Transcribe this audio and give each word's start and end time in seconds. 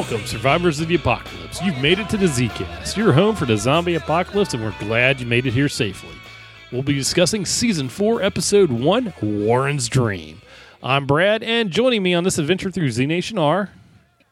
Welcome, 0.00 0.24
survivors 0.26 0.80
of 0.80 0.88
the 0.88 0.94
apocalypse. 0.94 1.60
You've 1.60 1.76
made 1.76 1.98
it 1.98 2.08
to 2.08 2.16
the 2.16 2.24
Zcast, 2.24 2.96
your 2.96 3.12
home 3.12 3.36
for 3.36 3.44
the 3.44 3.58
zombie 3.58 3.96
apocalypse, 3.96 4.54
and 4.54 4.64
we're 4.64 4.74
glad 4.78 5.20
you 5.20 5.26
made 5.26 5.44
it 5.44 5.52
here 5.52 5.68
safely. 5.68 6.14
We'll 6.72 6.82
be 6.82 6.94
discussing 6.94 7.44
season 7.44 7.90
four, 7.90 8.22
episode 8.22 8.72
one, 8.72 9.12
Warren's 9.20 9.90
Dream. 9.90 10.40
I'm 10.82 11.04
Brad, 11.04 11.42
and 11.42 11.70
joining 11.70 12.02
me 12.02 12.14
on 12.14 12.24
this 12.24 12.38
adventure 12.38 12.70
through 12.70 12.90
Z 12.92 13.04
Nation 13.04 13.36
are 13.36 13.72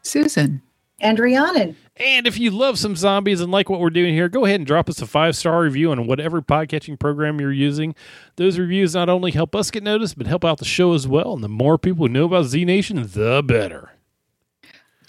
Susan. 0.01 0.63
and 0.99 1.19
Rhiannon. 1.19 1.77
And 1.97 2.25
if 2.25 2.39
you 2.39 2.49
love 2.49 2.79
some 2.79 2.95
zombies 2.95 3.39
and 3.39 3.51
like 3.51 3.69
what 3.69 3.79
we're 3.79 3.91
doing 3.91 4.15
here, 4.15 4.27
go 4.27 4.45
ahead 4.45 4.59
and 4.59 4.65
drop 4.65 4.89
us 4.89 5.03
a 5.03 5.05
five 5.05 5.35
star 5.35 5.61
review 5.61 5.91
on 5.91 6.07
whatever 6.07 6.41
podcatching 6.41 6.99
program 6.99 7.39
you're 7.39 7.53
using. 7.53 7.93
Those 8.37 8.57
reviews 8.57 8.95
not 8.95 9.07
only 9.07 9.29
help 9.29 9.55
us 9.55 9.69
get 9.69 9.83
noticed, 9.83 10.17
but 10.17 10.25
help 10.25 10.43
out 10.43 10.57
the 10.57 10.65
show 10.65 10.93
as 10.93 11.07
well. 11.07 11.33
And 11.33 11.43
the 11.43 11.47
more 11.47 11.77
people 11.77 12.07
who 12.07 12.11
know 12.11 12.25
about 12.25 12.45
Z 12.45 12.65
Nation, 12.65 13.07
the 13.13 13.43
better. 13.45 13.91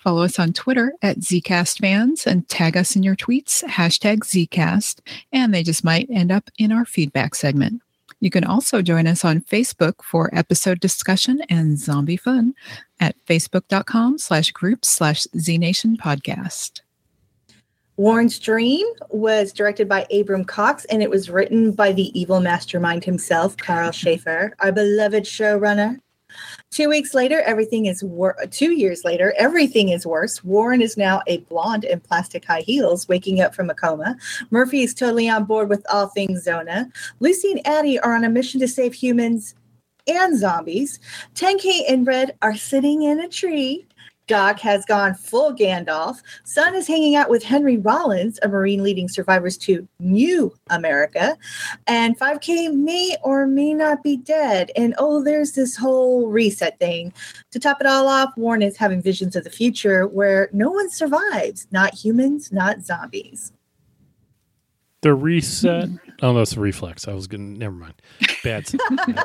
Follow 0.00 0.22
us 0.22 0.38
on 0.38 0.54
Twitter 0.54 0.94
at 1.02 1.18
ZCastFans 1.18 2.26
and 2.26 2.48
tag 2.48 2.74
us 2.74 2.96
in 2.96 3.02
your 3.02 3.16
tweets, 3.16 3.62
hashtag 3.64 4.20
ZCast, 4.20 5.00
and 5.30 5.52
they 5.52 5.62
just 5.62 5.84
might 5.84 6.08
end 6.10 6.32
up 6.32 6.48
in 6.56 6.72
our 6.72 6.86
feedback 6.86 7.34
segment. 7.34 7.82
You 8.18 8.30
can 8.30 8.44
also 8.44 8.80
join 8.80 9.06
us 9.06 9.26
on 9.26 9.42
Facebook 9.42 10.02
for 10.02 10.34
episode 10.34 10.80
discussion 10.80 11.42
and 11.50 11.78
zombie 11.78 12.16
fun 12.16 12.54
at 12.98 13.14
facebook.com 13.26 14.16
slash 14.16 14.50
groups 14.52 14.88
slash 14.88 15.24
znation 15.36 15.96
podcast. 15.96 16.80
Warren's 17.96 18.38
Dream 18.38 18.86
was 19.10 19.52
directed 19.52 19.86
by 19.86 20.06
Abram 20.10 20.44
Cox 20.44 20.86
and 20.86 21.02
it 21.02 21.10
was 21.10 21.28
written 21.28 21.72
by 21.72 21.92
the 21.92 22.18
evil 22.18 22.40
mastermind 22.40 23.04
himself, 23.04 23.54
Karl 23.58 23.90
Schaefer, 23.92 24.54
our 24.60 24.72
beloved 24.72 25.24
showrunner. 25.24 25.98
Two 26.70 26.88
weeks 26.88 27.14
later, 27.14 27.40
everything 27.42 27.86
is 27.86 28.02
wor- 28.02 28.36
two 28.50 28.72
years 28.72 29.04
later, 29.04 29.34
everything 29.36 29.88
is 29.90 30.06
worse. 30.06 30.42
Warren 30.44 30.80
is 30.80 30.96
now 30.96 31.22
a 31.26 31.38
blonde 31.38 31.84
in 31.84 32.00
plastic 32.00 32.44
high 32.44 32.60
heels, 32.60 33.08
waking 33.08 33.40
up 33.40 33.54
from 33.54 33.70
a 33.70 33.74
coma. 33.74 34.16
Murphy 34.50 34.82
is 34.82 34.94
totally 34.94 35.28
on 35.28 35.44
board 35.44 35.68
with 35.68 35.84
all 35.92 36.08
things 36.08 36.42
Zona. 36.42 36.90
Lucy 37.20 37.52
and 37.52 37.66
Addie 37.66 37.98
are 38.00 38.14
on 38.14 38.24
a 38.24 38.28
mission 38.28 38.60
to 38.60 38.68
save 38.68 38.94
humans 38.94 39.54
and 40.06 40.38
zombies. 40.38 40.98
10K 41.34 41.82
and 41.88 42.06
Red 42.06 42.36
are 42.42 42.56
sitting 42.56 43.02
in 43.02 43.20
a 43.20 43.28
tree. 43.28 43.86
Doc 44.30 44.60
has 44.60 44.84
gone 44.84 45.12
full 45.14 45.52
Gandalf. 45.52 46.22
Sun 46.44 46.76
is 46.76 46.86
hanging 46.86 47.16
out 47.16 47.28
with 47.28 47.42
Henry 47.42 47.78
Rollins, 47.78 48.38
a 48.44 48.48
Marine 48.48 48.80
leading 48.80 49.08
survivors 49.08 49.58
to 49.58 49.88
New 49.98 50.54
America. 50.68 51.36
And 51.88 52.16
5K 52.16 52.72
may 52.72 53.16
or 53.24 53.48
may 53.48 53.74
not 53.74 54.04
be 54.04 54.16
dead. 54.16 54.70
And 54.76 54.94
oh, 54.98 55.24
there's 55.24 55.54
this 55.54 55.76
whole 55.76 56.28
reset 56.28 56.78
thing. 56.78 57.12
To 57.50 57.58
top 57.58 57.78
it 57.80 57.88
all 57.88 58.06
off, 58.06 58.30
Warren 58.36 58.62
is 58.62 58.76
having 58.76 59.02
visions 59.02 59.34
of 59.34 59.42
the 59.42 59.50
future 59.50 60.06
where 60.06 60.48
no 60.52 60.70
one 60.70 60.90
survives 60.90 61.66
not 61.72 61.92
humans, 61.92 62.52
not 62.52 62.82
zombies. 62.82 63.50
The 65.00 65.12
reset. 65.12 65.88
Oh, 66.22 66.34
that's 66.34 66.56
a 66.56 66.60
reflex. 66.60 67.08
I 67.08 67.14
was 67.14 67.26
going 67.26 67.54
to, 67.54 67.58
never 67.58 67.74
mind. 67.74 67.94
Bad. 68.44 68.70
bad. 69.06 69.24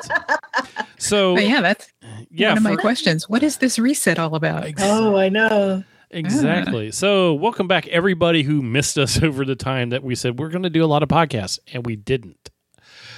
So, 0.98 1.34
But 1.34 1.46
yeah, 1.46 1.60
that's 1.60 1.92
yeah, 2.30 2.48
one 2.50 2.56
of 2.58 2.62
my 2.62 2.76
questions. 2.76 3.28
What 3.28 3.42
is 3.42 3.58
this 3.58 3.78
reset 3.78 4.18
all 4.18 4.34
about? 4.34 4.64
Ex- 4.64 4.82
Oh, 4.82 5.16
I 5.16 5.28
know. 5.28 5.84
Exactly. 6.10 6.90
So, 6.92 7.34
welcome 7.34 7.68
back, 7.68 7.86
everybody 7.88 8.42
who 8.44 8.62
missed 8.62 8.96
us 8.96 9.22
over 9.22 9.44
the 9.44 9.56
time 9.56 9.90
that 9.90 10.02
we 10.02 10.14
said 10.14 10.38
we're 10.38 10.48
going 10.48 10.62
to 10.62 10.70
do 10.70 10.84
a 10.84 10.86
lot 10.86 11.02
of 11.02 11.08
podcasts, 11.08 11.58
and 11.72 11.84
we 11.84 11.96
didn't. 11.96 12.48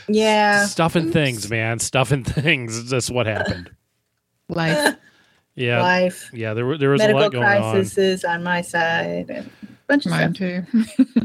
Yeah. 0.08 0.64
Stuff 0.66 0.96
and 0.96 1.12
things, 1.12 1.48
man. 1.50 1.78
Stuff 1.78 2.10
and 2.12 2.26
things. 2.34 2.90
That's 2.90 3.10
what 3.10 3.26
happened. 3.26 3.70
Life. 4.48 4.96
Yeah. 5.54 5.82
Life. 5.82 6.30
Yeah. 6.32 6.54
There, 6.54 6.64
were, 6.64 6.78
there 6.78 6.90
was 6.90 7.02
a 7.02 7.08
lot 7.12 7.32
going 7.32 7.42
on. 7.44 7.72
crises 7.72 8.22
on 8.22 8.44
my 8.44 8.60
side 8.60 9.28
and 9.28 9.46
a 9.62 9.66
bunch 9.88 10.06
of 10.06 10.10
Mine 10.12 10.32
stuff. 10.32 10.70
too. 10.70 10.96
Uh, 11.20 11.24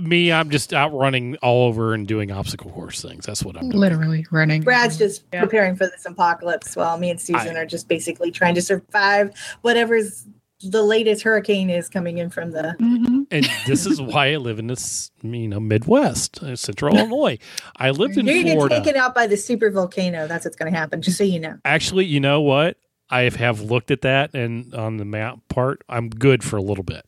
me, 0.00 0.32
I'm 0.32 0.50
just 0.50 0.72
out 0.72 0.92
running 0.92 1.36
all 1.36 1.66
over 1.66 1.92
and 1.94 2.06
doing 2.06 2.30
obstacle 2.30 2.70
course 2.70 3.02
things. 3.02 3.26
That's 3.26 3.44
what 3.44 3.56
I'm 3.56 3.68
doing. 3.68 3.80
Literally 3.80 4.26
running. 4.30 4.62
Brad's 4.62 4.96
just 4.96 5.24
Yeah. 5.32 5.40
preparing 5.40 5.76
for 5.76 5.86
this 5.86 6.04
apocalypse 6.06 6.74
while 6.76 6.98
me 6.98 7.10
and 7.10 7.20
Susan 7.20 7.56
I- 7.56 7.60
are 7.60 7.66
just 7.66 7.88
basically 7.88 8.30
trying 8.30 8.54
to 8.54 8.62
survive 8.62 9.32
whatever's 9.62 10.26
the 10.64 10.82
latest 10.84 11.24
hurricane 11.24 11.68
is 11.70 11.88
coming 11.88 12.18
in 12.18 12.30
from 12.30 12.52
the 12.52 12.76
Mhm. 12.80 13.26
And 13.32 13.50
this 13.66 13.84
is 13.84 14.00
why 14.00 14.32
I 14.32 14.36
live 14.36 14.60
in 14.60 14.68
this, 14.68 15.10
you 15.22 15.48
know, 15.48 15.58
Midwest, 15.58 16.40
uh, 16.40 16.54
Central 16.54 16.96
Illinois. 16.96 17.38
I 17.76 17.90
lived 17.90 18.16
in 18.16 18.26
You're 18.26 18.36
gonna 18.36 18.44
get 18.44 18.54
Florida. 18.54 18.76
taken 18.80 18.94
out 18.94 19.12
by 19.12 19.26
the 19.26 19.36
super 19.36 19.70
volcano. 19.72 20.28
That's 20.28 20.44
what's 20.44 20.56
gonna 20.56 20.70
happen, 20.70 21.02
just 21.02 21.18
so 21.18 21.24
you 21.24 21.40
know. 21.40 21.58
Actually, 21.64 22.04
you 22.04 22.20
know 22.20 22.40
what? 22.40 22.76
I 23.10 23.22
have 23.28 23.60
looked 23.60 23.90
at 23.90 24.02
that, 24.02 24.34
and 24.34 24.72
on 24.72 24.98
the 24.98 25.04
map 25.04 25.38
part, 25.48 25.82
I'm 25.88 26.08
good 26.08 26.44
for 26.44 26.56
a 26.58 26.62
little 26.62 26.84
bit. 26.84 27.04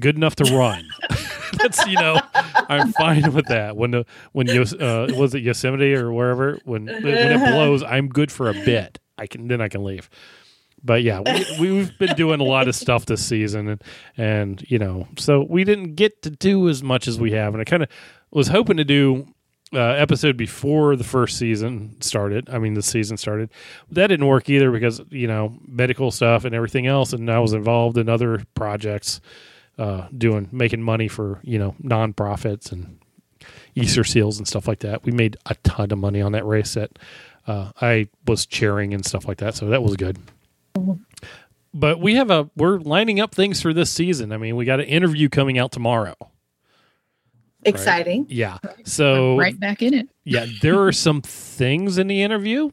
Good 0.00 0.16
enough 0.16 0.34
to 0.36 0.44
run. 0.56 0.84
That's 1.58 1.86
you 1.86 1.94
know, 1.94 2.20
I'm 2.34 2.92
fine 2.92 3.32
with 3.32 3.46
that. 3.46 3.76
When 3.76 3.90
the 3.90 4.06
when 4.32 4.46
Yos- 4.46 4.74
uh, 4.74 5.12
was 5.16 5.34
it 5.34 5.42
Yosemite 5.42 5.94
or 5.94 6.12
wherever 6.12 6.58
when 6.64 6.86
when 6.86 7.06
it 7.06 7.38
blows, 7.38 7.82
I'm 7.82 8.08
good 8.08 8.30
for 8.30 8.48
a 8.48 8.54
bit. 8.54 8.98
I 9.18 9.26
can 9.26 9.48
then 9.48 9.60
I 9.60 9.68
can 9.68 9.84
leave. 9.84 10.08
But 10.82 11.02
yeah, 11.02 11.20
we, 11.20 11.44
we've 11.60 11.98
been 11.98 12.16
doing 12.16 12.40
a 12.40 12.44
lot 12.44 12.66
of 12.66 12.74
stuff 12.74 13.06
this 13.06 13.24
season, 13.24 13.68
and 13.68 13.84
and 14.16 14.64
you 14.70 14.78
know, 14.78 15.08
so 15.18 15.46
we 15.48 15.64
didn't 15.64 15.94
get 15.94 16.22
to 16.22 16.30
do 16.30 16.68
as 16.68 16.82
much 16.82 17.06
as 17.06 17.20
we 17.20 17.32
have, 17.32 17.54
and 17.54 17.60
I 17.60 17.64
kind 17.64 17.82
of 17.82 17.88
was 18.30 18.48
hoping 18.48 18.78
to 18.78 18.84
do 18.84 19.26
uh, 19.74 19.78
episode 19.78 20.36
before 20.36 20.96
the 20.96 21.04
first 21.04 21.36
season 21.36 22.00
started. 22.00 22.48
I 22.50 22.58
mean, 22.58 22.74
the 22.74 22.82
season 22.82 23.16
started. 23.16 23.50
That 23.90 24.08
didn't 24.08 24.26
work 24.26 24.48
either 24.48 24.70
because 24.70 25.00
you 25.10 25.26
know 25.26 25.56
medical 25.66 26.10
stuff 26.10 26.44
and 26.44 26.54
everything 26.54 26.86
else, 26.86 27.12
and 27.12 27.30
I 27.30 27.38
was 27.40 27.52
involved 27.52 27.98
in 27.98 28.08
other 28.08 28.42
projects, 28.54 29.20
uh, 29.80 30.06
doing 30.16 30.48
making 30.52 30.82
money 30.82 31.08
for 31.08 31.40
you 31.42 31.58
know 31.58 31.74
nonprofits 31.82 32.70
and 32.70 32.98
Easter 33.74 34.04
seals 34.04 34.38
and 34.38 34.46
stuff 34.46 34.68
like 34.68 34.80
that. 34.80 35.04
We 35.04 35.10
made 35.12 35.36
a 35.46 35.54
ton 35.64 35.90
of 35.90 35.98
money 35.98 36.20
on 36.20 36.32
that 36.32 36.44
race 36.46 36.74
that 36.74 36.98
uh, 37.46 37.72
I 37.80 38.08
was 38.26 38.46
chairing 38.46 38.94
and 38.94 39.04
stuff 39.04 39.26
like 39.26 39.38
that, 39.38 39.54
so 39.54 39.66
that 39.66 39.82
was 39.82 39.96
good. 39.96 40.18
But 41.72 42.00
we 42.00 42.16
have 42.16 42.30
a 42.30 42.50
we're 42.56 42.78
lining 42.78 43.20
up 43.20 43.34
things 43.34 43.62
for 43.62 43.72
this 43.72 43.90
season. 43.90 44.32
I 44.32 44.36
mean, 44.36 44.56
we 44.56 44.64
got 44.64 44.80
an 44.80 44.86
interview 44.86 45.28
coming 45.28 45.58
out 45.58 45.72
tomorrow. 45.72 46.14
Exciting. 47.64 48.26
Yeah. 48.28 48.58
So 48.84 49.36
right 49.36 49.58
back 49.58 49.82
in 49.82 49.92
it. 49.94 50.08
yeah, 50.24 50.46
there 50.62 50.82
are 50.82 50.92
some 50.92 51.20
things 51.20 51.98
in 51.98 52.06
the 52.06 52.22
interview 52.22 52.70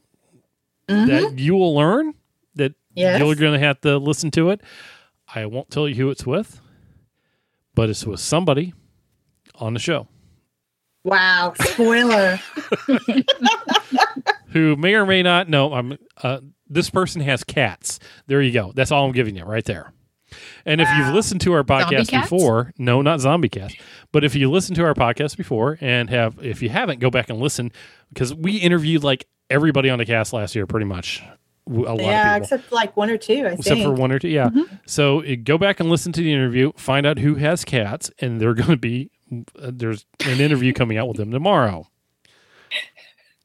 Mhm. 0.88 1.08
that 1.08 1.40
you 1.40 1.56
will 1.56 1.76
learn 1.76 2.14
that 2.56 2.74
Yes. 2.96 3.20
you're 3.20 3.36
going 3.36 3.60
to 3.60 3.66
have 3.66 3.82
to 3.82 3.98
listen 3.98 4.32
to 4.32 4.50
it. 4.52 4.62
I 5.36 5.46
won't 5.46 5.70
tell 5.70 5.90
you 5.90 5.96
who 5.96 6.10
it's 6.10 6.26
with, 6.26 6.62
but 7.78 7.90
it's 7.92 8.06
with 8.06 8.20
somebody 8.20 8.74
on 9.56 9.74
the 9.74 9.80
show 9.80 10.08
Wow. 11.04 11.54
Spoiler. 11.58 12.38
who 14.50 14.76
may 14.76 14.94
or 14.94 15.06
may 15.06 15.24
not 15.24 15.48
know. 15.48 15.74
I'm. 15.74 15.98
Uh, 16.22 16.40
this 16.68 16.90
person 16.90 17.22
has 17.22 17.46
cats. 17.46 18.00
There 18.26 18.42
you 18.42 18.52
go. 18.52 18.74
That's 18.76 18.92
all 18.92 19.06
I'm 19.06 19.14
giving 19.14 19.38
you 19.38 19.46
right 19.46 19.64
there. 19.64 19.94
And 20.66 20.82
if 20.82 20.90
you've 20.98 21.14
listened 21.16 21.40
to 21.42 21.54
our 21.54 21.64
podcast 21.64 22.12
before, 22.12 22.74
no, 22.78 23.02
not 23.02 23.22
zombie 23.22 23.48
cats, 23.48 23.76
but 24.12 24.26
if 24.26 24.36
you 24.36 24.52
listen 24.52 24.76
to 24.76 24.84
our 24.84 24.94
podcast 24.94 25.38
before 25.38 25.78
and 25.80 26.10
have, 26.10 26.38
if 26.44 26.62
you 26.62 26.68
haven't, 26.68 27.00
go 27.00 27.10
back 27.10 27.30
and 27.30 27.40
listen 27.40 27.72
because 28.10 28.34
we 28.34 28.58
interviewed 28.58 29.06
like 29.06 29.26
everybody 29.50 29.90
on 29.90 30.00
the 30.00 30.06
cast 30.06 30.34
last 30.34 30.54
year, 30.54 30.68
pretty 30.68 30.86
much. 30.86 31.24
A 31.68 31.70
lot 31.70 32.00
yeah, 32.00 32.36
of 32.36 32.44
people. 32.44 32.58
except 32.58 32.72
like 32.72 32.96
one 32.96 33.10
or 33.10 33.18
two, 33.18 33.46
I 33.46 33.52
except 33.52 33.68
think. 33.68 33.84
for 33.84 33.92
one 33.92 34.12
or 34.12 34.20
two. 34.20 34.30
Yeah. 34.30 34.50
So 34.86 35.24
uh, 35.24 35.36
go 35.44 35.58
back 35.58 35.80
and 35.80 35.90
listen 35.90 36.12
to 36.14 36.22
the 36.22 36.32
interview, 36.34 36.72
find 36.78 37.06
out 37.06 37.20
who 37.20 37.36
has 37.36 37.66
cats, 37.66 38.10
and 38.20 38.40
they're 38.40 38.54
going 38.54 38.70
to 38.70 38.78
be 38.78 39.12
uh, 39.32 39.72
there's 39.74 40.06
an 40.26 40.40
interview 40.40 40.74
coming 40.74 40.98
out 40.98 41.08
with 41.08 41.18
them 41.18 41.32
tomorrow. 41.32 41.88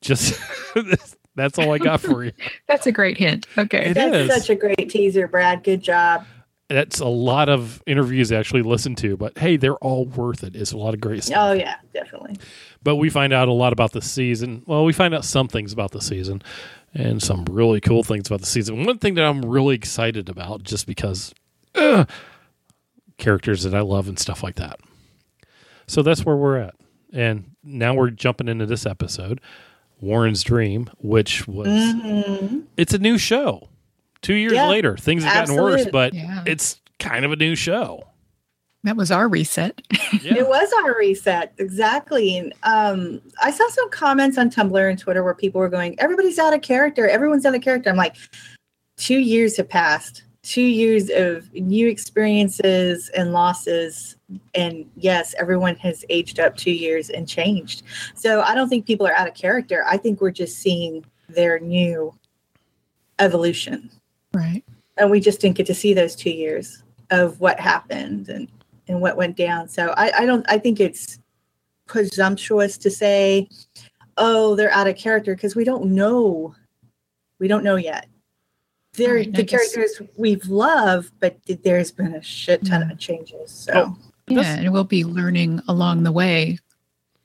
Just 0.00 0.40
that's 1.34 1.58
all 1.58 1.72
I 1.72 1.78
got 1.78 2.00
for 2.00 2.24
you. 2.24 2.32
That's 2.68 2.86
a 2.86 2.92
great 2.92 3.16
hint. 3.18 3.46
Okay. 3.56 3.90
It 3.90 3.94
That's 3.94 4.16
is. 4.16 4.34
such 4.34 4.50
a 4.50 4.54
great 4.54 4.90
teaser, 4.90 5.28
Brad. 5.28 5.62
Good 5.62 5.82
job. 5.82 6.24
That's 6.72 7.00
a 7.00 7.06
lot 7.06 7.48
of 7.48 7.82
interviews 7.86 8.28
to 8.30 8.36
actually 8.36 8.62
listen 8.62 8.94
to, 8.96 9.16
but 9.16 9.36
hey, 9.38 9.56
they're 9.56 9.76
all 9.76 10.06
worth 10.06 10.42
it. 10.44 10.56
It's 10.56 10.72
a 10.72 10.76
lot 10.78 10.94
of 10.94 11.00
great 11.00 11.24
stuff. 11.24 11.36
Oh 11.38 11.52
yeah, 11.52 11.76
definitely. 11.92 12.36
But 12.82 12.96
we 12.96 13.10
find 13.10 13.32
out 13.32 13.48
a 13.48 13.52
lot 13.52 13.72
about 13.72 13.92
the 13.92 14.02
season. 14.02 14.62
Well, 14.66 14.84
we 14.84 14.92
find 14.92 15.14
out 15.14 15.24
some 15.24 15.48
things 15.48 15.72
about 15.72 15.90
the 15.92 16.00
season 16.00 16.42
and 16.94 17.22
some 17.22 17.44
really 17.46 17.80
cool 17.80 18.02
things 18.02 18.26
about 18.26 18.40
the 18.40 18.46
season. 18.46 18.84
One 18.84 18.98
thing 18.98 19.14
that 19.14 19.24
I'm 19.24 19.42
really 19.44 19.74
excited 19.74 20.28
about, 20.28 20.62
just 20.62 20.86
because 20.86 21.32
uh, 21.74 22.04
characters 23.18 23.62
that 23.62 23.74
I 23.74 23.80
love 23.80 24.08
and 24.08 24.18
stuff 24.18 24.42
like 24.42 24.56
that. 24.56 24.80
So 25.86 26.02
that's 26.02 26.24
where 26.24 26.36
we're 26.36 26.58
at. 26.58 26.74
And 27.12 27.52
now 27.62 27.94
we're 27.94 28.10
jumping 28.10 28.48
into 28.48 28.66
this 28.66 28.86
episode, 28.86 29.40
Warren's 30.00 30.42
Dream, 30.42 30.88
which 30.98 31.46
was 31.46 31.68
Mhm. 31.68 32.64
it's 32.76 32.94
a 32.94 32.98
new 32.98 33.18
show. 33.18 33.68
Two 34.22 34.34
years 34.34 34.52
Yeah, 34.52 34.68
later, 34.68 34.96
things 34.96 35.24
have 35.24 35.46
gotten 35.48 35.62
worse, 35.62 35.86
but 35.90 36.14
Yeah. 36.14 36.44
it's 36.46 36.80
kind 36.98 37.24
of 37.24 37.32
a 37.32 37.36
new 37.36 37.54
show. 37.54 38.04
That 38.84 38.96
was 38.96 39.10
our 39.10 39.28
reset. 39.28 39.80
Yeah. 40.22 40.34
It 40.36 40.46
was 40.48 40.70
our 40.84 40.96
reset, 40.96 41.52
exactly. 41.58 42.36
And 42.36 42.52
um, 42.64 43.20
I 43.42 43.50
saw 43.50 43.66
some 43.70 43.88
comments 43.90 44.36
on 44.38 44.50
Tumblr 44.50 44.90
and 44.90 44.98
Twitter 44.98 45.24
where 45.24 45.34
people 45.34 45.58
were 45.60 45.70
going, 45.70 45.98
"Everybody's 45.98 46.38
out 46.38 46.52
of 46.54 46.60
character. 46.62 47.08
Everyone's 47.08 47.46
out 47.46 47.54
of 47.54 47.62
character." 47.62 47.88
I'm 47.90 47.96
like, 47.96 48.14
two 48.96 49.18
years 49.18 49.56
have 49.56 49.68
passed. 49.68 50.22
Two 50.42 50.60
years 50.62 51.08
of 51.10 51.52
new 51.54 51.88
experiences 51.88 53.08
and 53.16 53.32
losses, 53.32 54.16
and 54.54 54.84
yes, 54.96 55.34
everyone 55.38 55.76
has 55.76 56.04
aged 56.10 56.38
up 56.38 56.56
two 56.56 56.72
years 56.72 57.08
and 57.10 57.26
changed. 57.28 57.82
So 58.14 58.42
I 58.42 58.54
don't 58.54 58.68
think 58.68 58.84
people 58.86 59.06
are 59.06 59.14
out 59.14 59.26
of 59.28 59.34
character. 59.34 59.82
I 59.88 59.96
think 59.96 60.20
we're 60.20 60.30
just 60.30 60.58
seeing 60.58 61.04
their 61.28 61.58
new 61.58 62.12
evolution, 63.18 63.90
Right. 64.34 64.64
and 64.96 65.10
we 65.10 65.20
just 65.20 65.40
didn't 65.40 65.56
get 65.56 65.66
to 65.66 65.74
see 65.74 65.94
those 65.94 66.14
two 66.14 66.30
years 66.30 66.82
of 67.10 67.40
what 67.40 67.58
happened 67.60 68.28
and 68.28 68.48
and 68.88 69.00
what 69.00 69.16
went 69.16 69.36
down. 69.36 69.68
So 69.68 69.94
I, 69.96 70.10
I 70.20 70.26
don't 70.26 70.44
I 70.48 70.58
think 70.58 70.80
it's 70.80 71.18
presumptuous 71.86 72.78
to 72.78 72.90
say, 72.90 73.48
oh, 74.16 74.54
they're 74.56 74.72
out 74.72 74.86
of 74.86 74.96
character 74.96 75.34
because 75.34 75.54
we 75.56 75.64
don't 75.64 75.86
know. 75.86 76.54
We 77.38 77.48
don't 77.48 77.64
know 77.64 77.76
yet. 77.76 78.06
They're 78.94 79.14
Right, 79.16 79.32
the 79.32 79.44
characters 79.44 80.00
we've 80.16 80.46
loved, 80.46 81.12
but 81.20 81.36
there's 81.64 81.90
been 81.90 82.14
a 82.14 82.22
shit 82.22 82.64
ton 82.64 82.82
Mm. 82.82 82.92
of 82.92 82.98
changes. 82.98 83.50
So 83.50 83.72
Oh. 83.74 83.98
Yeah, 84.28 84.36
That's- 84.36 84.58
and 84.60 84.72
we'll 84.72 84.84
be 84.84 85.04
learning 85.04 85.60
along 85.68 86.04
the 86.04 86.12
way 86.12 86.58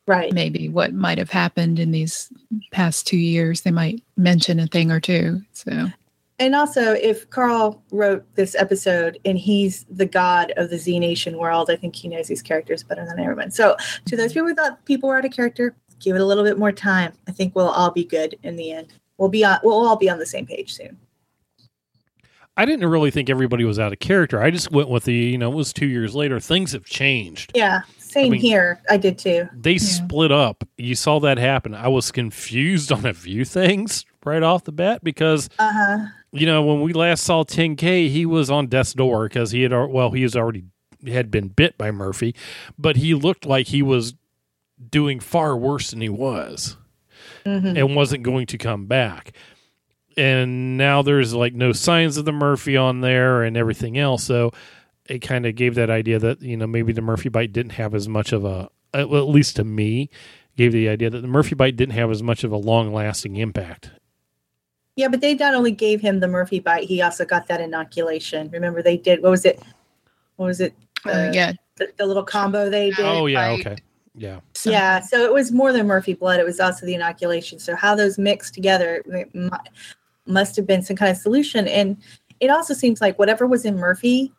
right. 0.07 0.33
maybe 0.33 0.67
what 0.67 0.93
might 0.93 1.17
have 1.19 1.29
happened 1.29 1.77
in 1.79 1.91
these 1.91 2.29
past 2.71 3.05
two 3.05 3.17
years. 3.17 3.61
They 3.61 3.71
might 3.71 4.01
mention 4.17 4.59
a 4.59 4.65
thing 4.67 4.91
or 4.91 4.99
two. 4.99 5.41
So 5.53 5.87
And 6.39 6.53
also, 6.53 6.93
if 6.93 7.27
Karl 7.31 7.83
wrote 7.91 8.23
this 8.35 8.53
episode 8.55 9.17
and 9.25 9.37
he's 9.39 9.85
the 9.89 10.05
god 10.05 10.53
of 10.55 10.69
the 10.69 10.77
Z 10.77 10.99
Nation 10.99 11.37
world, 11.37 11.71
I 11.71 11.75
think 11.75 11.95
he 11.95 12.07
knows 12.07 12.27
these 12.27 12.43
characters 12.43 12.83
better 12.83 13.05
than 13.05 13.19
everyone. 13.19 13.49
So, 13.49 13.75
to 14.05 14.15
those 14.15 14.33
people 14.33 14.47
who 14.49 14.53
thought 14.55 14.85
people 14.85 15.09
were 15.09 15.17
out 15.17 15.25
of 15.25 15.31
character, 15.31 15.75
give 15.99 16.15
it 16.15 16.21
a 16.21 16.25
little 16.25 16.43
bit 16.43 16.59
more 16.59 16.71
time. 16.71 17.13
I 17.27 17.31
think 17.31 17.55
we'll 17.55 17.69
all 17.69 17.89
be 17.89 18.03
good 18.05 18.35
in 18.43 18.55
the 18.55 18.71
end. 18.71 18.93
We'll 19.17 19.29
be 19.29 19.43
on. 19.43 19.57
We'll 19.63 19.73
all 19.87 19.95
be 19.95 20.09
on 20.11 20.19
the 20.19 20.27
same 20.27 20.45
page 20.45 20.73
soon. 20.75 20.97
I 22.55 22.65
didn't 22.65 22.87
really 22.89 23.11
think 23.11 23.29
everybody 23.29 23.63
was 23.65 23.77
out 23.79 23.93
of 23.93 23.99
character. 23.99 24.41
I 24.41 24.49
just 24.49 24.71
went 24.71 24.89
with 24.89 25.03
the, 25.03 25.13
you 25.13 25.37
know, 25.37 25.51
it 25.51 25.55
was 25.55 25.71
two 25.71 25.85
years 25.85 26.15
later. 26.15 26.39
Things 26.39 26.71
have 26.71 26.85
changed. 26.85 27.51
Yeah, 27.53 27.81
same 27.99 28.27
I 28.27 28.29
mean- 28.31 28.41
here. 28.41 28.81
I 28.89 28.97
did 28.97 29.17
too. 29.19 29.47
They 29.53 29.77
split 29.77 30.31
up. 30.31 30.63
You 30.77 30.95
saw 30.95 31.19
that 31.19 31.37
happen. 31.37 31.75
I 31.75 31.87
was 31.87 32.11
confused 32.11 32.91
on 32.91 33.05
a 33.05 33.13
few 33.13 33.45
things 33.45 34.05
right 34.25 34.41
off 34.43 34.63
the 34.63 34.71
bat 34.71 35.03
because, 35.03 35.49
Uh 35.59 35.71
huh. 35.71 36.05
You 36.39 36.47
know, 36.47 36.61
when 36.63 36.81
we 36.81 36.93
last 36.93 37.23
saw 37.23 37.43
10K, 37.43 38.09
he 38.09 38.25
was 38.25 38.49
on 38.49 38.67
death's 38.67 38.93
door 38.93 39.27
because 39.27 39.51
he 39.51 39.63
had, 39.63 39.71
well, 39.71 40.11
he 40.11 40.23
was 40.23 40.35
already 40.35 40.65
had 41.05 41.29
been 41.29 41.49
bit 41.49 41.77
by 41.77 41.91
Murphy, 41.91 42.35
but 42.77 42.97
he 42.97 43.13
looked 43.13 43.45
like 43.45 43.67
he 43.67 43.81
was 43.81 44.15
doing 44.89 45.19
far 45.19 45.55
worse 45.55 45.91
than 45.91 46.01
he 46.01 46.09
was. 46.09 46.77
hmm 47.45 47.77
and 47.77 47.95
wasn't 47.95 48.23
going 48.23 48.45
to 48.47 48.57
come 48.57 48.85
back. 48.85 49.31
And 50.17 50.77
now 50.77 51.01
there's 51.01 51.33
like 51.33 51.53
no 51.53 51.71
signs 51.71 52.17
of 52.17 52.25
the 52.25 52.31
Murphy 52.31 52.75
on 52.75 53.01
there 53.01 53.43
and 53.43 53.55
everything 53.55 53.97
else. 53.97 54.23
So 54.23 54.51
it 55.05 55.19
kind 55.19 55.45
of 55.45 55.55
gave 55.55 55.75
that 55.75 55.89
idea 55.89 56.19
that, 56.19 56.41
you 56.41 56.57
know, 56.57 56.67
maybe 56.67 56.91
the 56.91 57.01
Murphy 57.01 57.29
bite 57.29 57.53
didn't 57.53 57.73
have 57.73 57.93
as 57.93 58.07
much 58.07 58.33
of 58.33 58.43
a, 58.43 58.69
at 58.93 59.09
least 59.09 59.55
to 59.57 59.63
me, 59.63 60.09
gave 60.55 60.71
the 60.71 60.89
idea 60.89 61.09
that 61.09 61.21
the 61.21 61.27
Murphy 61.27 61.55
bite 61.55 61.75
didn't 61.75 61.93
have 61.93 62.09
as 62.09 62.23
much 62.23 62.43
of 62.43 62.51
a 62.51 62.57
long 62.57 62.91
lasting 62.91 63.35
impact. 63.35 63.91
Yeah, 64.97 65.07
but 65.07 65.21
they 65.21 65.35
not 65.35 65.53
only 65.55 65.71
gave 65.71 66.01
him 66.01 66.19
the 66.19 66.27
Murphy 66.27 66.59
bite, 66.59 66.83
he 66.85 67.01
also 67.01 67.23
got 67.23 67.47
that 67.47 67.61
inoculation. 67.61 68.49
Remember, 68.49 68.81
they 68.81 68.97
did. 68.97 69.21
What 69.21 69.29
was 69.29 69.45
it? 69.45 69.61
What 70.35 70.47
was 70.47 70.59
it? 70.59 70.73
uh, 71.05 71.09
Uh, 71.11 71.31
yeah, 71.33 71.53
The, 71.77 71.93
the 71.97 72.05
little 72.05 72.23
combo 72.23 72.69
they 72.69 72.89
did. 72.89 73.05
Oh, 73.05 73.27
yeah. 73.27 73.55
bite. 73.55 73.59
Okay. 73.67 73.75
Yeah. 74.15 74.39
so- 74.55 74.71
Yeah, 74.71 74.99
so 74.99 75.23
it 75.23 75.31
was 75.31 75.51
more 75.51 75.71
than 75.71 75.85
Murphy 75.87 76.15
blood. 76.15 76.39
It 76.39 76.45
was 76.45 76.59
also 76.59 76.85
the 76.87 76.95
inoculation. 76.95 77.59
So 77.59 77.75
how 77.75 77.93
those 77.95 78.17
mixed 78.17 78.53
together 78.55 79.03
it 79.05 79.29
must 80.25 80.55
have 80.55 80.65
been 80.65 80.81
some 80.81 80.95
kind 80.97 81.11
of 81.11 81.17
solution. 81.17 81.67
And 81.67 81.97
it 82.39 82.49
also 82.49 82.73
seems 82.73 82.99
like 82.99 83.17
whatever 83.19 83.45
was 83.47 83.63
in 83.65 83.77
Murphy 83.77 84.33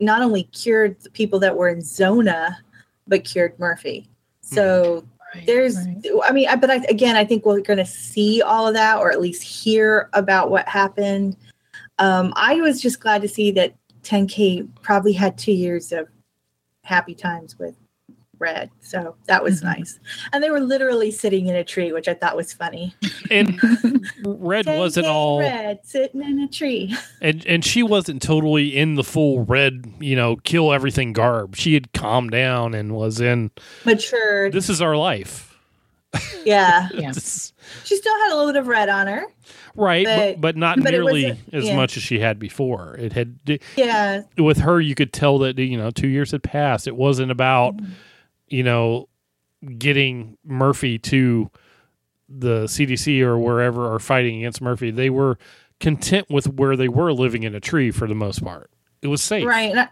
not 0.00 0.22
only 0.22 0.42
cured 0.44 1.00
the 1.02 1.10
people 1.10 1.38
that 1.38 1.56
were 1.56 1.68
in 1.68 1.80
Zona, 1.80 2.58
but 3.06 3.22
cured 3.22 3.56
Murphy. 3.60 4.08
So 4.40 5.04
Right, 5.34 5.46
there's, 5.46 5.76
right. 5.76 6.06
I 6.24 6.32
mean, 6.32 6.48
I, 6.48 6.56
but 6.56 6.70
I, 6.70 6.76
again, 6.88 7.16
I 7.16 7.24
think 7.24 7.44
we're 7.44 7.60
going 7.60 7.78
to 7.78 7.86
see 7.86 8.40
all 8.40 8.68
of 8.68 8.74
that, 8.74 8.98
or 8.98 9.10
at 9.10 9.20
least 9.20 9.42
hear 9.42 10.08
about 10.12 10.50
what 10.50 10.68
happened. 10.68 11.36
Um, 11.98 12.32
I 12.36 12.56
was 12.56 12.80
just 12.80 13.00
glad 13.00 13.22
to 13.22 13.28
see 13.28 13.50
that 13.52 13.74
10K 14.02 14.68
probably 14.82 15.12
had 15.12 15.36
two 15.36 15.52
years 15.52 15.92
of 15.92 16.08
happy 16.82 17.14
times 17.14 17.58
with 17.58 17.74
Red. 18.44 18.70
So 18.80 19.16
that 19.26 19.42
was 19.42 19.60
Mhm. 19.62 19.64
nice. 19.78 19.98
And 20.32 20.44
they 20.44 20.50
were 20.50 20.60
literally 20.60 21.10
sitting 21.10 21.46
in 21.46 21.56
a 21.56 21.64
tree, 21.64 21.92
which 21.92 22.06
I 22.08 22.14
thought 22.14 22.36
was 22.36 22.52
funny. 22.52 22.94
And 23.30 23.58
Red 24.24 24.66
wasn't 24.66 25.06
all, 25.06 25.38
Red 25.40 25.80
sitting 25.84 26.22
in 26.22 26.40
a 26.40 26.48
tree. 26.48 26.94
and, 27.22 27.44
and 27.46 27.64
she 27.64 27.82
wasn't 27.82 28.20
totally 28.22 28.76
in 28.76 28.96
the 28.96 29.04
full 29.04 29.44
Red, 29.44 29.86
you 29.98 30.14
know, 30.14 30.36
kill 30.36 30.72
everything 30.72 31.12
garb. 31.14 31.56
She 31.56 31.72
had 31.74 31.92
calmed 31.94 32.30
down 32.32 32.74
and 32.74 32.92
was 32.94 33.20
in, 33.20 33.50
Matured. 33.86 34.52
this 34.52 34.68
is 34.68 34.82
our 34.82 34.96
life. 34.96 35.50
Yeah. 36.44 36.88
Yeah. 36.92 37.10
She 37.12 37.96
still 37.96 38.14
had 38.20 38.32
a 38.32 38.36
little 38.36 38.52
bit 38.52 38.60
of 38.60 38.66
red 38.68 38.90
on 38.90 39.06
her. 39.06 39.24
Right, 39.74 40.04
but, 40.04 40.16
But- 40.34 40.40
but 40.42 40.56
not 40.58 40.78
but 40.82 40.90
nearly 40.92 41.24
wasn't- 41.24 41.54
as 41.54 41.64
yeah. 41.64 41.74
much 41.76 41.96
as 41.96 42.02
she 42.02 42.18
had 42.20 42.38
before. 42.38 42.96
It 43.00 43.14
had 43.14 43.38
Yeah. 43.76 44.22
with 44.36 44.58
her, 44.58 44.78
you 44.80 44.94
could 44.94 45.12
tell 45.12 45.38
that 45.38 45.58
you 45.58 45.76
know 45.78 45.90
two 45.90 46.06
years 46.06 46.30
had 46.32 46.42
passed. 46.42 46.86
It 46.86 46.96
wasn't 46.96 47.30
about 47.32 47.74
you 48.48 48.62
know 48.62 49.08
getting 49.78 50.36
Murphy 50.44 50.98
to 50.98 51.50
the 52.28 52.64
CDC 52.64 53.20
or 53.20 53.38
wherever 53.38 53.92
or 53.92 53.98
fighting 53.98 54.38
against 54.38 54.60
Murphy. 54.60 54.90
They 54.90 55.10
were 55.10 55.38
content 55.80 56.28
with 56.30 56.46
where 56.48 56.76
they 56.76 56.88
were 56.88 57.12
living 57.12 57.42
in 57.42 57.54
a 57.54 57.60
tree 57.60 57.90
for 57.90 58.06
the 58.06 58.14
most 58.14 58.42
part. 58.42 58.70
It 59.02 59.08
was 59.08 59.22
safe, 59.22 59.46
Right. 59.46 59.70
And 59.70 59.80
I, 59.80 59.88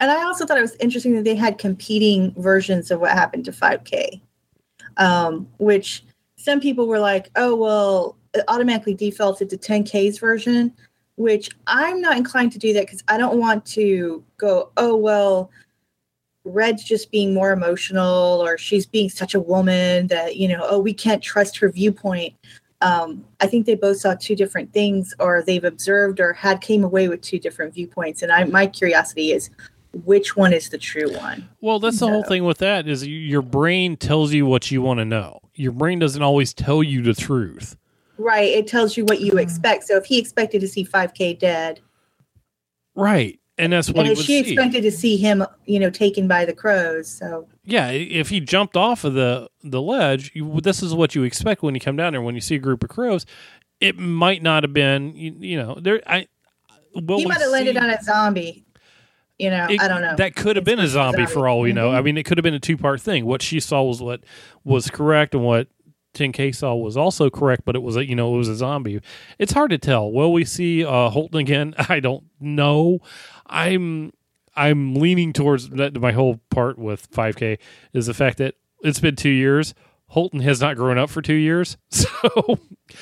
and 0.00 0.10
I 0.10 0.24
also 0.24 0.46
thought 0.46 0.58
it 0.58 0.62
was 0.62 0.76
interesting 0.76 1.14
that 1.14 1.24
they 1.24 1.36
had 1.36 1.58
competing 1.58 2.34
versions 2.38 2.90
of 2.90 3.00
what 3.00 3.12
happened 3.12 3.44
to 3.44 3.52
5K, 3.52 4.20
um, 4.96 5.46
which 5.58 6.04
some 6.36 6.58
people 6.58 6.88
were 6.88 6.98
like, 6.98 7.30
oh, 7.36 7.54
well, 7.54 8.16
it 8.34 8.42
automatically 8.48 8.94
defaulted 8.94 9.50
to 9.50 9.58
10K's 9.58 10.18
version, 10.18 10.72
which 11.16 11.50
I'm 11.66 12.00
not 12.00 12.16
inclined 12.16 12.52
to 12.52 12.58
do 12.58 12.72
that 12.72 12.86
because 12.86 13.04
I 13.08 13.18
don't 13.18 13.38
want 13.38 13.66
to 13.66 14.24
go, 14.38 14.70
oh, 14.78 14.96
well, 14.96 15.50
Red's 16.44 16.82
just 16.84 17.10
being 17.10 17.34
more 17.34 17.52
emotional 17.52 18.42
or 18.42 18.56
she's 18.56 18.86
being 18.86 19.08
such 19.10 19.34
a 19.34 19.40
woman 19.40 20.06
that, 20.06 20.36
you 20.36 20.48
know, 20.48 20.66
oh, 20.68 20.78
we 20.78 20.94
can't 20.94 21.22
trust 21.22 21.56
her 21.58 21.70
viewpoint. 21.70 22.34
Um, 22.80 23.24
I 23.40 23.46
think 23.46 23.66
they 23.66 23.74
both 23.74 23.98
saw 23.98 24.14
two 24.18 24.34
different 24.34 24.72
things 24.72 25.14
or 25.18 25.42
they've 25.42 25.64
observed 25.64 26.18
or 26.18 26.32
had 26.32 26.62
came 26.62 26.82
away 26.82 27.08
with 27.08 27.20
two 27.20 27.38
different 27.38 27.74
viewpoints. 27.74 28.22
And 28.22 28.32
I, 28.32 28.44
my 28.44 28.66
curiosity 28.66 29.32
is 29.32 29.50
which 30.04 30.34
one 30.34 30.52
is 30.54 30.70
the 30.70 30.78
true 30.78 31.12
one? 31.18 31.46
Well, 31.60 31.78
that's 31.78 31.98
the 31.98 32.08
whole 32.08 32.22
thing 32.22 32.44
with 32.44 32.58
that 32.58 32.88
is 32.88 33.06
your 33.06 33.42
brain 33.42 33.96
tells 33.98 34.32
you 34.32 34.46
what 34.46 34.70
you 34.70 34.80
want 34.80 34.98
to 34.98 35.04
know. 35.04 35.40
Your 35.54 35.72
brain 35.72 35.98
doesn't 35.98 36.22
always 36.22 36.54
tell 36.54 36.82
you 36.82 37.02
the 37.02 37.12
truth. 37.12 37.76
Right. 38.16 38.48
It 38.48 38.66
tells 38.66 38.96
you 38.96 39.04
what 39.04 39.20
you 39.20 39.32
Hmm. 39.32 39.38
expect. 39.38 39.84
So 39.84 39.96
if 39.96 40.06
he 40.06 40.18
expected 40.18 40.60
to 40.62 40.68
see 40.68 40.84
5K 40.84 41.34
dead, 41.38 41.80
Right. 42.96 43.38
And 43.60 43.72
that's 43.72 43.88
what 43.88 43.98
and 43.98 44.06
he 44.06 44.12
if 44.12 44.18
would 44.18 44.26
she 44.26 44.42
see. 44.44 44.52
expected 44.52 44.82
to 44.82 44.90
see 44.90 45.16
him, 45.16 45.44
you 45.66 45.78
know, 45.78 45.90
taken 45.90 46.26
by 46.26 46.44
the 46.44 46.52
crows. 46.54 47.08
So 47.08 47.46
yeah, 47.64 47.90
if 47.90 48.30
he 48.30 48.40
jumped 48.40 48.76
off 48.76 49.04
of 49.04 49.14
the 49.14 49.48
the 49.62 49.82
ledge, 49.82 50.32
you, 50.34 50.60
this 50.62 50.82
is 50.82 50.94
what 50.94 51.14
you 51.14 51.22
expect 51.24 51.62
when 51.62 51.74
you 51.74 51.80
come 51.80 51.96
down 51.96 52.12
there. 52.14 52.22
When 52.22 52.34
you 52.34 52.40
see 52.40 52.54
a 52.54 52.58
group 52.58 52.82
of 52.82 52.90
crows, 52.90 53.26
it 53.80 53.98
might 53.98 54.42
not 54.42 54.62
have 54.62 54.72
been, 54.72 55.14
you, 55.14 55.34
you 55.38 55.56
know, 55.58 55.78
there. 55.80 56.00
I 56.06 56.26
will 56.94 57.18
he 57.18 57.26
might 57.26 57.40
have 57.40 57.50
landed 57.50 57.76
on 57.76 57.90
a 57.90 58.02
zombie. 58.02 58.64
You 59.38 59.50
know, 59.50 59.66
It- 59.70 59.80
I 59.80 59.88
don't 59.88 60.02
know. 60.02 60.16
That 60.16 60.34
could 60.36 60.56
have 60.56 60.64
been 60.64 60.78
a 60.78 60.82
It's 60.82 60.92
just 60.92 60.96
a 61.00 61.12
zombie 61.12 61.26
for 61.26 61.48
all 61.48 61.60
we 61.60 61.72
know. 61.72 61.90
Mhm. 61.90 61.94
I 61.94 62.02
mean, 62.02 62.18
it 62.18 62.24
could 62.24 62.36
have 62.36 62.42
been 62.42 62.54
a 62.54 62.60
two 62.60 62.76
part 62.76 63.00
thing. 63.00 63.24
What 63.24 63.40
she 63.42 63.58
saw 63.60 63.82
was 63.82 64.02
what 64.02 64.20
was 64.64 64.90
correct, 64.90 65.34
and 65.34 65.42
what 65.44 65.68
10K 66.12 66.52
saw 66.54 66.74
was 66.74 66.96
also 66.96 67.30
correct, 67.30 67.62
but 67.64 67.76
it 67.76 67.82
was 67.82 67.96
a 67.96 68.04
you 68.04 68.14
know 68.16 68.34
it 68.34 68.38
was 68.38 68.48
a 68.48 68.56
zombie. 68.56 69.00
It's 69.38 69.52
hard 69.52 69.70
to 69.70 69.78
tell. 69.78 70.10
Will 70.12 70.32
we 70.32 70.44
see 70.44 70.84
uh, 70.84 71.08
Holton 71.08 71.38
again? 71.38 71.74
I 71.88 72.00
don't 72.00 72.24
know. 72.40 72.98
I'm 73.50 74.12
I'm 74.56 74.94
leaning 74.94 75.32
towards 75.32 75.68
that. 75.70 76.00
My 76.00 76.12
whole 76.12 76.40
part 76.50 76.78
with 76.78 77.10
5K 77.10 77.58
is 77.92 78.06
the 78.06 78.14
fact 78.14 78.38
that 78.38 78.54
it's 78.82 79.00
been 79.00 79.16
two 79.16 79.28
years. 79.30 79.74
Holton 80.06 80.40
has 80.40 80.60
not 80.60 80.76
grown 80.76 80.98
up 80.98 81.08
for 81.10 81.22
two 81.22 81.34
years, 81.34 81.76
so 81.90 82.58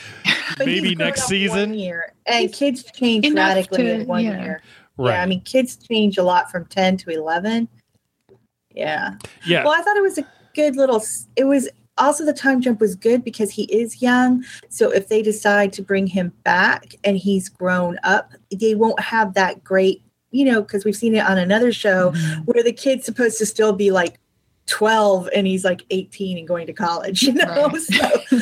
maybe 0.59 0.95
next 0.95 1.27
season. 1.27 1.71
One 1.71 1.79
year. 1.79 2.13
And 2.27 2.53
kids 2.53 2.85
change 2.93 3.25
Enough 3.25 3.49
radically 3.49 3.85
to- 3.85 3.95
in 4.01 4.07
one 4.07 4.25
yeah. 4.25 4.43
year. 4.43 4.63
right? 4.99 5.13
Yeah, 5.15 5.23
I 5.23 5.27
mean, 5.27 5.41
kids 5.43 5.77
change 5.77 6.19
a 6.19 6.23
lot 6.23 6.51
from 6.51 6.67
10 6.67 6.99
to 6.99 7.11
11. 7.11 7.69
Yeah. 8.75 9.15
Yeah. 9.47 9.65
Well, 9.65 9.73
I 9.73 9.83
thought 9.83 9.97
it 9.97 10.03
was 10.03 10.19
a 10.19 10.27
good 10.55 10.77
little. 10.77 11.03
It 11.37 11.45
was 11.45 11.69
also 11.97 12.25
the 12.25 12.33
time 12.33 12.61
jump 12.61 12.81
was 12.81 12.95
good 12.95 13.25
because 13.25 13.51
he 13.51 13.65
is 13.65 14.03
young. 14.03 14.45
So 14.69 14.91
if 14.91 15.09
they 15.09 15.23
decide 15.23 15.73
to 15.75 15.83
bring 15.83 16.07
him 16.07 16.33
back 16.45 16.95
and 17.05 17.17
he's 17.17 17.49
grown 17.49 17.99
up, 18.05 18.33
they 18.55 18.75
won't 18.75 19.01
have 19.01 19.35
that 19.35 19.65
great, 19.65 20.03
you 20.31 20.45
know, 20.45 20.61
because 20.63 20.85
we've 20.85 20.97
seen 20.97 21.15
it 21.15 21.25
on 21.25 21.39
another 21.39 21.73
show 21.73 22.11
Mhm. 22.13 22.45
where 22.45 22.63
the 22.63 22.73
kid's 22.73 23.05
supposed 23.07 23.39
to 23.39 23.47
still 23.47 23.73
be 23.73 23.91
like 23.91 24.19
12 24.67 25.31
and 25.35 25.47
he's 25.47 25.65
like 25.65 25.83
18 25.91 26.37
and 26.37 26.47
going 26.47 26.67
to 26.67 26.73
college 26.75 27.23
you 27.25 27.33
know? 27.33 27.69
Right. 27.69 27.81
so 27.81 28.41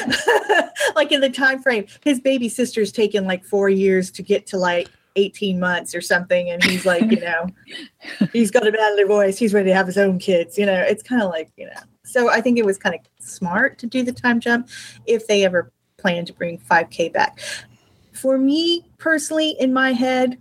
like 0.96 1.12
in 1.12 1.20
the 1.20 1.30
time 1.30 1.62
frame 1.62 1.86
his 2.02 2.18
baby 2.20 2.48
sister's 2.48 2.90
taken 2.90 3.24
like 3.24 3.44
four 3.44 3.68
years 3.68 4.10
to 4.12 4.22
get 4.22 4.44
to 4.48 4.58
like 4.58 4.88
18 5.14 5.60
months 5.60 5.94
or 5.94 6.00
something 6.00 6.50
and 6.50 6.62
he's 6.64 6.84
like 6.84 7.08
you 7.10 7.20
know 7.20 7.46
he's 8.32 8.50
got 8.50 8.66
a 8.66 8.72
badly 8.72 9.04
voice. 9.04 9.38
He's 9.38 9.54
ready 9.54 9.70
to 9.70 9.74
have 9.74 9.86
his 9.86 9.96
own 9.96 10.18
kids 10.18 10.58
you 10.58 10.66
know? 10.66 10.80
It's 10.82 11.02
kind 11.02 11.22
of 11.22 11.30
like 11.30 11.50
you 11.56 11.66
know. 11.66 11.80
So 12.04 12.28
i 12.30 12.40
think 12.40 12.58
it 12.58 12.64
was 12.66 12.76
kind 12.78 12.94
of 12.94 13.00
smart 13.24 13.78
to 13.78 13.86
do 13.86 14.02
the 14.02 14.12
time 14.12 14.40
jump 14.40 14.68
if 15.06 15.26
they 15.28 15.44
ever 15.44 15.70
plan 15.96 16.24
to 16.26 16.32
bring 16.32 16.58
5k 16.58 17.12
back. 17.12 17.38
For 18.12 18.36
me 18.36 18.84
personally 18.98 19.50
in 19.60 19.72
my 19.72 19.92
head 19.92 20.38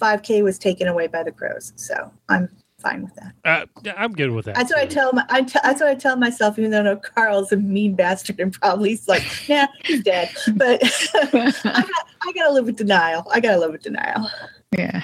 5k 0.00 0.42
was 0.42 0.58
taken 0.58 0.88
away 0.88 1.06
by 1.06 1.22
the 1.22 1.32
crows 1.32 1.72
so 1.76 2.10
i'm 2.28 2.48
fine 2.78 3.02
with 3.02 3.14
that 3.14 3.32
Uh, 3.44 3.66
yeah, 3.82 3.94
I'm 3.96 4.12
good 4.12 4.30
with 4.30 4.44
that. 4.44 4.54
that's 4.54 4.70
what 4.70 4.80
I 4.80 4.86
tell 4.86 5.10
my. 5.14 5.24
I 5.30 5.40
t- 5.42 5.58
that's 5.62 5.80
what 5.80 5.88
I 5.88 5.94
tell 5.94 6.16
myself. 6.16 6.58
Even 6.58 6.70
though 6.72 6.80
I 6.80 6.82
know 6.82 6.96
Karl's 6.96 7.50
a 7.50 7.56
mean 7.56 7.94
bastard 7.94 8.38
and 8.38 8.52
probably 8.52 8.90
he's 8.90 9.08
like, 9.08 9.22
nah, 9.48 9.66
he's 9.84 10.02
dead. 10.02 10.28
But 10.54 10.82
I, 11.14 11.50
got, 11.62 12.06
I 12.22 12.32
gotta 12.34 12.52
live 12.52 12.66
with 12.66 12.76
denial. 12.76 13.26
I 13.32 13.40
gotta 13.40 13.58
live 13.58 13.72
with 13.72 13.82
denial. 13.82 14.28
yeah. 14.76 15.02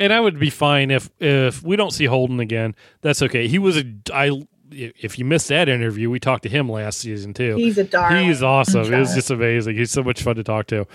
and 0.00 0.10
I 0.12 0.20
would 0.20 0.38
be 0.40 0.48
fine 0.50 0.90
if 0.90 1.10
if 1.20 1.62
we 1.62 1.76
don't 1.76 1.90
see 1.92 2.06
Holden 2.06 2.40
again. 2.40 2.74
That's 3.02 3.20
okay. 3.22 3.46
He 3.46 3.58
was 3.58 3.76
a 3.76 3.84
I. 4.12 4.42
If 4.70 5.18
you 5.18 5.24
missed 5.26 5.48
that 5.48 5.68
interview, 5.68 6.08
we 6.10 6.18
talked 6.18 6.42
to 6.44 6.48
him 6.48 6.68
last 6.70 6.98
season 7.00 7.34
too. 7.34 7.56
He's 7.56 7.76
a 7.78 7.84
darling. 7.84 8.26
He's 8.26 8.42
awesome. 8.42 8.92
It 8.92 8.98
was 8.98 9.14
just 9.14 9.30
amazing. 9.30 9.76
He's 9.76 9.90
so 9.90 10.02
much 10.02 10.22
fun 10.22 10.36
to 10.36 10.42
talk 10.44 10.66
to. 10.68 10.86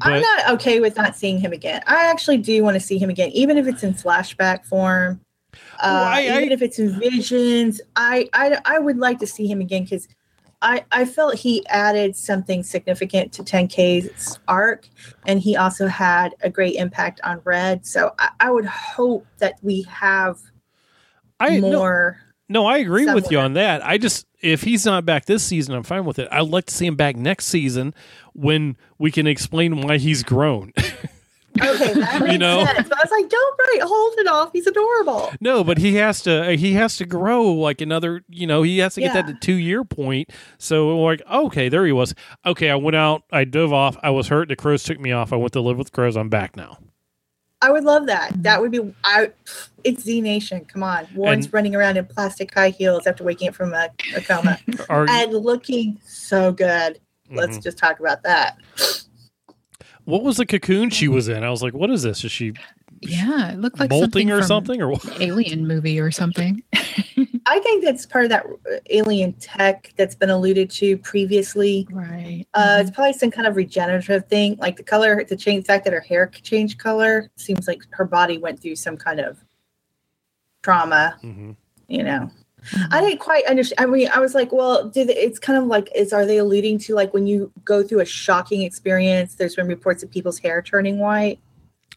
I'm 0.00 0.20
not 0.20 0.50
okay 0.54 0.80
with 0.80 0.96
not 0.96 1.16
seeing 1.16 1.38
him 1.38 1.52
again. 1.52 1.82
I 1.86 2.06
actually 2.06 2.38
do 2.38 2.62
want 2.62 2.74
to 2.74 2.80
see 2.80 2.98
him 2.98 3.10
again, 3.10 3.30
even 3.30 3.58
if 3.58 3.66
it's 3.66 3.82
in 3.82 3.94
flashback 3.94 4.64
form. 4.64 5.20
Uh, 5.80 6.10
I- 6.12 6.22
even 6.22 6.52
if 6.52 6.62
it's 6.62 6.78
in 6.78 6.98
visions, 6.98 7.80
I 7.96 8.28
I, 8.32 8.58
I 8.64 8.78
would 8.78 8.98
like 8.98 9.18
to 9.20 9.26
see 9.26 9.46
him 9.46 9.60
again 9.60 9.84
because 9.84 10.08
I 10.62 10.84
I 10.92 11.04
felt 11.04 11.34
he 11.34 11.66
added 11.66 12.16
something 12.16 12.62
significant 12.62 13.32
to 13.34 13.42
10K's 13.42 14.38
arc, 14.48 14.88
and 15.26 15.40
he 15.40 15.56
also 15.56 15.88
had 15.88 16.34
a 16.42 16.50
great 16.50 16.76
impact 16.76 17.20
on 17.24 17.40
Red. 17.44 17.84
So 17.84 18.14
I, 18.18 18.30
I 18.40 18.50
would 18.50 18.66
hope 18.66 19.26
that 19.38 19.58
we 19.62 19.82
have 19.82 20.38
I 21.40 21.58
more. 21.58 22.18
no, 22.20 22.31
I 22.66 22.78
agree 22.78 23.06
with 23.12 23.30
you 23.30 23.38
on 23.38 23.54
that. 23.54 23.84
I 23.84 23.98
just 23.98 24.26
if 24.40 24.62
he's 24.62 24.84
not 24.86 25.04
back 25.04 25.24
this 25.26 25.42
season, 25.44 25.74
I'm 25.74 25.82
fine 25.82 26.04
with 26.04 26.18
it. 26.18 26.28
I'd 26.30 26.48
like 26.48 26.66
to 26.66 26.74
see 26.74 26.86
him 26.86 26.96
back 26.96 27.16
next 27.16 27.46
season 27.46 27.94
when 28.34 28.76
we 28.98 29.10
can 29.10 29.26
explain 29.26 29.80
why 29.80 29.98
he's 29.98 30.22
grown. 30.22 30.72
Okay, 31.60 31.92
that 31.92 32.14
You 32.20 32.26
makes 32.28 32.38
know? 32.38 32.64
sense. 32.64 32.88
But 32.88 32.96
I 32.96 33.02
was 33.04 33.10
like, 33.10 33.28
don't 33.28 33.58
write, 33.58 33.82
hold 33.82 34.14
it 34.16 34.26
off. 34.26 34.50
He's 34.54 34.66
adorable. 34.66 35.30
no, 35.38 35.62
but 35.62 35.76
he 35.76 35.96
has 35.96 36.22
to 36.22 36.46
uh, 36.46 36.56
he 36.56 36.72
has 36.72 36.96
to 36.96 37.04
grow 37.04 37.44
like 37.52 37.82
another, 37.82 38.24
you 38.30 38.46
know, 38.46 38.62
he 38.62 38.78
has 38.78 38.94
to 38.94 39.02
get 39.02 39.12
that 39.12 39.26
Yeah. 39.28 39.34
to 39.34 39.38
2 39.38 39.52
year 39.56 39.84
point. 39.84 40.30
So 40.56 40.98
like, 40.98 41.20
okay, 41.30 41.68
there 41.68 41.84
he 41.84 41.92
was. 41.92 42.14
Okay, 42.46 42.70
I 42.70 42.74
went 42.76 42.96
out, 42.96 43.24
I 43.30 43.44
dove 43.44 43.70
off, 43.70 43.98
I 44.02 44.08
was 44.08 44.28
hurt, 44.28 44.48
the 44.48 44.56
crows 44.56 44.82
took 44.82 44.98
me 44.98 45.12
off. 45.12 45.30
I 45.30 45.36
went 45.36 45.52
to 45.52 45.60
live 45.60 45.76
with 45.76 45.92
crows. 45.92 46.16
I'm 46.16 46.30
back 46.30 46.56
now. 46.56 46.78
I 47.62 47.70
would 47.70 47.84
love 47.84 48.06
that. 48.06 48.42
That 48.42 48.60
would 48.60 48.70
be. 48.72 48.94
I. 49.04 49.30
It's 49.84 50.02
Z 50.02 50.20
Nation. 50.20 50.64
Come 50.64 50.82
on, 50.82 51.06
Warren's 51.14 51.46
And- 51.46 51.54
running 51.54 51.74
around 51.74 51.96
in 51.96 52.04
plastic 52.06 52.52
high 52.52 52.70
heels 52.70 53.06
after 53.06 53.24
waking 53.24 53.48
up 53.48 53.54
from 53.54 53.72
a, 53.72 53.88
a 54.14 54.20
coma 54.20 54.58
Are, 54.90 55.08
and 55.08 55.32
looking 55.32 55.98
so 56.04 56.52
good. 56.52 56.98
Let's 57.30 57.56
Mhm. 57.58 57.62
just 57.62 57.78
talk 57.78 57.98
about 58.00 58.22
that. 58.24 58.58
What 60.04 60.22
was 60.22 60.36
the 60.36 60.46
cocoon 60.46 60.90
she 60.90 61.08
was 61.08 61.28
in? 61.28 61.44
I 61.44 61.50
was 61.50 61.62
like, 61.62 61.74
what 61.74 61.90
is 61.90 62.02
this? 62.02 62.24
Is 62.24 62.32
she 62.32 62.52
Yeah. 63.02 63.52
It 63.52 63.58
looked 63.58 63.78
like 63.80 63.90
molting 63.90 64.28
something 64.28 64.30
or 64.30 64.38
from 64.38 64.46
something 64.46 64.82
or 64.82 64.88
what? 64.90 65.20
Alien 65.20 65.66
movie 65.66 65.98
or 66.00 66.10
something. 66.10 66.62
I 67.46 67.58
think 67.58 67.84
that's 67.84 68.06
part 68.06 68.24
of 68.24 68.30
that 68.30 68.46
uh, 68.46 68.76
alien 68.90 69.32
tech 69.34 69.92
that's 69.96 70.14
been 70.14 70.30
alluded 70.30 70.70
to 70.70 70.96
previously. 70.98 71.88
Right. 71.90 72.46
Uh, 72.54 72.78
it's 72.80 72.90
probably 72.90 73.14
some 73.14 73.30
kind 73.32 73.46
of 73.46 73.56
regenerative 73.56 74.26
thing, 74.28 74.56
like 74.60 74.76
the 74.76 74.84
color, 74.84 75.24
the 75.24 75.36
change, 75.36 75.66
fact 75.66 75.84
that 75.84 75.92
her 75.92 76.00
hair 76.00 76.28
changed 76.28 76.78
color 76.78 77.30
seems 77.36 77.66
like 77.66 77.82
her 77.90 78.04
body 78.04 78.38
went 78.38 78.60
through 78.60 78.76
some 78.76 78.96
kind 78.96 79.18
of 79.20 79.42
trauma. 80.62 81.18
Mhm. 81.22 81.56
You 81.88 82.04
know, 82.04 82.30
Mhm. 82.70 82.88
I 82.92 83.00
didn't 83.00 83.18
quite 83.18 83.44
understand. 83.46 83.80
I 83.80 83.90
mean, 83.90 84.08
I 84.14 84.20
was 84.20 84.34
like, 84.34 84.52
well, 84.52 84.88
did 84.88 85.08
they, 85.08 85.16
it's 85.16 85.40
kind 85.40 85.58
of 85.58 85.66
like, 85.66 85.90
is 85.94 86.12
are 86.12 86.24
they 86.24 86.38
alluding 86.38 86.78
to 86.80 86.94
like 86.94 87.12
when 87.12 87.26
you 87.26 87.50
go 87.64 87.82
through 87.82 88.00
a 88.00 88.04
shocking 88.04 88.62
experience? 88.62 89.34
There's 89.34 89.56
been 89.56 89.66
reports 89.66 90.02
of 90.04 90.10
people's 90.10 90.38
hair 90.38 90.62
turning 90.62 90.98
white. 90.98 91.40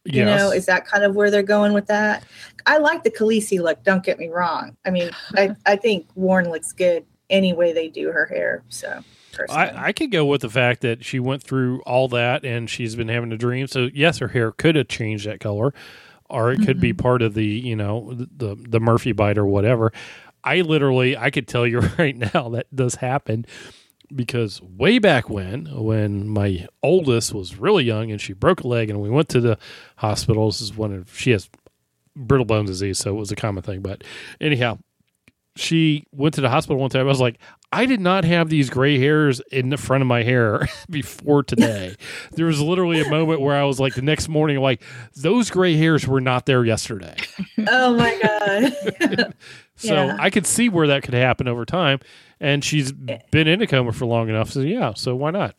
You 0.03 0.23
Yes. 0.25 0.39
know, 0.39 0.51
is 0.51 0.65
that 0.65 0.85
kind 0.85 1.03
of 1.03 1.15
where 1.15 1.31
they're 1.31 1.43
going 1.43 1.73
with 1.73 1.87
that? 1.87 2.23
I 2.65 2.77
like 2.77 3.03
the 3.03 3.11
Khaleesi 3.11 3.59
look. 3.61 3.83
Don't 3.83 4.03
get 4.03 4.19
me 4.19 4.27
wrong. 4.27 4.75
I 4.85 4.89
mean, 4.89 5.09
I, 5.35 5.55
I 5.65 5.75
think 5.75 6.07
Warren 6.15 6.49
looks 6.49 6.71
good 6.71 7.05
any 7.29 7.53
way 7.53 7.73
they 7.73 7.87
do 7.89 8.11
her 8.11 8.25
hair. 8.25 8.63
So, 8.69 9.03
personally. 9.35 9.61
I, 9.63 9.87
I 9.87 9.91
could 9.91 10.11
go 10.11 10.25
with 10.25 10.41
the 10.41 10.49
fact 10.49 10.81
that 10.81 11.03
she 11.03 11.19
went 11.19 11.43
through 11.43 11.81
all 11.81 12.07
that 12.09 12.43
and 12.45 12.69
she's 12.69 12.95
been 12.95 13.09
having 13.09 13.31
a 13.31 13.37
dream. 13.37 13.67
So 13.67 13.89
yes, 13.93 14.19
her 14.19 14.29
hair 14.29 14.51
could 14.51 14.75
have 14.75 14.87
changed 14.87 15.27
that 15.27 15.39
color, 15.39 15.73
or 16.29 16.51
it 16.51 16.65
could 16.65 16.79
be 16.79 16.91
mm-hmm. 16.91 17.01
part 17.01 17.21
of 17.21 17.33
the 17.33 17.45
you 17.45 17.75
know 17.75 18.13
the 18.13 18.55
the 18.55 18.79
Murphy 18.79 19.11
bite 19.11 19.37
or 19.37 19.45
whatever. 19.45 19.91
I 20.43 20.61
literally 20.61 21.17
I 21.17 21.29
could 21.29 21.47
tell 21.47 21.65
you 21.67 21.79
right 21.97 22.15
now 22.15 22.49
that 22.49 22.73
does 22.75 22.95
happen 22.95 23.45
because 24.15 24.62
way 24.62 25.00
back 25.00 25.29
when 25.29 25.65
when 25.84 26.27
my 26.27 26.67
oldest 26.81 27.34
was 27.34 27.57
really 27.57 27.84
young 27.84 28.12
and 28.12 28.22
she 28.22 28.34
broke 28.34 28.62
a 28.62 28.67
leg 28.67 28.89
and 28.89 29.01
we 29.01 29.10
went 29.10 29.29
to 29.29 29.41
the 29.41 29.57
hospital. 29.98 30.48
This 30.48 30.62
is 30.62 30.75
one 30.75 30.93
of 30.93 31.17
she 31.17 31.31
has 31.31 31.50
brittle 32.15 32.45
bone 32.45 32.65
disease, 32.65 33.00
so 33.00 33.12
it 33.12 33.19
was 33.19 33.31
a 33.31 33.36
common 33.36 33.63
thing. 33.63 33.81
But 33.81 34.03
anyhow, 34.39 34.79
she 35.55 36.05
went 36.12 36.36
to 36.36 36.41
the 36.41 36.50
hospital 36.50 36.79
one 36.79 36.89
time. 36.89 37.01
I 37.01 37.10
was 37.10 37.22
like, 37.22 37.39
I 37.72 37.86
did 37.86 38.00
not 38.00 38.24
have 38.25 38.50
these 38.50 38.69
gray 38.69 39.00
hairs 39.00 39.41
in 39.51 39.69
the 39.69 39.77
front 39.77 40.01
of 40.01 40.07
my 40.07 40.24
hair 40.24 40.67
before 40.89 41.43
today. 41.43 41.95
there 42.34 42.45
was 42.45 42.62
literally 42.62 43.01
a 43.01 43.10
moment 43.10 43.41
where 43.41 43.55
I 43.55 43.63
was 43.63 43.79
like, 43.79 43.95
the 43.95 44.01
next 44.01 44.29
morning, 44.29 44.60
like, 44.60 44.81
those 45.15 45.50
gray 45.50 45.75
hairs 45.75 46.07
were 46.07 46.22
not 46.22 46.45
there 46.45 46.63
yesterday. 46.63 47.15
oh 47.67 47.95
my 47.95 48.19
God. 48.22 49.34
So 49.77 49.93
Yeah. 50.05 50.15
I 50.17 50.29
could 50.29 50.45
see 50.48 50.69
where 50.69 50.88
that 50.88 51.03
could 51.03 51.13
happen 51.13 51.50
over 51.50 51.65
time. 51.65 52.00
And 52.39 52.63
she's 52.63 52.91
been 52.91 53.47
in 53.47 53.61
a 53.61 53.67
coma 53.67 53.91
for 53.91 54.05
long 54.05 54.29
enough. 54.29 54.51
So, 54.51 54.59
yeah, 54.59 54.93
so 54.93 55.15
why 55.15 55.31
not? 55.31 55.55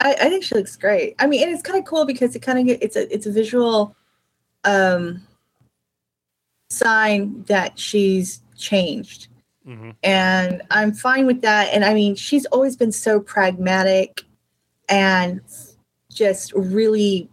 I, 0.00 0.12
I 0.14 0.28
think 0.28 0.44
she 0.44 0.54
looks 0.54 0.76
great. 0.76 1.14
I 1.18 1.26
mean, 1.26 1.42
and 1.42 1.52
it's 1.52 1.62
kind 1.62 1.78
of 1.78 1.84
cool 1.84 2.06
because 2.06 2.34
it 2.34 2.40
kind 2.40 2.58
of 2.58 2.66
get 2.66 2.82
it's 2.82 2.96
a 2.96 3.12
it's 3.12 3.26
a 3.26 3.32
visual 3.32 3.94
um 4.64 5.22
sign 6.70 7.42
that 7.44 7.78
she's 7.78 8.42
changed. 8.56 9.28
hmm 9.64 9.90
And 10.02 10.62
I'm 10.70 10.92
fine 10.92 11.26
with 11.26 11.42
that. 11.42 11.68
And 11.72 11.84
I 11.84 11.94
mean, 11.94 12.14
she's 12.14 12.46
always 12.46 12.76
been 12.76 12.92
so 12.92 13.20
pragmatic 13.20 14.24
and 14.88 15.40
just 16.10 16.52
really 16.54 17.28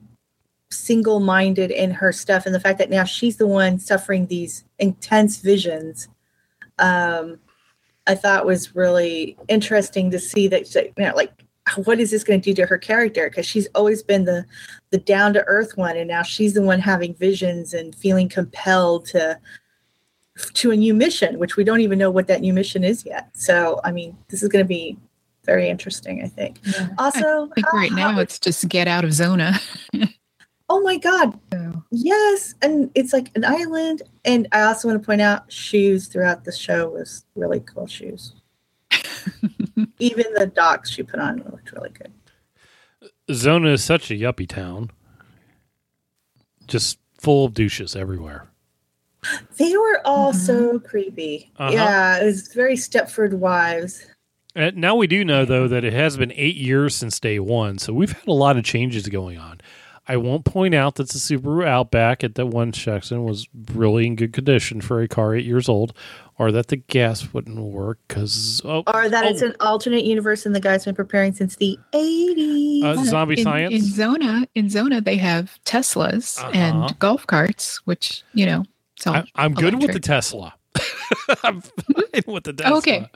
single 0.70 1.20
minded 1.20 1.72
in 1.72 1.92
her 1.92 2.12
stuff. 2.12 2.46
And 2.46 2.54
the 2.54 2.60
fact 2.60 2.80
that 2.80 2.90
now 2.90 3.04
she's 3.06 3.38
the 3.38 3.48
one 3.48 3.80
suffering 3.80 4.28
these 4.28 4.66
intense 4.80 5.38
visions, 5.38 6.08
um, 6.80 7.40
I 8.08 8.16
thought 8.16 8.46
was 8.46 8.76
really 8.76 9.38
interesting 9.48 10.10
to 10.12 10.20
see 10.20 10.48
that, 10.48 10.74
you 10.74 10.92
know, 10.98 11.14
like, 11.16 11.32
what 11.84 12.00
is 12.00 12.12
this 12.12 12.24
going 12.24 12.40
to 12.42 12.54
do 12.54 12.62
to 12.62 12.66
her 12.66 12.78
character? 12.78 13.30
Because 13.30 13.46
she's 13.46 13.68
always 13.76 14.02
been 14.02 14.24
the 14.26 14.46
the 14.92 14.98
down 14.98 15.34
to 15.34 15.44
earth 15.46 15.76
one, 15.78 15.98
and 15.98 16.08
now 16.08 16.24
she's 16.24 16.54
the 16.54 16.62
one 16.62 16.80
having 16.80 17.14
visions 17.16 17.74
and 17.74 17.94
feeling 17.94 18.30
compelled 18.30 19.06
to 19.08 19.38
to 20.54 20.72
a 20.72 20.76
new 20.78 20.94
mission, 20.94 21.40
which 21.40 21.58
we 21.58 21.64
don't 21.64 21.82
even 21.82 22.00
know 22.00 22.12
what 22.12 22.28
that 22.28 22.42
new 22.42 22.54
mission 22.54 22.84
is 22.84 23.06
yet. 23.06 23.30
So, 23.34 23.82
I 23.84 23.92
mean, 23.92 24.16
this 24.30 24.44
is 24.44 24.50
going 24.50 24.64
to 24.64 24.68
be 24.68 24.98
very 25.44 25.68
interesting. 25.68 26.24
I 26.24 26.28
think. 26.28 26.60
Yeah. 26.64 26.88
Also, 26.98 27.50
I 27.50 27.54
think 27.56 27.68
how- 27.70 27.78
right 27.78 27.92
now 27.92 28.12
how- 28.14 28.22
it's 28.22 28.40
just 28.40 28.68
get 28.70 28.88
out 28.88 29.04
of 29.04 29.12
Zona. 29.14 29.60
oh 30.70 30.82
my 30.82 30.98
god, 30.98 31.40
So, 31.54 31.84
yes, 31.92 32.56
and 32.62 32.92
it's 32.96 33.14
like 33.14 33.32
an 33.36 33.46
island. 33.46 34.02
And 34.26 34.48
I 34.52 34.62
also 34.64 34.88
want 34.88 35.02
to 35.02 35.06
point 35.06 35.22
out 35.22 35.52
shoes 35.52 36.08
throughout 36.08 36.44
the 36.44 36.52
show 36.52 36.90
was 36.90 37.26
really 37.36 37.62
cool 37.62 37.88
shoes. 37.88 38.34
Even 40.00 40.26
the 40.36 40.48
docks 40.54 40.90
she 40.90 41.04
put 41.04 41.20
on 41.20 41.38
looked 41.50 41.72
really 41.72 41.90
good. 41.92 42.12
Zona 43.32 43.70
is 43.70 43.84
such 43.84 44.10
a 44.12 44.14
yuppie 44.16 44.48
town, 44.48 44.92
just 46.68 46.98
full 47.20 47.46
of 47.46 47.54
douches 47.54 47.96
everywhere. 47.96 48.48
They 49.58 49.76
were 49.76 50.02
all 50.06 50.32
Mhm. 50.32 50.36
so 50.36 50.80
creepy. 50.80 51.52
Uh-huh. 51.58 51.72
Yeah, 51.74 52.20
it 52.22 52.26
was 52.26 52.54
very 52.54 52.76
Stepford 52.76 53.34
Wives. 53.34 54.06
Uh, 54.56 54.72
now 54.76 54.96
we 54.96 55.08
do 55.08 55.24
know 55.26 55.44
though 55.46 55.68
that 55.68 55.84
it 55.84 55.94
has 55.94 56.18
been 56.18 56.32
eight 56.36 56.56
years 56.56 56.96
since 56.96 57.20
day 57.20 57.40
one, 57.40 57.78
so 57.78 57.94
we've 57.94 58.12
had 58.12 58.28
a 58.28 58.34
lot 58.34 58.58
of 58.58 58.64
changes 58.64 59.08
going 59.10 59.38
on. 59.38 59.60
I 60.08 60.16
won't 60.18 60.46
point 60.46 60.74
out 60.74 60.96
that 60.96 61.10
the 61.10 61.18
Subaru 61.20 61.66
Outback 61.68 62.24
at 62.24 62.36
that 62.36 62.46
one 62.48 62.72
section 62.72 63.24
was 63.26 63.48
really 63.74 64.08
in 64.08 64.16
good 64.16 64.32
condition 64.34 64.80
for 64.80 65.02
a 65.02 65.08
car 65.08 65.36
eight 65.36 65.46
years 65.46 65.68
old, 65.68 65.94
or 66.38 66.52
that 66.54 66.68
the 66.68 66.78
gas 66.78 67.34
wouldn't 67.34 67.60
work 67.60 68.00
because 68.08 68.62
oh, 68.64 68.84
Or 68.94 69.10
that 69.10 69.26
oh, 69.26 69.28
it's 69.28 69.42
an 69.42 69.56
alternate 69.60 70.06
universe 70.06 70.46
and 70.46 70.56
the 70.56 70.60
guy's 70.62 70.86
been 70.86 70.96
preparing 70.96 71.34
since 71.34 71.58
the 71.58 71.78
80s. 71.94 72.84
uh, 72.84 73.04
zombie 73.04 73.38
in, 73.40 73.44
science. 73.44 73.74
in 73.74 73.82
Zona. 73.82 74.48
In 74.56 74.70
Zona, 74.70 75.02
they 75.02 75.18
have 75.18 75.60
Teslas 75.66 76.40
Uh-huh. 76.40 76.52
and 76.54 77.00
golf 77.00 77.28
carts, 77.28 77.78
which 77.86 78.24
you 78.34 78.46
know. 78.46 78.64
So 78.96 79.14
I, 79.14 79.26
I'm 79.36 79.54
good 79.54 79.82
with 79.82 79.92
the. 79.94 80.00
Tesla. 80.00 80.54
I'm 81.44 81.62
fine 81.62 82.24
with 82.28 82.46
the 82.46 82.54
Tesla. 82.54 82.78
Okay. 82.78 83.10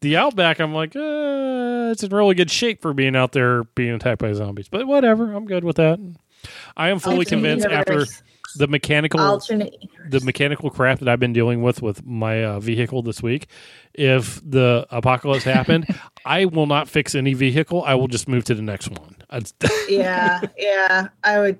The 0.00 0.16
Outback, 0.16 0.60
I'm 0.60 0.72
like, 0.72 0.94
uh, 0.94 1.90
it's 1.90 2.04
in 2.04 2.10
really 2.14 2.36
good 2.36 2.50
shape 2.52 2.80
for 2.80 2.94
being 2.94 3.16
out 3.16 3.32
there 3.32 3.64
being 3.64 3.90
attacked 3.94 4.20
by 4.20 4.32
zombies. 4.32 4.68
But 4.68 4.86
whatever, 4.86 5.32
I'm 5.32 5.44
good 5.44 5.64
with 5.64 5.74
that. 5.76 5.98
I 6.76 6.88
am 6.90 6.98
fully 6.98 7.18
Alternate 7.18 7.28
convinced 7.60 7.66
after 7.66 8.04
the 8.56 8.66
mechanical 8.66 9.20
alternate 9.20 9.74
universe. 9.82 10.10
the 10.10 10.20
mechanical 10.24 10.70
crap 10.70 11.00
that 11.00 11.08
I've 11.08 11.20
been 11.20 11.32
dealing 11.34 11.62
with 11.62 11.82
with 11.82 12.04
my 12.06 12.42
uh, 12.44 12.60
vehicle 12.60 13.02
this 13.02 13.22
week. 13.22 13.46
If 13.94 14.40
the 14.48 14.86
apocalypse 14.90 15.44
happened, 15.44 15.86
I 16.24 16.46
will 16.46 16.66
not 16.66 16.88
fix 16.88 17.14
any 17.14 17.34
vehicle. 17.34 17.82
I 17.84 17.94
will 17.94 18.08
just 18.08 18.26
move 18.28 18.44
to 18.44 18.54
the 18.54 18.62
next 18.62 18.88
one. 18.90 19.16
Yeah, 19.88 20.40
yeah. 20.56 21.08
I 21.24 21.38
would 21.38 21.58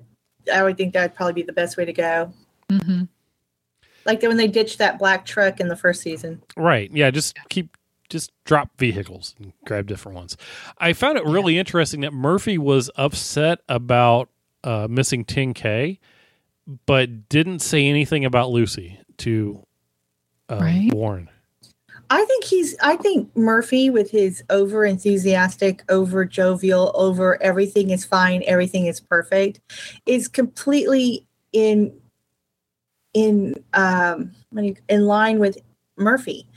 I 0.53 0.63
would 0.63 0.77
think 0.77 0.93
that'd 0.93 1.15
probably 1.15 1.33
be 1.33 1.43
the 1.43 1.53
best 1.53 1.77
way 1.77 1.85
to 1.85 1.93
go. 1.93 2.33
hmm 2.71 3.03
Like 4.05 4.21
when 4.23 4.37
they 4.37 4.47
ditched 4.47 4.79
that 4.79 4.97
black 4.97 5.25
truck 5.25 5.59
in 5.59 5.67
the 5.67 5.75
first 5.75 6.01
season. 6.01 6.41
right? 6.57 6.89
Yeah, 6.91 7.11
just 7.11 7.37
keep 7.49 7.75
just 8.09 8.31
drop 8.45 8.71
vehicles 8.79 9.35
and 9.39 9.53
grab 9.65 9.85
different 9.85 10.15
ones. 10.15 10.35
I 10.79 10.93
found 10.93 11.19
it 11.19 11.25
really 11.25 11.59
interesting 11.59 12.01
that 12.01 12.13
Murphy 12.13 12.57
was 12.57 12.89
upset 12.95 13.59
about 13.69 14.29
uh, 14.63 14.87
missing 14.89 15.25
10k, 15.25 15.99
but 16.85 17.29
didn't 17.29 17.59
say 17.59 17.87
anything 17.87 18.25
about 18.25 18.51
Lucy 18.51 18.99
to 19.17 19.65
um, 20.49 20.59
Right. 20.59 20.89
Warren. 20.93 21.29
I 22.11 22.25
think 22.25 22.43
he's 22.43 22.75
I 22.81 22.95
think 22.95 23.35
Murphy 23.37 23.91
with 23.91 24.09
his 24.09 24.43
over 24.49 24.83
enthusiastic, 24.83 25.83
over 25.89 26.25
jovial, 26.25 26.91
over 26.95 27.41
everything 27.41 27.91
is 27.91 28.03
fine, 28.03 28.41
everything 28.47 28.87
is 28.87 28.99
perfect, 28.99 29.59
is 30.07 30.27
completely 30.27 31.27
in 31.53 31.93
in 33.13 33.55
um 33.73 34.31
what 34.49 34.61
do 34.63 34.67
you- 34.69 34.75
in 34.87 35.05
line 35.05 35.37
with 35.39 35.57
Murphy. 35.97 36.47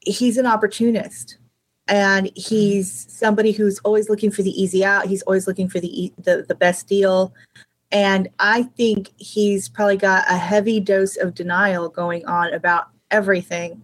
He's 0.00 0.36
an 0.36 0.46
opportunist 0.46 1.38
and 1.92 2.30
he's 2.34 3.06
somebody 3.12 3.52
who's 3.52 3.78
always 3.80 4.08
looking 4.08 4.30
for 4.30 4.42
the 4.42 4.62
easy 4.62 4.82
out. 4.82 5.06
He's 5.06 5.20
always 5.22 5.46
looking 5.46 5.68
for 5.68 5.78
the 5.78 6.10
the, 6.16 6.46
the 6.48 6.54
best 6.54 6.88
deal. 6.88 7.34
And 7.92 8.28
I 8.38 8.62
think 8.62 9.10
he's 9.18 9.68
probably 9.68 9.98
got 9.98 10.24
a 10.28 10.38
heavy 10.38 10.80
dose 10.80 11.18
of 11.18 11.34
denial 11.34 11.90
going 11.90 12.24
on 12.24 12.54
about 12.54 12.88
everything. 13.10 13.82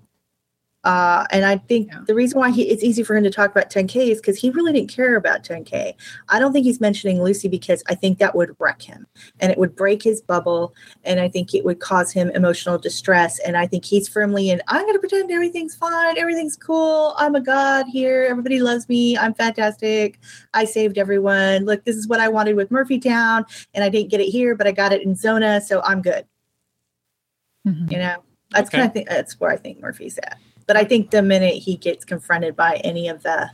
Uh, 0.88 1.26
and 1.33 1.45
I 1.45 1.59
think 1.59 1.88
Yeah. 1.92 2.00
the 2.07 2.14
reason 2.14 2.38
why 2.40 2.50
he, 2.50 2.62
it's 2.62 2.83
easy 2.83 3.02
for 3.02 3.14
him 3.14 3.23
to 3.25 3.30
talk 3.30 3.50
about 3.50 3.68
10K 3.68 4.09
is 4.09 4.23
because 4.23 4.38
he 4.38 4.49
really 4.49 4.73
didn't 4.73 4.88
care 4.88 5.16
about 5.16 5.45
10K. 5.45 5.92
I 6.30 6.38
don't 6.38 6.54
think 6.54 6.64
he's 6.64 6.80
mentioning 6.80 7.23
Lucy 7.23 7.47
because 7.47 7.83
I 7.88 7.95
think 7.95 8.16
that 8.18 8.35
would 8.35 8.57
wreck 8.59 8.80
him 8.80 9.07
and 9.38 9.52
it 9.52 9.59
would 9.59 9.76
break 9.76 10.02
his 10.02 10.23
bubble. 10.23 10.75
And 11.04 11.21
I 11.21 11.28
think 11.28 11.52
it 11.52 11.62
would 11.66 11.80
cause 11.80 12.11
him 12.11 12.30
emotional 12.30 12.78
distress. 12.78 13.38
And 13.40 13.54
I 13.54 13.66
think 13.66 13.85
he's 13.85 14.09
firmly 14.09 14.48
in, 14.48 14.62
I'm 14.68 14.81
going 14.81 14.94
to 14.94 14.98
pretend 14.98 15.31
everything's 15.31 15.77
fine. 15.77 16.16
Everything's 16.16 16.57
cool. 16.57 17.14
I'm 17.18 17.35
a 17.35 17.40
god 17.42 17.85
here. 17.92 18.27
Everybody 18.31 18.61
loves 18.61 18.88
me. 18.88 19.14
I'm 19.18 19.35
fantastic. 19.35 20.18
I 20.55 20.64
saved 20.64 20.96
everyone. 20.96 21.66
Look, 21.66 21.85
this 21.85 21.96
is 21.96 22.09
what 22.09 22.18
I 22.20 22.29
wanted 22.29 22.57
with 22.57 22.70
Murphy 22.70 22.98
Town. 22.98 23.44
And 23.74 23.85
I 23.85 23.90
didn't 23.90 24.11
get 24.11 24.22
it 24.22 24.31
here, 24.31 24.55
but 24.55 24.66
I 24.66 24.72
got 24.72 24.94
it 24.94 25.03
in 25.03 25.14
Zona. 25.14 25.61
So 25.61 25.83
I'm 25.83 26.01
good. 26.01 26.24
hmm 27.66 27.88
You 27.90 27.98
know, 27.98 28.24
that's 28.53 28.68
Okay. 28.70 28.79
kind 28.79 28.87
of 28.87 28.94
think 28.94 29.09
that's 29.11 29.38
where 29.38 29.51
I 29.51 29.59
think 29.59 29.81
Murphy's 29.81 30.16
at. 30.16 30.38
But 30.68 30.76
I 30.76 30.85
think 30.85 31.11
the 31.11 31.22
minute 31.22 31.54
he 31.54 31.76
gets 31.76 32.04
confronted 32.04 32.54
by 32.54 32.76
any 32.85 33.09
of 33.09 33.24
the 33.24 33.50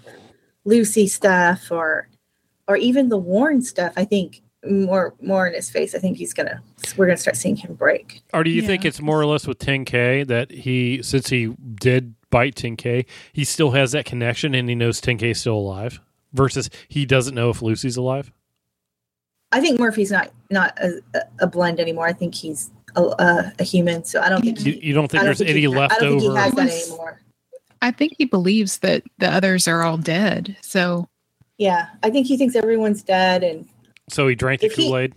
Lucy 0.66 1.06
stuff 1.06 1.70
or 1.70 2.08
or 2.68 2.76
even 2.76 3.08
the 3.08 3.16
Warren 3.16 3.62
stuff, 3.62 3.94
I 3.96 4.04
think 4.04 4.42
more 4.68 5.14
more 5.20 5.46
in 5.46 5.54
his 5.54 5.70
face. 5.70 5.94
I 5.94 5.98
think 5.98 6.16
he's 6.18 6.34
gonna 6.34 6.62
we're 6.96 7.06
gonna 7.06 7.16
start 7.16 7.36
seeing 7.36 7.56
him 7.56 7.74
break. 7.74 8.22
Or 8.32 8.44
do 8.44 8.50
you 8.50 8.62
think 8.62 8.84
it's 8.84 9.00
more 9.00 9.20
or 9.20 9.26
less 9.26 9.46
with 9.46 9.58
10K 9.58 10.26
that 10.26 10.50
he, 10.50 11.02
since 11.02 11.28
he 11.28 11.54
did 11.74 12.14
bite 12.30 12.54
10K, 12.54 13.06
he 13.32 13.44
still 13.44 13.70
has 13.70 13.92
that 13.92 14.04
connection 14.04 14.54
and 14.54 14.68
he 14.68 14.74
knows 14.74 15.00
10K 15.00 15.30
is 15.30 15.40
still 15.40 15.56
alive 15.56 16.00
versus 16.32 16.68
he 16.88 17.06
doesn't 17.06 17.34
know 17.34 17.50
if 17.50 17.62
Lucy's 17.62 17.96
alive? 17.96 18.32
I 19.52 19.60
think 19.60 19.78
Murphy's 19.78 20.10
not 20.10 20.30
not 20.50 20.76
a, 20.78 21.00
a 21.38 21.46
blend 21.46 21.78
anymore. 21.78 22.06
I 22.06 22.12
think 22.12 22.34
he's 22.34 22.70
a, 22.96 23.02
a, 23.02 23.52
a 23.58 23.64
human. 23.64 24.04
So 24.04 24.20
I 24.20 24.28
don't 24.28 24.40
think 24.42 24.64
You, 24.64 24.72
he, 24.72 24.86
you 24.88 24.94
don't 24.94 25.08
think 25.10 25.22
I 25.22 25.24
don't 25.24 25.26
there's 25.26 25.38
think 25.38 25.50
any 25.50 25.60
he, 25.60 25.66
I 25.66 25.70
left 25.70 26.00
don't 26.00 26.18
think 26.20 26.22
he 26.22 26.36
has 26.36 26.52
over? 26.52 26.56
that 26.64 26.82
anymore. 26.88 27.20
I 27.82 27.90
think 27.90 28.14
he 28.16 28.24
believes 28.24 28.78
that 28.78 29.02
the 29.18 29.30
others 29.30 29.68
are 29.68 29.82
all 29.82 29.96
dead. 29.98 30.56
So 30.62 31.08
Yeah, 31.58 31.88
I 32.02 32.10
think 32.10 32.26
he 32.26 32.36
thinks 32.36 32.56
everyone's 32.56 33.02
dead, 33.02 33.42
and 33.44 33.68
So 34.08 34.26
he 34.28 34.34
drank 34.34 34.60
the 34.60 34.66
If 34.68 34.74
he- 34.74 34.86
Kool 34.88 34.96
Aid? 34.98 35.14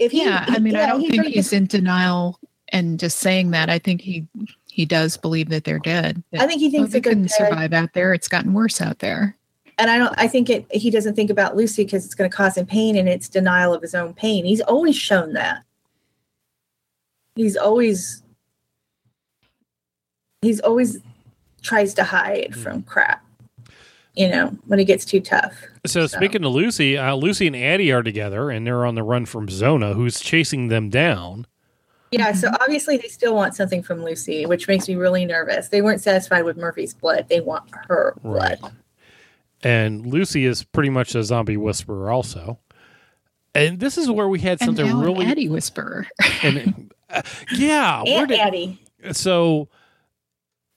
if 0.00 0.10
he, 0.12 0.24
yeah, 0.24 0.44
I 0.48 0.58
mean, 0.58 0.74
I 0.76 0.86
don't 0.86 1.00
he 1.00 1.10
think 1.10 1.26
he's 1.26 1.50
the- 1.50 1.56
in 1.56 1.66
denial 1.66 2.38
and 2.70 2.98
just 2.98 3.18
saying 3.18 3.50
that. 3.52 3.70
I 3.70 3.78
think 3.78 4.00
he 4.00 4.26
he 4.68 4.84
does 4.84 5.16
believe 5.16 5.48
that 5.50 5.62
they're 5.62 5.78
dead. 5.78 6.20
That, 6.32 6.40
I 6.42 6.46
think 6.48 6.60
he 6.60 6.66
oh, 6.66 6.70
thinks 6.72 6.90
they 6.92 6.98
that 6.98 7.02
they're 7.04 7.10
couldn't 7.12 7.28
dead. 7.28 7.48
survive 7.48 7.72
out 7.72 7.92
there. 7.92 8.12
It's 8.12 8.26
gotten 8.26 8.52
worse 8.54 8.80
out 8.80 8.98
there. 8.98 9.36
and 9.78 9.88
I 9.90 9.98
don't. 9.98 10.12
I 10.18 10.26
think 10.26 10.50
it. 10.50 10.66
He 10.72 10.90
doesn't 10.90 11.14
think 11.14 11.30
about 11.30 11.56
Lucy 11.56 11.84
because 11.84 12.04
it's 12.04 12.14
going 12.14 12.28
to 12.28 12.36
cause 12.36 12.56
him 12.56 12.66
pain, 12.66 12.96
and 12.96 13.08
it's 13.08 13.28
denial 13.28 13.72
of 13.72 13.82
his 13.82 13.94
own 13.94 14.14
pain. 14.14 14.44
He's 14.44 14.60
always 14.62 14.96
shown 14.96 15.32
that. 15.34 15.62
He's 17.36 17.56
always. 17.56 18.22
He's 20.42 20.60
always 20.60 20.98
tries 21.62 21.94
to 21.94 22.04
hide 22.04 22.50
Hmm. 22.54 22.60
from 22.62 22.82
crap. 22.82 23.24
You 24.14 24.28
know, 24.28 24.56
when 24.66 24.78
it 24.78 24.84
gets 24.84 25.04
too 25.04 25.20
tough. 25.20 25.54
So, 25.86 26.06
So- 26.06 26.16
speaking 26.18 26.42
to 26.42 26.48
Lucy, 26.48 26.96
uh, 26.96 27.14
Lucy 27.16 27.46
and 27.48 27.56
Addie 27.56 27.90
are 27.90 28.02
together 28.02 28.50
and 28.50 28.64
they're 28.66 28.86
on 28.86 28.94
the 28.94 29.02
run 29.02 29.26
from 29.26 29.48
Zona, 29.48 29.94
who's 29.94 30.20
chasing 30.20 30.68
them 30.68 30.88
down. 30.88 31.46
Yeah, 32.12 32.32
so 32.32 32.48
obviously 32.60 32.96
they 32.96 33.08
still 33.08 33.34
want 33.34 33.56
something 33.56 33.82
from 33.82 34.04
Lucy, 34.04 34.46
which 34.46 34.68
makes 34.68 34.86
me 34.86 34.94
really 34.94 35.24
nervous. 35.24 35.68
They 35.68 35.82
weren't 35.82 36.00
satisfied 36.00 36.44
with 36.44 36.56
Murphy's 36.56 36.94
blood; 36.94 37.26
they 37.28 37.40
want 37.40 37.64
her 37.88 38.14
blood. 38.22 38.58
Right. 38.62 38.72
And 39.64 40.06
Lucy 40.06 40.44
is 40.44 40.62
pretty 40.62 40.90
much 40.90 41.16
a 41.16 41.24
zombie 41.24 41.56
whisperer, 41.56 42.12
also. 42.12 42.60
And 43.54 43.78
this 43.78 43.96
is 43.98 44.10
where 44.10 44.28
we 44.28 44.40
had 44.40 44.60
And 44.60 44.68
something 44.68 44.86
now 44.86 44.98
an 44.98 45.04
really. 45.04 45.26
Addie 45.26 45.48
whisperer. 45.48 46.06
and, 46.42 46.92
uh, 47.10 47.22
yeah. 47.56 48.02
where 48.04 48.20
And 48.20 48.28
did- 48.28 48.38
Addie. 48.40 48.80
so 49.12 49.68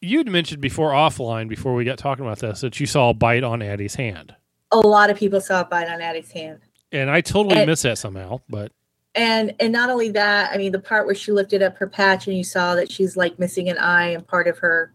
you'd 0.01 0.29
mentioned 0.29 0.61
before 0.61 0.91
offline, 0.91 1.49
before 1.49 1.73
we 1.73 1.83
got 1.85 1.97
talking 1.97 2.23
about 2.25 2.39
this, 2.39 2.61
that 2.61 2.79
you 2.79 2.85
saw 2.85 3.09
a 3.09 3.13
bite 3.13 3.43
on 3.43 3.61
Addie's 3.61 3.95
hand. 3.95 4.35
A 4.71 4.77
lot 4.79 5.09
of 5.09 5.17
people 5.17 5.41
saw 5.41 5.61
a 5.61 5.65
bite 5.65 5.87
on 5.87 6.01
Addie's 6.01 6.31
hand. 6.31 6.59
And 6.91 7.09
I 7.09 7.21
totally 7.21 7.57
And- 7.57 7.67
missed 7.67 7.83
that 7.83 7.97
somehow, 7.97 8.41
but 8.49 8.71
and 9.15 9.55
and 9.59 9.73
not 9.73 9.89
only 9.89 10.09
that 10.11 10.51
i 10.53 10.57
mean 10.57 10.71
the 10.71 10.77
part 10.79 11.07
where 11.07 11.15
she 11.15 11.31
lifted 11.31 11.63
up 11.63 11.75
her 11.77 11.87
patch 11.87 12.27
and 12.27 12.37
you 12.37 12.43
saw 12.43 12.75
that 12.75 12.91
she's 12.91 13.17
like 13.17 13.39
missing 13.39 13.67
an 13.67 13.77
eye 13.79 14.09
and 14.09 14.27
part 14.27 14.47
of 14.47 14.59
her 14.59 14.93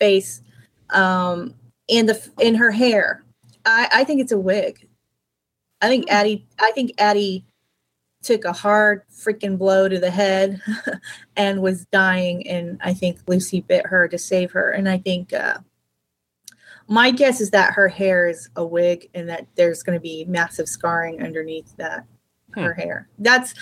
face 0.00 0.42
um 0.90 1.54
and 1.88 2.08
the 2.08 2.28
in 2.40 2.56
her 2.56 2.72
hair 2.72 3.22
i 3.66 3.88
i 3.92 4.04
think 4.04 4.20
it's 4.20 4.32
a 4.32 4.38
wig 4.38 4.84
i 5.82 5.88
think 5.88 6.08
Hmm. 6.08 6.14
addie 6.16 6.46
i 6.60 6.70
think 6.72 6.92
addie 6.98 7.44
took 8.22 8.44
a 8.44 8.52
hard 8.52 9.02
freaking 9.10 9.56
blow 9.56 9.88
to 9.88 9.98
the 9.98 10.10
head 10.10 10.60
and 11.36 11.62
was 11.62 11.86
dying 11.86 12.46
and 12.46 12.78
i 12.82 12.92
think 12.92 13.18
lucy 13.26 13.60
bit 13.62 13.86
her 13.86 14.06
to 14.08 14.18
save 14.18 14.52
her 14.52 14.72
and 14.72 14.88
i 14.88 14.98
think 14.98 15.32
uh 15.32 15.58
my 16.88 17.10
guess 17.12 17.40
is 17.40 17.50
that 17.50 17.72
her 17.74 17.88
hair 17.88 18.26
is 18.28 18.48
a 18.56 18.64
wig 18.64 19.08
and 19.14 19.28
that 19.28 19.46
there's 19.54 19.82
going 19.82 19.96
to 19.96 20.02
be 20.02 20.24
massive 20.24 20.68
scarring 20.68 21.22
underneath 21.22 21.76
that 21.76 22.04
Hmm. 22.54 22.62
her 22.62 22.74
hair. 22.74 23.08
That's 23.20 23.54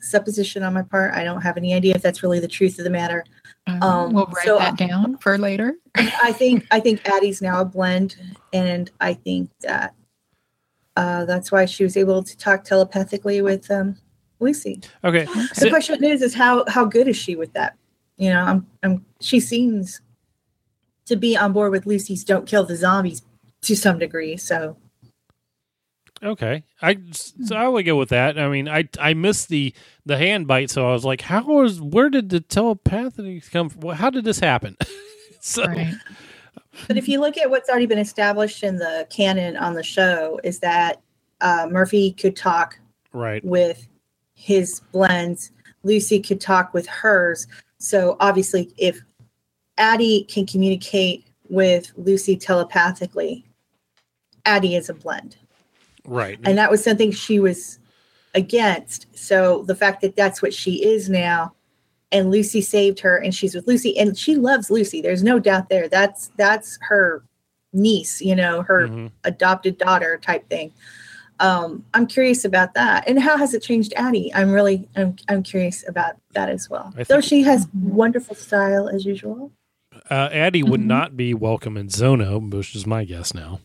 supposition 0.00 0.64
on 0.64 0.74
my 0.74 0.82
part. 0.82 1.14
I 1.14 1.22
don't 1.22 1.40
have 1.40 1.56
any 1.56 1.72
idea 1.72 1.94
if 1.94 2.02
that's 2.02 2.20
really 2.24 2.40
the 2.40 2.48
truth 2.48 2.78
of 2.78 2.84
the 2.84 2.90
matter. 2.90 3.24
Um, 3.68 4.12
we'll 4.12 4.26
write 4.26 4.44
so, 4.44 4.58
that 4.58 4.76
down 4.76 5.18
for 5.18 5.38
later. 5.38 5.74
I 5.94 6.32
think 6.32 6.66
I 6.72 6.80
think 6.80 7.08
Addie's 7.08 7.40
now 7.40 7.60
a 7.60 7.64
blend, 7.64 8.16
and 8.52 8.90
I 9.00 9.14
think 9.14 9.50
that 9.60 9.94
uh, 10.96 11.24
that's 11.24 11.50
why 11.50 11.64
she 11.64 11.84
was 11.84 11.96
able 11.96 12.22
to 12.22 12.36
talk 12.36 12.64
telepathically 12.64 13.42
with 13.42 13.70
um, 13.70 13.96
Lucy. 14.40 14.80
okay. 15.02 15.26
The 15.58 15.68
question 15.70 16.02
is, 16.04 16.22
is 16.22 16.34
how 16.34 16.64
how 16.68 16.84
good 16.84 17.08
is 17.08 17.16
she 17.16 17.36
with 17.36 17.52
that? 17.54 17.76
You 18.16 18.30
know, 18.30 18.40
I'm, 18.40 18.66
I'm 18.82 19.04
she 19.20 19.40
seems 19.40 20.00
to 21.06 21.16
be 21.16 21.36
on 21.36 21.52
board 21.52 21.72
with 21.72 21.86
Lucy's 21.86 22.24
"Don't 22.24 22.46
kill 22.46 22.64
the 22.64 22.76
zombies" 22.76 23.22
to 23.62 23.74
some 23.74 23.98
degree. 23.98 24.36
So 24.36 24.76
Okay, 26.22 26.62
I 26.80 26.98
so 27.12 27.54
I 27.54 27.68
would 27.68 27.84
go 27.84 27.96
with 27.96 28.08
that. 28.08 28.38
I 28.38 28.48
mean, 28.48 28.68
I 28.68 28.88
I 28.98 29.14
missed 29.14 29.48
the 29.48 29.74
the 30.06 30.16
hand 30.16 30.46
bite, 30.46 30.70
so 30.70 30.88
I 30.88 30.92
was 30.92 31.04
like, 31.04 31.20
how 31.20 31.42
was 31.42 31.80
where 31.80 32.08
did 32.08 32.30
the 32.30 32.40
telepathy 32.40 33.42
come 33.42 33.68
from? 33.68 33.90
How 33.90 34.08
did 34.10 34.24
this 34.24 34.38
happen? 34.38 34.76
so 35.40 35.66
Right. 35.66 35.94
But 36.88 36.96
if 36.96 37.08
you 37.08 37.20
look 37.20 37.36
at 37.38 37.50
what's 37.50 37.68
already 37.68 37.86
been 37.86 37.98
established 37.98 38.62
in 38.62 38.76
the 38.76 39.06
canon 39.10 39.56
on 39.56 39.74
the 39.74 39.82
show, 39.82 40.40
is 40.44 40.58
that 40.60 41.00
uh, 41.40 41.68
Murphy 41.70 42.12
could 42.12 42.36
talk 42.36 42.78
Right. 43.12 43.44
with 43.44 43.86
his 44.34 44.80
blends. 44.92 45.52
Lucy 45.84 46.20
could 46.20 46.40
talk 46.40 46.74
with 46.74 46.86
hers. 46.86 47.46
So 47.78 48.16
obviously, 48.20 48.72
if 48.76 49.00
Addie 49.78 50.24
can 50.24 50.46
communicate 50.46 51.26
with 51.48 51.92
Lucy 51.96 52.36
telepathically, 52.36 53.44
Addie 54.44 54.76
is 54.76 54.88
a 54.88 54.94
blend. 54.94 55.36
Right. 56.06 56.38
And 56.44 56.58
that 56.58 56.70
was 56.70 56.82
something 56.82 57.12
she 57.12 57.38
was 57.40 57.78
against. 58.34 59.06
So 59.16 59.62
the 59.62 59.74
fact 59.74 60.02
that 60.02 60.16
that's 60.16 60.42
what 60.42 60.52
she 60.52 60.84
is 60.84 61.08
now, 61.08 61.54
and 62.14 62.30
Lucy 62.30 62.62
saved 62.62 63.00
her, 63.00 63.16
and 63.18 63.34
she's 63.34 63.54
with 63.54 63.66
Lucy, 63.66 63.98
and 63.98 64.16
she 64.16 64.36
loves 64.36 64.70
Lucy. 64.70 65.02
There's 65.02 65.22
no 65.22 65.38
doubt 65.38 65.68
there. 65.68 65.88
That's 65.88 66.30
that's 66.36 66.78
her 66.82 67.22
niece, 67.74 68.22
you 68.22 68.34
know, 68.36 68.62
her 68.62 68.88
Mhm. 68.88 69.10
adopted 69.24 69.76
daughter 69.76 70.16
type 70.22 70.48
thing. 70.48 70.72
Um, 71.40 71.84
I'm 71.92 72.06
curious 72.06 72.44
about 72.44 72.74
that, 72.74 73.08
and 73.08 73.18
how 73.18 73.36
has 73.36 73.52
it 73.52 73.62
changed 73.62 73.92
Addie? 73.96 74.32
I'm 74.32 74.52
really, 74.52 74.88
I'm, 74.94 75.16
I'm 75.28 75.42
curious 75.42 75.84
about 75.88 76.14
that 76.32 76.48
as 76.48 76.70
well. 76.70 76.94
I 76.96 77.02
Though 77.02 77.20
she 77.20 77.42
has 77.42 77.66
wonderful 77.74 78.36
style 78.36 78.88
as 78.88 79.04
usual. 79.04 79.50
Uh, 80.08 80.28
Addie 80.32 80.62
would 80.62 80.80
Mhm. 80.80 80.86
not 80.86 81.16
be 81.16 81.34
welcome 81.34 81.76
in 81.76 81.88
Zona, 81.88 82.38
which 82.38 82.76
is 82.76 82.86
my 82.86 83.04
guess 83.04 83.34
now. 83.34 83.58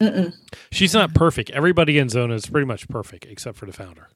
Mm-mm. 0.00 0.34
She's 0.70 0.94
not 0.94 1.14
perfect. 1.14 1.50
Everybody 1.50 1.98
in 1.98 2.08
Zona 2.08 2.34
is 2.34 2.46
pretty 2.46 2.66
much 2.66 2.86
perfect 2.88 3.26
except 3.26 3.56
for 3.58 3.66
the 3.66 3.72
founder. 3.72 4.08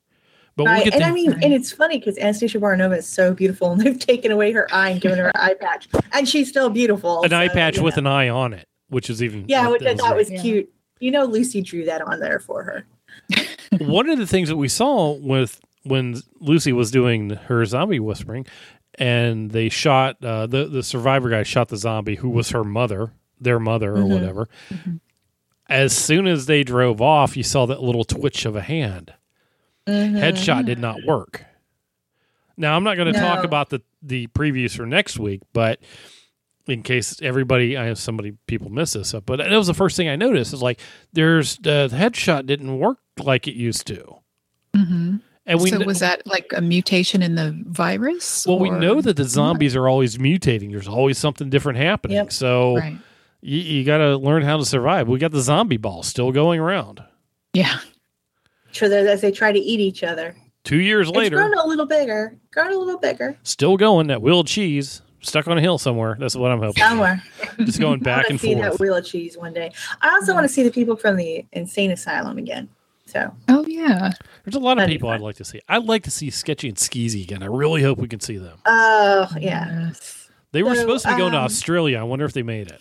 But 0.64 0.74
we'll 0.74 0.84
get 0.84 0.94
and 0.94 1.02
to, 1.02 1.08
I 1.08 1.12
mean, 1.12 1.32
and 1.42 1.52
it's 1.52 1.72
funny 1.72 1.98
because 1.98 2.16
Anastasia 2.18 2.58
Baranova 2.58 2.98
is 2.98 3.06
so 3.06 3.34
beautiful, 3.34 3.72
and 3.72 3.80
they've 3.80 3.98
taken 3.98 4.30
away 4.32 4.52
her 4.52 4.66
eye 4.72 4.90
and 4.90 5.00
given 5.00 5.18
her 5.18 5.26
an 5.28 5.32
eye 5.36 5.54
patch, 5.54 5.88
and 6.12 6.28
she's 6.28 6.48
still 6.48 6.70
beautiful. 6.70 7.22
an 7.22 7.32
eye 7.32 7.48
patch 7.48 7.76
you 7.78 7.82
with 7.82 7.96
know. 7.96 8.00
an 8.00 8.06
eye 8.06 8.28
on 8.28 8.52
it, 8.52 8.66
which 8.88 9.10
is 9.10 9.22
even 9.22 9.44
yeah, 9.48 9.62
that 9.62 9.70
which 9.72 9.82
I 9.84 9.94
thought 9.94 10.16
was 10.16 10.30
Yeah. 10.30 10.40
cute. 10.42 10.72
You 11.00 11.10
know, 11.10 11.24
Lucy 11.24 11.62
drew 11.62 11.84
that 11.86 12.02
on 12.02 12.20
there 12.20 12.38
for 12.40 12.62
her. 12.64 12.86
one 13.78 14.08
of 14.10 14.18
the 14.18 14.26
things 14.26 14.48
that 14.48 14.56
we 14.56 14.68
saw 14.68 15.12
with 15.12 15.60
when 15.84 16.20
Lucy 16.40 16.72
was 16.72 16.90
doing 16.90 17.30
her 17.30 17.64
zombie 17.64 18.00
whispering, 18.00 18.46
and 18.96 19.50
they 19.50 19.68
shot 19.68 20.22
uh, 20.24 20.46
the 20.46 20.66
the 20.66 20.82
survivor 20.82 21.30
guy 21.30 21.42
shot 21.42 21.68
the 21.68 21.76
zombie 21.76 22.16
who 22.16 22.28
was 22.28 22.50
her 22.50 22.64
mother, 22.64 23.12
their 23.40 23.58
mother 23.58 23.94
or 23.94 24.00
Mhm. 24.00 24.08
whatever. 24.12 24.48
Mhm. 24.70 25.00
As 25.68 25.96
soon 25.96 26.26
as 26.26 26.46
they 26.46 26.64
drove 26.64 27.00
off, 27.00 27.36
you 27.36 27.44
saw 27.44 27.64
that 27.66 27.80
little 27.82 28.02
twitch 28.04 28.44
of 28.44 28.56
a 28.56 28.60
hand. 28.60 29.14
Mhm. 29.86 30.20
Headshot 30.20 30.66
did 30.66 30.78
not 30.78 30.96
work. 31.04 31.44
Now 32.56 32.76
I'm 32.76 32.84
not 32.84 32.96
going 32.96 33.12
to 33.12 33.18
talk 33.18 33.44
about 33.44 33.70
the 33.70 33.80
the 34.02 34.26
previews 34.28 34.76
for 34.76 34.86
next 34.86 35.18
week, 35.18 35.40
but 35.52 35.80
in 36.66 36.82
case 36.82 37.20
everybody, 37.22 37.76
I 37.76 37.86
have 37.86 37.98
somebody 37.98 38.32
people 38.46 38.70
miss 38.70 38.92
this, 38.92 39.14
up, 39.14 39.26
but 39.26 39.38
that 39.38 39.50
was 39.50 39.66
the 39.66 39.74
first 39.74 39.96
thing 39.96 40.08
I 40.08 40.16
noticed. 40.16 40.52
Is 40.52 40.62
like 40.62 40.78
there's 41.12 41.56
uh, 41.58 41.88
the 41.88 41.96
headshot 41.96 42.46
didn't 42.46 42.78
work 42.78 42.98
like 43.22 43.48
it 43.48 43.54
used 43.54 43.86
to, 43.88 44.16
hmm 44.76 45.16
and 45.46 45.60
we 45.60 45.70
so 45.70 45.82
was 45.84 45.98
that 46.00 46.24
like 46.26 46.52
a 46.54 46.60
mutation 46.60 47.22
in 47.22 47.34
the 47.34 47.58
virus? 47.66 48.46
Well, 48.46 48.58
we 48.58 48.70
know 48.70 49.00
that 49.00 49.16
the 49.16 49.24
zombies 49.24 49.74
are 49.74 49.88
always 49.88 50.18
mutating. 50.18 50.70
There's 50.70 50.86
always 50.86 51.18
something 51.18 51.48
different 51.50 51.78
happening. 51.78 52.16
Yep. 52.18 52.32
So 52.32 52.76
Right. 52.76 52.98
you, 53.40 53.58
you 53.58 53.84
got 53.84 53.98
to 53.98 54.16
learn 54.16 54.42
how 54.42 54.58
to 54.58 54.64
survive. 54.66 55.08
We 55.08 55.18
got 55.18 55.32
the 55.32 55.40
zombie 55.40 55.78
ball 55.78 56.02
still 56.04 56.30
going 56.30 56.60
around. 56.60 57.02
Yeah. 57.54 57.80
Sure, 58.72 58.88
that 58.88 59.06
as 59.06 59.20
they 59.20 59.30
try 59.32 59.52
to 59.52 59.58
eat 59.58 59.80
each 59.80 60.02
other. 60.02 60.34
Two 60.64 60.80
years 60.80 61.08
It's 61.08 61.16
later, 61.16 61.36
grown 61.36 61.54
a 61.54 61.66
little 61.66 61.86
bigger. 61.86 62.36
Grown 62.52 62.72
a 62.72 62.76
little 62.78 62.98
bigger 63.00 63.36
still 63.42 63.76
going. 63.76 64.08
That 64.08 64.20
wheel 64.22 64.40
of 64.40 64.46
cheese 64.46 65.00
stuck 65.22 65.48
on 65.48 65.56
a 65.58 65.60
hill 65.60 65.78
somewhere. 65.78 66.16
That's 66.20 66.36
what 66.36 66.50
I'm 66.50 66.58
hoping. 66.60 66.82
somewhere. 66.82 67.22
Just 67.58 67.80
going 67.80 68.00
back 68.00 68.16
want 68.18 68.26
to 68.26 68.32
and 68.32 68.40
see 68.40 68.54
forth. 68.54 68.72
that 68.72 68.80
wheel 68.80 68.94
of 68.96 69.04
cheese 69.06 69.36
one 69.38 69.52
day. 69.54 69.72
I 70.02 70.10
also 70.10 70.32
Yeah. 70.32 70.34
want 70.36 70.44
to 70.48 70.52
see 70.52 70.62
the 70.62 70.70
people 70.70 70.96
from 70.96 71.16
the 71.16 71.44
insane 71.52 71.90
asylum 71.90 72.36
again. 72.38 72.68
So 73.06 73.34
Oh 73.48 73.64
yeah. 73.66 74.12
There's 74.44 74.54
a 74.54 74.58
lot 74.60 74.72
of 74.72 74.76
That'd 74.82 74.90
be 74.90 74.94
people. 74.96 75.08
I'd 75.08 75.20
like 75.20 75.36
to 75.36 75.44
see. 75.44 75.60
I'd 75.68 75.84
like 75.84 76.02
to 76.04 76.10
see 76.10 76.30
Sketchy 76.30 76.68
and 76.68 76.76
Skeezy 76.76 77.22
again. 77.24 77.42
I 77.42 77.46
really 77.46 77.82
hope 77.82 77.98
we 77.98 78.06
can 78.08 78.20
see 78.20 78.36
them. 78.36 78.58
Oh 78.66 79.28
yeah. 79.40 79.86
Yes. 79.88 80.30
They 80.52 80.62
were 80.62 80.74
supposed 80.74 81.04
to 81.06 81.12
be 81.12 81.16
going 81.18 81.32
to 81.32 81.38
um, 81.38 81.44
Australia. 81.44 81.98
I 81.98 82.02
wonder 82.02 82.24
if 82.24 82.32
they 82.34 82.42
made 82.42 82.68
it. 82.70 82.80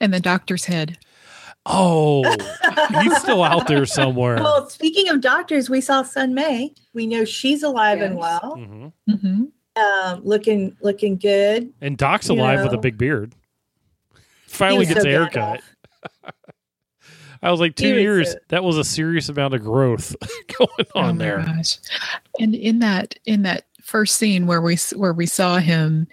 And 0.00 0.12
the 0.12 0.20
doctor's 0.20 0.64
head. 0.66 0.98
Oh, 1.66 2.22
he's 3.02 3.16
still 3.18 3.42
out 3.44 3.66
there 3.68 3.84
somewhere. 3.86 4.36
Well, 4.36 4.68
speaking 4.70 5.08
of 5.08 5.20
doctors, 5.20 5.68
we 5.68 5.80
saw 5.80 6.02
Sun 6.02 6.34
Mei. 6.34 6.72
We 6.94 7.06
know 7.06 7.24
she's 7.24 7.62
alive 7.62 8.00
and 8.00 8.18
Yes. 8.18 8.40
well, 8.42 8.54
hmm 8.56 8.86
hmm 9.14 9.44
um, 9.76 10.20
looking 10.24 10.76
looking 10.80 11.16
good. 11.16 11.72
And 11.80 11.96
Doc's 11.96 12.28
You 12.28 12.34
alive 12.36 12.62
with 12.62 12.72
a 12.72 12.78
big 12.78 12.96
beard. 12.98 13.34
Finally 14.46 14.86
gets 14.86 15.02
so 15.02 15.08
a 15.08 15.12
haircut. 15.12 15.60
I 17.42 17.50
was 17.50 17.60
like, 17.60 17.74
two 17.76 17.94
was 17.94 18.02
years. 18.02 18.32
so- 18.32 18.38
that 18.48 18.64
was 18.64 18.76
a 18.76 18.84
serious 18.84 19.28
amount 19.28 19.54
of 19.54 19.62
growth 19.62 20.14
going 20.58 20.86
Oh 20.94 21.00
on 21.00 21.18
my 21.18 21.24
there. 21.24 21.38
gosh. 21.40 21.78
And 22.38 22.54
in 22.54 22.80
that 22.80 23.14
in 23.26 23.42
that 23.42 23.66
first 23.82 24.16
scene 24.16 24.46
where 24.46 24.60
we 24.60 24.76
where 24.96 25.12
we 25.12 25.26
saw 25.26 25.58
him, 25.58 26.06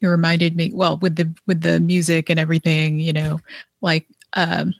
he 0.00 0.06
reminded 0.06 0.56
me 0.56 0.70
well 0.74 0.96
with 0.98 1.16
the 1.16 1.32
with 1.46 1.60
the 1.60 1.78
music 1.80 2.30
and 2.30 2.40
everything, 2.40 2.98
you 2.98 3.12
know, 3.12 3.38
like 3.80 4.06
um 4.34 4.74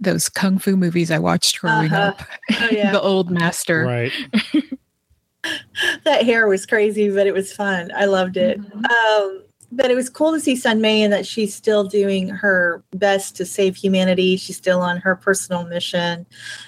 those 0.00 0.28
kung 0.28 0.58
fu 0.58 0.76
movies 0.76 1.10
I 1.10 1.18
watched 1.18 1.60
growing 1.60 1.92
Uh-huh. 1.92 2.14
up. 2.18 2.22
Oh, 2.60 2.68
yeah. 2.72 2.90
the 2.92 3.00
old 3.00 3.30
master. 3.30 3.84
Right. 3.84 4.12
that 6.04 6.24
hair 6.24 6.46
was 6.48 6.66
crazy, 6.66 7.10
but 7.10 7.26
it 7.26 7.32
was 7.34 7.52
fun. 7.52 7.90
I 7.96 8.04
loved 8.06 8.36
it. 8.36 8.60
Mhm. 8.60 8.90
Um, 8.90 9.42
but 9.72 9.90
it 9.90 9.94
was 9.94 10.10
cool 10.10 10.32
to 10.32 10.40
see 10.40 10.56
Sun 10.56 10.80
Mei 10.80 11.02
and 11.02 11.12
that 11.12 11.24
she's 11.26 11.54
still 11.54 11.84
doing 11.84 12.28
her 12.28 12.82
best 12.92 13.36
to 13.36 13.46
save 13.46 13.76
humanity. 13.76 14.36
She's 14.36 14.56
still 14.56 14.80
on 14.80 14.96
her 14.98 15.14
personal 15.14 15.64
mission, 15.64 16.26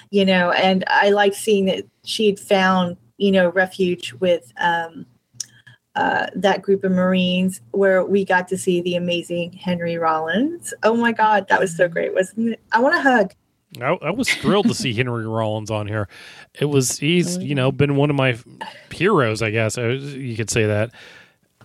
you 0.09 0.23
know, 0.25 0.51
and 0.51 0.85
I 0.87 1.09
like 1.09 1.33
seeing 1.33 1.65
that 1.65 1.83
she 2.05 2.27
had 2.27 2.39
found, 2.39 2.95
you 3.17 3.31
know, 3.31 3.49
refuge 3.49 4.13
with 4.13 4.51
um, 4.57 5.05
uh, 5.95 6.27
that 6.35 6.61
group 6.61 6.83
of 6.83 6.91
Marines 6.91 7.61
where 7.71 8.03
we 8.03 8.25
got 8.25 8.47
to 8.47 8.57
see 8.57 8.81
the 8.81 8.95
amazing 8.95 9.53
Henry 9.53 9.97
Rollins. 9.97 10.73
Oh 10.83 10.95
my 10.95 11.11
God, 11.11 11.47
that 11.49 11.59
was 11.59 11.75
so 11.75 11.87
great, 11.87 12.13
wasn't 12.13 12.49
it? 12.53 12.59
I 12.71 12.79
want 12.79 12.95
a 12.95 13.01
hug. 13.01 13.33
I, 13.81 13.97
I 14.01 14.11
was 14.11 14.29
thrilled 14.29 14.67
to 14.67 14.73
see 14.73 14.93
Henry 14.95 15.27
Rollins 15.27 15.71
on 15.71 15.87
here. 15.87 16.07
It 16.59 16.65
was 16.65 16.97
he's 16.99 17.37
Mm-hmm. 17.37 17.47
you 17.47 17.55
know 17.55 17.71
been 17.71 17.95
one 17.95 18.09
of 18.09 18.15
my 18.15 18.37
heroes, 18.91 19.41
I 19.41 19.51
guess 19.51 19.77
you 19.77 20.35
could 20.35 20.49
say 20.49 20.65
that. 20.65 20.91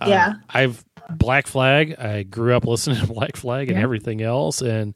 Uh, 0.01 0.05
Yeah. 0.09 0.33
I've 0.49 0.83
Black 1.11 1.47
Flag. 1.47 1.95
I 1.99 2.21
grew 2.23 2.55
up 2.55 2.65
listening 2.67 2.99
to 3.01 3.07
Black 3.11 3.35
Flag 3.35 3.69
and 3.69 3.77
Yeah. 3.77 3.83
everything 3.83 4.21
else, 4.21 4.61
and 4.61 4.93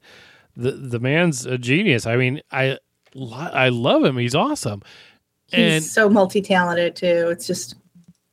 the 0.56 0.70
the 0.72 1.00
man's 1.00 1.44
a 1.46 1.58
genius. 1.58 2.06
I 2.06 2.16
mean, 2.16 2.40
I 2.52 2.78
I 3.16 3.68
love 3.70 4.04
him. 4.04 4.16
He's 4.16 4.34
awesome, 4.36 4.82
He's 5.50 5.58
and 5.60 5.84
so 5.84 6.08
multi-talented 6.08 6.94
too. 6.96 7.28
It's 7.30 7.46
just 7.48 7.74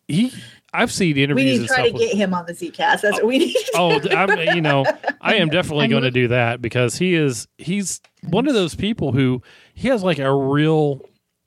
he. 0.08 0.32
I've 0.74 0.92
seen 0.92 1.16
we 1.16 1.24
interviews 1.24 1.60
need 1.60 1.68
to 1.68 1.74
try 1.74 1.88
to 1.88 1.94
with- 1.94 2.02
get 2.02 2.16
him 2.16 2.34
on 2.34 2.46
the 2.46 2.54
Zcast. 2.54 3.02
That's 3.02 3.18
what 3.18 3.26
we 3.26 3.40
need. 3.40 3.54
To 3.54 3.72
oh, 3.76 4.00
I'm 4.12 4.56
you 4.56 4.62
know 4.62 4.86
I 5.22 5.36
am 5.36 5.50
definitely 5.50 5.88
going 5.88 6.04
to 6.04 6.12
do 6.12 6.30
that 6.30 6.62
because 6.62 6.98
he 6.98 7.14
is 7.14 7.48
he's 7.58 8.00
one 8.24 8.48
of 8.48 8.54
those 8.54 8.76
people 8.76 9.12
who 9.12 9.42
he 9.74 9.90
has 9.90 10.04
like 10.04 10.20
a 10.20 10.34
real 10.34 11.02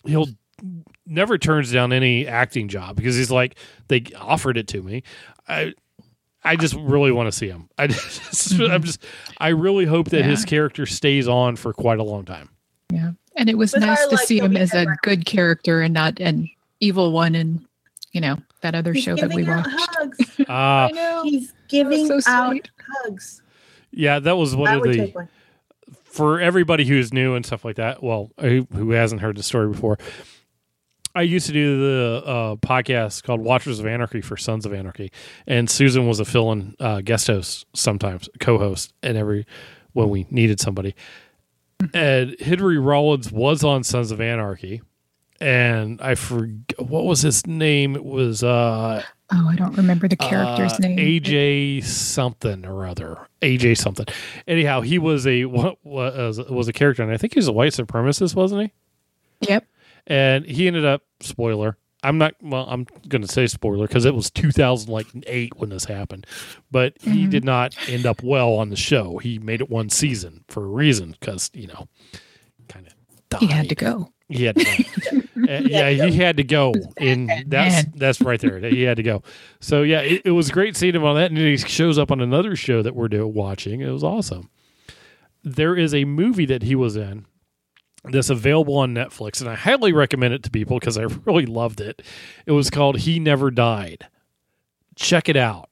he'll 0.06 0.28
never 1.06 1.38
turns 1.38 1.72
down 1.72 1.92
any 1.92 2.26
acting 2.26 2.68
job 2.68 2.96
because 2.96 3.16
he's 3.16 3.30
like 3.30 3.56
they 3.88 4.04
offered 4.18 4.56
it 4.56 4.68
to 4.68 4.82
me. 4.82 5.02
I 5.48 5.72
I 6.42 6.56
just 6.56 6.74
really 6.74 7.10
want 7.10 7.26
to 7.28 7.32
see 7.32 7.48
him. 7.48 7.70
I 7.78 7.86
just, 7.88 8.52
I'm 8.60 8.82
just 8.82 9.02
I 9.38 9.48
really 9.48 9.86
hope 9.86 10.10
that 10.10 10.24
his 10.24 10.44
character 10.44 10.84
stays 10.84 11.28
on 11.28 11.56
for 11.56 11.72
quite 11.72 11.98
a 11.98 12.04
long 12.04 12.24
time. 12.24 12.50
Yeah. 12.92 13.12
And 13.36 13.48
it 13.48 13.56
was 13.58 13.72
With 13.72 13.82
nice 13.82 14.00
our 14.02 14.08
to 14.10 14.14
luck, 14.16 14.24
see 14.24 14.38
him 14.38 14.56
as 14.56 14.74
a 14.74 14.86
good 15.02 15.24
character 15.24 15.80
and 15.80 15.94
not 15.94 16.20
an 16.20 16.48
evil 16.80 17.10
one 17.12 17.34
and 17.34 17.66
you 18.12 18.20
know, 18.20 18.36
that 18.64 18.74
other 18.74 18.92
He's 18.94 19.04
show 19.04 19.14
that 19.16 19.28
we 19.32 19.42
giving 19.44 19.50
out 19.52 19.66
watched. 19.66 19.94
hugs. 19.94 20.18
Uh. 20.48 21.22
He's 21.22 21.52
giving 21.68 22.06
so 22.06 22.18
out 22.26 22.50
sweet. 22.50 22.70
hugs. 23.04 23.42
yeah, 23.92 24.18
that 24.18 24.36
was 24.36 24.56
one 24.56 24.68
I 24.70 24.74
of 24.76 24.82
the 24.82 25.28
for 26.04 26.40
everybody 26.40 26.84
who's 26.84 27.12
new 27.12 27.34
and 27.34 27.44
stuff 27.44 27.64
like 27.64 27.76
that, 27.76 28.02
well, 28.02 28.30
who, 28.40 28.66
who 28.72 28.90
hasn't 28.92 29.20
heard 29.20 29.36
the 29.36 29.42
story 29.42 29.68
before, 29.68 29.98
I 31.14 31.22
used 31.22 31.46
to 31.46 31.52
do 31.52 31.78
the 31.80 32.22
uh, 32.24 32.56
podcast 32.56 33.22
called 33.24 33.40
Watchers 33.40 33.80
of 33.80 33.86
Anarchy 33.86 34.20
for 34.20 34.36
Sons 34.36 34.64
of 34.64 34.72
Anarchy, 34.72 35.12
and 35.46 35.68
Susan 35.68 36.06
was 36.08 36.20
a 36.20 36.24
fill-in 36.24 36.74
uh, 36.80 37.00
guest 37.02 37.26
host 37.26 37.66
sometimes, 37.74 38.28
co-host, 38.40 38.94
and 39.02 39.16
every 39.18 39.44
when 39.92 40.08
we 40.08 40.26
needed 40.30 40.58
somebody. 40.60 40.94
And 41.92 42.36
Henry 42.40 42.78
Rollins 42.78 43.30
was 43.30 43.62
on 43.62 43.84
Sons 43.84 44.10
of 44.10 44.20
Anarchy, 44.20 44.82
and 45.44 46.00
I 46.00 46.14
forget 46.14 46.80
what 46.80 47.04
was 47.04 47.20
his 47.22 47.46
name. 47.46 47.94
It 47.96 48.04
was 48.04 48.42
uh, 48.42 49.02
Oh, 49.32 49.48
I 49.48 49.56
don't 49.56 49.76
remember 49.76 50.06
the 50.08 50.16
character's 50.16 50.74
uh, 50.74 50.78
name. 50.78 50.98
AJ 50.98 51.84
something 51.84 52.64
or 52.64 52.86
other. 52.86 53.26
AJ 53.42 53.76
something. 53.78 54.06
Anyhow, 54.46 54.80
he 54.80 54.98
was 54.98 55.26
a 55.26 55.44
what 55.44 55.76
was 55.84 56.38
was 56.48 56.68
a 56.68 56.72
character, 56.72 57.02
and 57.02 57.12
I 57.12 57.16
think 57.16 57.34
he 57.34 57.38
was 57.38 57.48
a 57.48 57.52
white 57.52 57.72
supremacist, 57.72 58.34
wasn't 58.34 58.62
he? 58.62 59.48
Yep. 59.50 59.66
And 60.06 60.44
he 60.46 60.66
ended 60.66 60.84
up 60.84 61.02
spoiler. 61.20 61.76
I'm 62.02 62.18
not 62.18 62.34
well. 62.42 62.66
I'm 62.68 62.86
going 63.08 63.22
to 63.22 63.28
say 63.28 63.46
spoiler 63.46 63.86
because 63.86 64.04
it 64.04 64.14
was 64.14 64.30
2008 64.30 65.56
when 65.56 65.70
this 65.70 65.86
happened, 65.86 66.26
but 66.70 66.92
he 67.00 67.26
Mhm. 67.26 67.30
did 67.30 67.44
not 67.44 67.74
end 67.88 68.04
up 68.04 68.22
well 68.22 68.52
on 68.54 68.68
the 68.68 68.76
show. 68.76 69.16
He 69.18 69.38
made 69.38 69.62
it 69.62 69.70
one 69.70 69.88
season 69.88 70.44
for 70.48 70.64
a 70.64 70.68
reason 70.68 71.16
because 71.18 71.50
you 71.54 71.66
know, 71.66 71.88
kind 72.68 72.86
of 72.86 73.40
He 73.40 73.46
had 73.46 73.70
to 73.70 73.74
go. 73.74 74.12
he 74.28 74.44
had 74.44 74.56
to 74.56 74.64
go. 74.64 75.20
Uh, 75.36 75.40
yeah, 75.64 75.90
he 75.90 76.12
had 76.16 76.36
to 76.36 76.44
go. 76.44 76.72
In 76.98 77.30
that's 77.46 77.86
that's 77.94 78.20
right 78.20 78.40
there. 78.40 78.58
He 78.60 78.82
had 78.82 78.96
to 78.96 79.02
go. 79.02 79.22
So 79.60 79.82
yeah, 79.82 80.00
it, 80.00 80.22
it 80.24 80.30
was 80.30 80.50
great 80.50 80.76
seeing 80.76 80.94
him 80.94 81.04
on 81.04 81.16
that, 81.16 81.30
and 81.30 81.38
he 81.38 81.56
shows 81.56 81.98
up 81.98 82.10
on 82.10 82.20
another 82.20 82.56
show 82.56 82.82
that 82.82 82.94
we're 82.94 83.08
do- 83.08 83.26
watching. 83.26 83.80
It 83.80 83.90
was 83.90 84.04
awesome. 84.04 84.50
There 85.42 85.76
is 85.76 85.94
a 85.94 86.04
movie 86.04 86.46
that 86.46 86.62
he 86.62 86.74
was 86.74 86.96
in 86.96 87.26
that's 88.04 88.30
available 88.30 88.76
on 88.76 88.94
Netflix, 88.94 89.40
and 89.40 89.48
I 89.48 89.54
highly 89.54 89.92
recommend 89.92 90.34
it 90.34 90.42
to 90.44 90.50
people 90.50 90.78
because 90.78 90.98
I 90.98 91.02
really 91.24 91.46
loved 91.46 91.80
it. 91.80 92.02
It 92.46 92.52
was 92.52 92.70
called 92.70 92.98
He 92.98 93.18
Never 93.18 93.50
Died. 93.50 94.06
Check 94.96 95.28
it 95.28 95.36
out. 95.36 95.70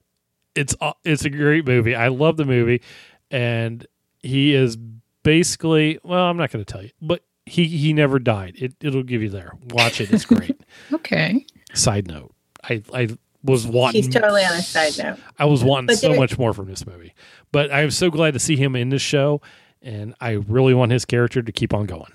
It's 0.55 0.75
it's 1.05 1.25
a 1.25 1.31
great 1.31 1.67
movie. 1.67 1.95
I 1.95 2.09
love 2.09 2.37
the 2.37 2.45
movie, 2.45 2.83
and 3.31 3.87
he 4.23 4.55
is 4.55 4.77
basically 5.23 5.99
well, 6.03 6.25
I'm 6.25 6.37
not 6.37 6.51
going 6.51 6.65
to 6.65 6.71
tell 6.71 6.83
you, 6.83 6.91
but 7.01 7.23
he 7.47 7.67
he 7.67 7.93
never 7.93 8.19
died. 8.19 8.55
It 8.59 8.75
it'll 8.81 9.03
give 9.03 9.23
you 9.23 9.29
there. 9.31 9.53
Watch 9.71 10.01
it. 10.01 10.13
It's 10.13 10.25
great. 10.25 10.61
Okay. 10.93 11.45
Side 11.75 12.07
note, 12.09 12.35
I 12.65 12.83
I 12.95 13.09
was 13.45 13.67
wanting. 13.67 14.03
He's 14.03 14.13
totally 14.13 14.43
on 14.45 14.53
a 14.53 14.63
side 14.63 14.97
note. 15.03 15.19
I 15.39 15.45
was 15.47 15.63
wanting 15.65 15.87
But 15.87 15.99
so 15.99 16.09
there- 16.11 16.19
much 16.21 16.39
more 16.39 16.53
from 16.55 16.67
this 16.67 16.87
movie, 16.87 17.15
but 17.51 17.73
I'm 17.73 17.91
so 17.91 18.11
glad 18.11 18.35
to 18.35 18.39
see 18.41 18.57
him 18.57 18.77
in 18.77 18.89
this 18.91 19.03
show, 19.03 19.41
and 19.83 20.15
I 20.21 20.33
really 20.33 20.75
want 20.75 20.93
his 20.93 21.05
character 21.05 21.43
to 21.43 21.53
keep 21.53 21.73
on 21.75 21.87
going. 21.87 22.13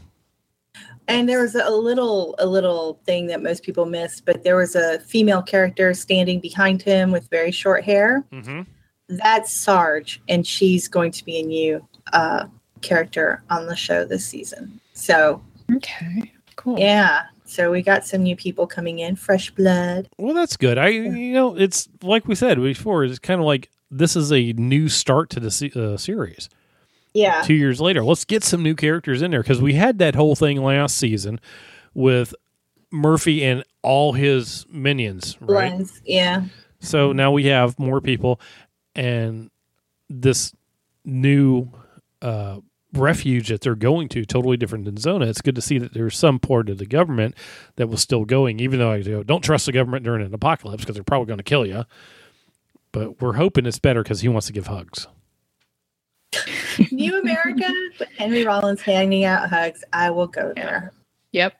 And 1.08 1.28
there 1.30 1.42
was 1.42 1.56
a 1.56 1.70
little 1.70 2.36
a 2.40 2.46
little 2.46 3.00
thing 3.06 3.28
that 3.28 3.42
most 3.42 3.64
people 3.64 3.86
missed, 3.86 4.26
but 4.26 4.44
there 4.44 4.56
was 4.58 4.76
a 4.76 5.00
female 5.00 5.42
character 5.42 5.94
standing 5.94 6.40
behind 6.40 6.82
him 6.82 7.12
with 7.12 7.30
very 7.30 7.52
short 7.52 7.84
hair. 7.84 8.26
Mm-hmm. 8.32 8.62
That's 9.10 9.52
Sarge, 9.54 10.22
and 10.28 10.46
she's 10.46 10.88
going 10.88 11.12
to 11.14 11.24
be 11.24 11.40
a 11.40 11.44
new 11.44 11.88
uh, 12.14 12.46
character 12.82 13.42
on 13.50 13.68
the 13.68 13.76
show 13.76 14.04
this 14.06 14.26
season. 14.26 14.80
So 14.98 15.42
Okay. 15.76 16.32
Cool. 16.56 16.80
yeah, 16.80 17.24
so 17.46 17.70
we 17.72 17.82
got 17.84 18.04
some 18.06 18.24
new 18.24 18.36
people 18.36 18.66
coming 18.66 19.00
in, 19.00 19.16
fresh 19.16 19.52
blood. 19.52 20.10
Well, 20.18 20.34
that's 20.34 20.58
good. 20.58 20.78
I 20.78 20.88
you 20.88 21.34
know 21.34 21.56
it's 21.56 21.88
like 22.02 22.28
we 22.28 22.36
said 22.36 22.58
before. 22.62 23.04
It's 23.04 23.20
kind 23.20 23.40
of 23.40 23.46
like 23.46 23.70
this 23.92 24.16
is 24.16 24.32
a 24.34 24.54
new 24.54 24.90
start 24.90 25.30
to 25.32 25.40
the 25.40 25.94
uh, 25.94 25.98
series. 25.98 26.50
Yeah, 27.14 27.42
two 27.44 27.54
years 27.54 27.80
later. 27.80 28.04
Let's 28.04 28.26
get 28.26 28.44
some 28.44 28.64
new 28.64 28.76
characters 28.76 29.22
in 29.22 29.32
there 29.32 29.42
because 29.44 29.62
we 29.62 29.74
had 29.74 30.00
that 30.00 30.16
whole 30.16 30.36
thing 30.36 30.62
last 30.62 30.98
season 30.98 31.40
with 31.94 32.34
Murphy 32.92 33.44
and 33.44 33.64
all 33.84 34.14
his 34.14 34.66
minions, 34.70 35.38
right? 35.40 35.72
blends. 35.72 36.02
Yeah, 36.06 36.46
So 36.80 37.12
now 37.12 37.32
we 37.32 37.46
have 37.46 37.78
more 37.80 38.02
people 38.02 38.40
and 38.96 39.50
this 40.10 40.54
new 41.06 41.72
uh, 42.22 42.58
refuge 42.94 43.50
that 43.50 43.62
they're 43.62 43.76
going 43.76 44.10
to, 44.10 44.26
totally 44.26 44.58
different 44.58 44.86
than 44.86 44.98
Zona. 44.98 45.28
It's 45.28 45.42
good 45.42 45.56
to 45.56 45.62
see 45.62 45.78
that 45.78 45.94
there's 45.94 46.18
some 46.18 46.40
part 46.40 46.70
of 46.70 46.78
the 46.78 46.86
government 46.86 47.36
that 47.76 47.88
was 47.88 48.02
still 48.02 48.26
going, 48.26 48.60
even 48.60 48.80
though 48.80 48.92
I 48.92 49.02
go, 49.02 49.24
don't 49.24 49.44
trust 49.44 49.66
the 49.66 49.72
government 49.72 50.04
during 50.04 50.26
an 50.26 50.34
apocalypse 50.34 50.84
because 50.84 50.96
they're 50.96 51.04
probably 51.04 51.28
going 51.28 51.38
to 51.38 51.44
kill 51.44 51.66
you. 51.66 51.86
But 52.92 53.22
we're 53.22 53.34
hoping 53.34 53.66
it's 53.66 53.80
better 53.80 54.04
because 54.04 54.22
he 54.22 54.30
wants 54.30 54.48
to 54.48 54.54
give 54.54 54.68
hugs. 54.68 55.08
New 56.92 57.20
America, 57.20 57.70
but 57.98 58.08
Henry 58.18 58.46
Rollins 58.46 58.82
handing 58.82 59.24
out 59.24 59.50
hugs. 59.50 59.84
I 59.94 60.10
will 60.10 60.28
go 60.28 60.54
there. 60.56 60.94
Yep. 61.32 61.54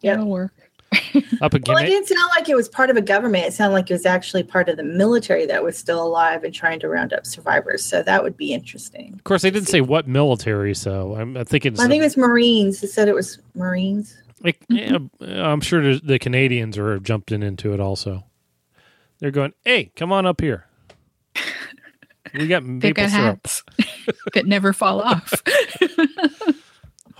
Yep. 0.00 0.16
That'll 0.16 0.30
work. 0.30 0.52
Up 1.40 1.54
again. 1.54 1.74
Well, 1.74 1.82
it 1.82 1.86
didn't 1.86 2.06
sound 2.08 2.30
like 2.36 2.48
it 2.48 2.54
was 2.54 2.68
part 2.68 2.90
of 2.90 2.96
a 2.96 3.00
government. 3.00 3.46
It 3.46 3.52
sounded 3.52 3.74
like 3.74 3.90
it 3.90 3.94
was 3.94 4.06
actually 4.06 4.42
part 4.42 4.68
of 4.68 4.76
the 4.76 4.84
military 4.84 5.46
that 5.46 5.62
was 5.62 5.76
still 5.76 6.02
alive 6.02 6.44
and 6.44 6.54
trying 6.54 6.80
to 6.80 6.88
round 6.88 7.12
up 7.12 7.26
survivors. 7.26 7.84
So 7.84 8.02
that 8.02 8.22
would 8.22 8.36
be 8.36 8.52
interesting. 8.52 9.12
Of 9.14 9.24
course, 9.24 9.42
they 9.42 9.50
didn't 9.50 9.68
say 9.68 9.80
what 9.80 10.06
military, 10.06 10.74
so 10.74 11.16
I'm, 11.16 11.36
I'm 11.36 11.44
thinking. 11.44 11.78
I 11.80 11.88
think 11.88 12.00
it 12.00 12.04
was 12.04 12.16
Marines. 12.16 12.82
It 12.82 12.88
said 12.88 13.08
it 13.08 13.14
was 13.14 13.38
Marines. 13.54 14.22
like, 14.42 14.60
mm-hmm. 14.68 15.06
yeah, 15.24 15.42
uh, 15.42 15.48
I'm 15.48 15.60
sure 15.60 15.94
the- 15.94 16.00
the 16.02 16.18
Canadians 16.18 16.76
are 16.78 16.98
jumped 16.98 17.32
in 17.32 17.42
into 17.42 17.72
it 17.72 17.80
also. 17.80 18.24
They're 19.18 19.30
going, 19.30 19.52
"Hey, 19.64 19.92
come 19.96 20.12
on 20.12 20.26
up 20.26 20.40
here. 20.40 20.66
We 22.34 22.46
got 22.46 22.62
They've 22.62 22.80
maple 22.82 22.92
got 22.94 23.10
syrup, 23.10 23.40
hats 23.44 23.62
that 24.34 24.46
never 24.46 24.72
fall 24.72 25.02
off. 25.02 25.30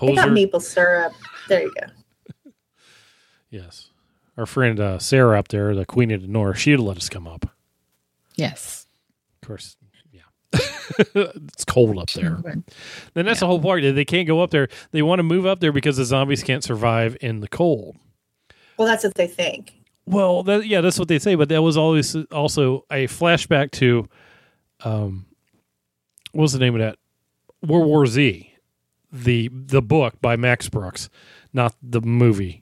They 0.00 0.14
got 0.14 0.32
maple 0.32 0.60
syrup. 0.60 1.12
There 1.48 1.62
you 1.62 1.74
go. 1.78 1.86
Yes, 3.52 3.90
our 4.36 4.46
friend 4.46 4.80
uh, 4.80 4.98
Sarah 4.98 5.38
up 5.38 5.48
there, 5.48 5.74
the 5.74 5.86
Queen 5.86 6.10
of 6.10 6.22
the 6.22 6.26
North, 6.26 6.58
she'd 6.58 6.78
let 6.78 6.96
us 6.96 7.08
come 7.08 7.28
up. 7.28 7.46
yes. 8.34 8.86
Of 9.42 9.46
course, 9.48 9.76
yeah, 10.12 10.20
it's 11.14 11.64
cold 11.64 11.98
up 11.98 12.10
there. 12.12 12.38
Sure. 12.42 12.54
Then 13.14 13.26
that's 13.26 13.40
the 13.40 13.46
whole 13.46 13.60
part. 13.60 13.82
They 13.82 14.04
can't 14.04 14.26
go 14.28 14.40
up 14.40 14.50
there. 14.50 14.68
They 14.92 15.02
want 15.02 15.18
to 15.18 15.24
move 15.24 15.46
up 15.46 15.58
there 15.60 15.72
because 15.72 15.96
the 15.96 16.04
zombies 16.04 16.42
can't 16.44 16.62
survive 16.64 17.16
in 17.20 17.40
the 17.40 17.48
cold. 17.48 17.96
Well, 18.78 18.88
that's 18.88 19.04
what 19.04 19.16
they 19.16 19.26
think. 19.26 19.74
Well, 20.06 20.42
that, 20.44 20.66
yeah, 20.66 20.80
that's 20.80 20.98
what 20.98 21.08
they 21.08 21.18
say. 21.18 21.34
But 21.34 21.48
that 21.50 21.60
was 21.62 21.76
always 21.76 22.14
also 22.30 22.84
a 22.90 23.06
flashback 23.08 23.70
to, 23.72 24.08
um, 24.84 25.26
what 26.32 26.42
was 26.42 26.52
the 26.52 26.58
name 26.60 26.74
of 26.74 26.80
that? 26.80 26.98
World 27.66 27.86
War 27.86 28.06
Z, 28.06 28.48
the 29.12 29.50
the 29.52 29.82
book 29.82 30.20
by 30.20 30.36
Max 30.36 30.68
Brooks, 30.68 31.10
not 31.52 31.74
the 31.82 32.00
movie. 32.00 32.61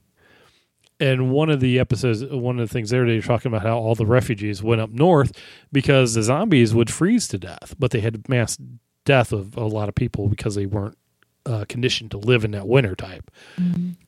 And 1.00 1.30
one 1.30 1.48
of 1.48 1.60
the 1.60 1.78
episodes, 1.78 2.22
one 2.24 2.58
of 2.60 2.68
the 2.68 2.72
things 2.72 2.90
there, 2.90 3.06
they 3.06 3.16
were 3.16 3.22
talking 3.22 3.50
about 3.50 3.62
how 3.62 3.78
all 3.78 3.94
the 3.94 4.06
refugees 4.06 4.62
went 4.62 4.80
up 4.82 4.90
north 4.90 5.32
because 5.72 6.12
the 6.14 6.22
zombies 6.22 6.74
would 6.74 6.90
freeze 6.90 7.26
to 7.28 7.38
death, 7.38 7.74
but 7.78 7.90
they 7.90 8.00
had 8.00 8.28
mass 8.28 8.58
death 9.06 9.32
of 9.32 9.56
a 9.56 9.64
lot 9.64 9.88
of 9.88 9.94
people 9.94 10.28
because 10.28 10.54
they 10.54 10.66
weren't 10.66 10.98
uh, 11.46 11.64
conditioned 11.68 12.10
to 12.10 12.18
live 12.18 12.44
in 12.44 12.50
that 12.50 12.68
winter 12.68 12.94
type. 12.94 13.30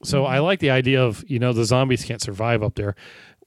So 0.04 0.26
I 0.26 0.40
like 0.40 0.60
the 0.60 0.70
idea 0.70 1.02
of 1.02 1.24
you 1.26 1.38
know 1.38 1.52
the 1.52 1.64
zombies 1.64 2.04
can't 2.04 2.20
survive 2.20 2.62
up 2.62 2.74
there. 2.74 2.94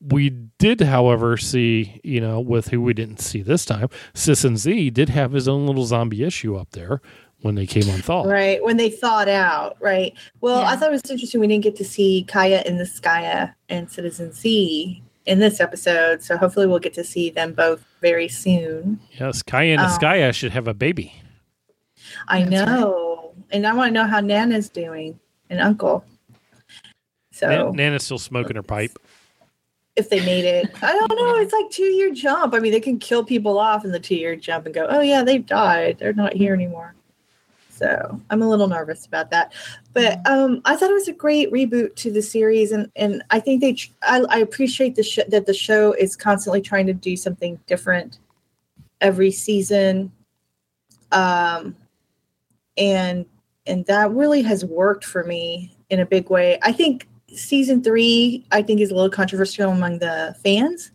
We 0.01 0.29
did, 0.59 0.81
however, 0.81 1.37
see 1.37 2.01
you 2.03 2.19
know 2.19 2.39
with 2.41 2.69
who 2.69 2.81
we 2.81 2.93
didn't 2.93 3.19
see 3.21 3.41
this 3.43 3.63
time, 3.63 3.89
Citizen 4.13 4.57
Z 4.57 4.89
did 4.89 5.09
have 5.09 5.33
his 5.33 5.47
own 5.47 5.67
little 5.67 5.85
zombie 5.85 6.23
issue 6.23 6.55
up 6.55 6.71
there 6.71 6.99
when 7.45 7.53
they 7.53 7.67
came 7.67 7.87
on 7.91 8.01
thaw. 8.01 8.23
Right. 8.23 8.61
When 8.63 8.77
they 8.77 8.89
thawed 8.89 9.27
out. 9.29 9.77
Right. 9.79 10.15
Well, 10.41 10.63
I 10.65 10.75
thought 10.75 10.89
it 10.89 10.93
was 10.93 11.11
interesting. 11.11 11.39
We 11.39 11.45
didn't 11.47 11.63
get 11.63 11.75
to 11.75 11.85
see 11.85 12.25
Kaya 12.27 12.63
and 12.65 12.79
the 12.79 12.85
Skya 12.85 13.53
and 13.69 13.89
Citizen 13.89 14.31
Z 14.33 15.03
in 15.27 15.37
this 15.39 15.59
episode. 15.59 16.23
So 16.23 16.37
hopefully 16.37 16.65
we'll 16.65 16.79
get 16.79 16.95
to 16.95 17.03
see 17.03 17.29
them 17.29 17.53
both 17.53 17.85
very 18.01 18.27
soon. 18.27 18.99
Yes, 19.19 19.43
Kaya 19.43 19.73
and 19.73 19.81
Oh. 19.81 19.85
Um, 19.85 19.91
Skya 19.91 20.33
should 20.33 20.53
have 20.53 20.67
a 20.67 20.73
baby. 20.73 21.13
I 22.27 22.43
That's 22.45 22.51
right. 22.67 22.79
know. 22.79 23.33
And 23.51 23.67
I 23.67 23.73
want 23.75 23.89
to 23.89 23.93
know 23.93 24.07
how 24.07 24.21
Nana's 24.21 24.67
doing 24.69 25.19
and 25.51 25.61
Uncle. 25.61 26.03
So 27.31 27.47
Nan- 27.47 27.75
Nana's 27.75 28.03
still 28.03 28.17
smoking 28.17 28.55
her 28.55 28.63
pipe. 28.63 28.97
if 29.95 30.09
they 30.09 30.19
made 30.25 30.45
it, 30.45 30.71
I 30.81 30.93
don't 30.93 31.15
know. 31.15 31.35
It's 31.35 31.53
like 31.53 31.69
two 31.69 31.83
year 31.83 32.11
jump. 32.11 32.55
I 32.55 32.59
mean, 32.59 32.71
they 32.71 32.79
can 32.79 32.97
kill 32.97 33.23
people 33.23 33.59
off 33.59 33.85
in 33.85 33.91
the 33.91 33.99
two 33.99 34.15
year 34.15 34.35
jump 34.35 34.65
and 34.65 34.73
go, 34.73 34.87
oh, 34.89 35.01
yeah, 35.01 35.23
they've 35.23 35.45
died. 35.45 35.97
They're 35.99 36.11
not 36.13 36.33
here 36.33 36.55
anymore. 36.55 36.95
So 37.75 38.21
I'm 38.29 38.41
a 38.41 38.49
little 38.49 38.67
nervous 38.67 39.05
about 39.05 39.31
that. 39.31 39.53
But 39.93 40.25
um, 40.25 40.61
I 40.63 40.75
thought 40.75 40.89
it 40.89 40.93
was 40.93 41.09
a 41.09 41.13
great 41.13 41.51
reboot 41.51 41.95
to 41.97 42.11
the 42.11 42.21
series. 42.21 42.71
And, 42.71 42.89
and 42.95 43.21
I 43.31 43.39
think 43.39 43.59
they, 43.59 43.73
tr- 43.73 43.91
I, 44.03 44.21
I 44.29 44.37
appreciate 44.37 44.95
the 44.95 45.03
sh- 45.03 45.19
that 45.27 45.45
the 45.45 45.53
show 45.53 45.91
is 45.93 46.15
constantly 46.15 46.61
trying 46.61 46.87
to 46.87 46.93
do 46.93 47.17
something 47.17 47.59
different 47.67 48.19
every 49.01 49.31
season. 49.31 50.11
Um, 51.11 51.75
and, 52.77 53.25
and 53.67 53.85
that 53.87 54.11
really 54.11 54.41
has 54.43 54.63
worked 54.63 55.03
for 55.03 55.23
me 55.25 55.75
in 55.89 55.99
a 55.99 56.05
big 56.05 56.29
way. 56.29 56.57
I 56.61 56.71
think 56.71 57.07
season 57.27 57.83
three, 57.83 58.45
I 58.51 58.61
think, 58.61 58.79
is 58.79 58.91
a 58.91 58.95
little 58.95 59.09
controversial 59.09 59.71
among 59.71 59.99
the 59.99 60.35
fans 60.43 60.91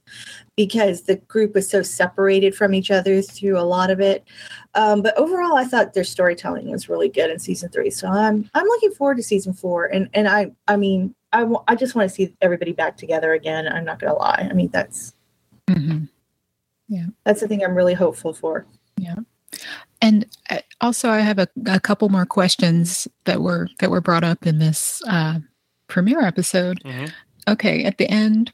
because 0.67 1.05
the 1.05 1.17
group 1.17 1.55
was 1.55 1.67
so 1.67 1.81
separated 1.81 2.55
from 2.55 2.75
each 2.75 2.91
other 2.91 3.23
through 3.23 3.59
a 3.59 3.65
lot 3.65 3.91
of 3.91 3.99
it. 3.99 4.23
Um, 4.75 5.01
but 5.01 5.17
overall, 5.17 5.57
I 5.57 5.65
thought 5.65 5.95
their 5.95 6.05
storytelling 6.05 6.71
was 6.71 6.87
really 6.87 7.09
good 7.09 7.31
in 7.31 7.39
season 7.39 7.71
three. 7.71 7.89
So 7.89 8.09
I'm 8.09 8.51
I'm 8.53 8.67
looking 8.67 8.91
forward 8.93 9.17
to 9.17 9.23
season 9.23 9.55
four. 9.55 9.87
And 9.87 10.11
and 10.13 10.29
I 10.29 10.53
I 10.69 10.77
mean 10.77 11.15
I 11.33 11.47
I 11.67 11.77
just 11.77 11.95
want 11.95 12.11
to 12.11 12.15
see 12.15 12.35
everybody 12.43 12.73
back 12.73 12.99
together 12.99 13.33
again. 13.33 13.67
I'm 13.67 13.87
not 13.87 14.01
gonna 14.01 14.13
lie. 14.13 14.47
I 14.51 14.53
mean 14.53 14.69
that's 14.71 15.15
Mhm. 15.67 16.09
that's 17.25 17.41
the 17.41 17.49
thing 17.49 17.65
I'm 17.65 17.75
really 17.75 17.95
hopeful 17.95 18.35
for. 18.35 18.67
Yeah. 18.99 19.17
And 20.03 20.27
uh, 20.51 20.59
also, 20.83 21.09
I 21.09 21.21
have 21.21 21.39
a, 21.39 21.49
a 21.67 21.81
couple 21.81 22.11
more 22.11 22.27
questions 22.27 23.09
that 23.25 23.41
were 23.41 23.69
that 23.79 23.91
were 23.91 24.03
brought 24.03 24.25
up 24.25 24.47
in 24.47 24.59
this 24.59 25.01
uh, 25.09 25.39
premiere 25.87 26.21
episode. 26.21 26.83
Mhm. 26.85 27.13
Okay, 27.49 27.85
at 27.85 27.97
the 27.97 28.09
end, 28.11 28.53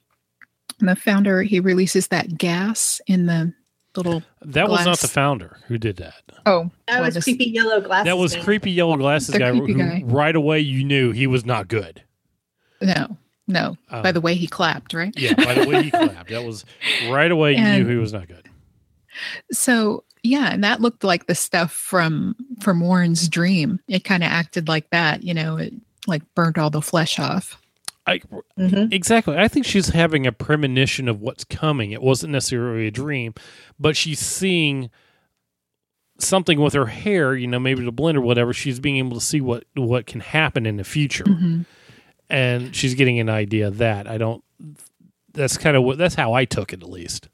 the 0.79 0.97
founder 0.97 1.43
he 1.43 1.61
releases 1.61 2.09
that 2.09 2.37
gas 2.39 3.01
in 3.07 3.27
the 3.27 3.53
little. 3.97 4.23
That 4.43 4.69
was 4.69 4.85
not 4.85 4.99
the 4.99 5.09
founder 5.09 5.59
who 5.69 5.79
did 5.79 5.97
that. 5.97 6.23
Oh, 6.45 6.71
That 6.87 6.97
well, 6.97 7.05
was 7.05 7.15
this- 7.15 7.25
creepy 7.25 7.47
yellow 7.47 7.81
glasses. 7.81 8.05
That 8.05 8.19
was 8.19 8.35
man. 8.37 8.45
creepy 8.45 8.71
yellow 8.73 8.97
glasses 8.97 9.29
The 9.29 9.39
guy, 9.39 9.51
creepy 9.53 9.73
who 9.73 9.79
guy. 9.79 10.03
right 10.05 10.37
away 10.37 10.61
you 10.61 10.85
knew 10.85 11.13
he 11.13 11.27
was 11.27 11.45
not 11.47 11.69
good. 11.69 12.03
No, 12.83 13.17
no. 13.49 13.77
Um, 13.91 14.03
by 14.03 14.13
the 14.13 14.21
way 14.21 14.35
he 14.35 14.47
clapped, 14.47 14.93
right? 14.93 15.15
Yeah, 15.17 15.33
by 15.35 15.55
the 15.55 15.67
way 15.67 15.83
he 15.85 15.91
clapped, 15.91 16.29
that 16.31 16.45
was 16.45 16.65
right 17.09 17.31
away 17.31 17.53
you 17.53 17.59
And- 17.59 17.85
knew 17.85 17.91
he 17.95 17.97
was 17.99 18.13
not 18.13 18.29
good. 18.29 18.49
So 19.53 20.05
yeah, 20.23 20.53
and 20.53 20.63
that 20.65 20.81
looked 20.81 21.05
like 21.05 21.27
the 21.27 21.35
stuff 21.35 21.73
from 21.73 22.37
from 22.61 22.81
Warren's 22.81 23.29
dream. 23.29 23.81
It 23.89 24.05
kind 24.05 24.23
of 24.23 24.29
acted 24.31 24.69
like 24.69 24.91
that, 24.91 25.23
you 25.23 25.33
know. 25.35 25.57
It 25.57 25.73
like 26.07 26.23
burnt 26.35 26.59
all 26.59 26.71
the 26.71 26.83
flesh 26.83 27.19
off. 27.19 27.61
I 28.07 28.21
Mhm. 28.59 28.93
exactly. 28.93 29.37
I 29.37 29.49
think 29.49 29.67
she's 29.67 29.89
having 29.89 30.27
a 30.27 30.33
premonition 30.33 31.09
of 31.09 31.21
what's 31.21 31.45
coming. 31.45 31.91
It 31.91 32.03
wasn't 32.03 32.33
necessarily 32.33 32.87
a 32.87 32.91
dream, 32.93 33.35
but 33.81 33.97
she's 33.97 34.21
seeing 34.21 34.91
something 36.19 36.61
with 36.61 36.73
her 36.75 36.87
hair. 36.87 37.35
You 37.35 37.47
know, 37.47 37.59
maybe 37.59 37.85
the 37.85 37.93
blend 37.93 38.17
or 38.19 38.21
whatever. 38.23 38.53
She's 38.53 38.81
being 38.81 38.97
able 38.99 39.19
to 39.19 39.25
see 39.25 39.41
what 39.41 39.65
what 39.75 40.07
can 40.07 40.21
happen 40.21 40.67
in 40.67 40.77
the 40.77 40.85
future, 40.85 41.25
Mhm. 41.25 41.65
and 42.31 42.75
she's 42.75 42.95
getting 42.95 43.19
an 43.19 43.29
idea 43.29 43.67
of 43.69 43.79
that. 43.79 44.07
I 44.07 44.19
don't. 44.19 44.43
That's 45.33 45.59
kind 45.59 45.77
of 45.77 45.83
what. 45.83 45.99
That's 45.99 46.15
how 46.15 46.33
I 46.33 46.45
took 46.45 46.73
it, 46.73 46.83
at 46.83 46.89
least. 46.89 47.29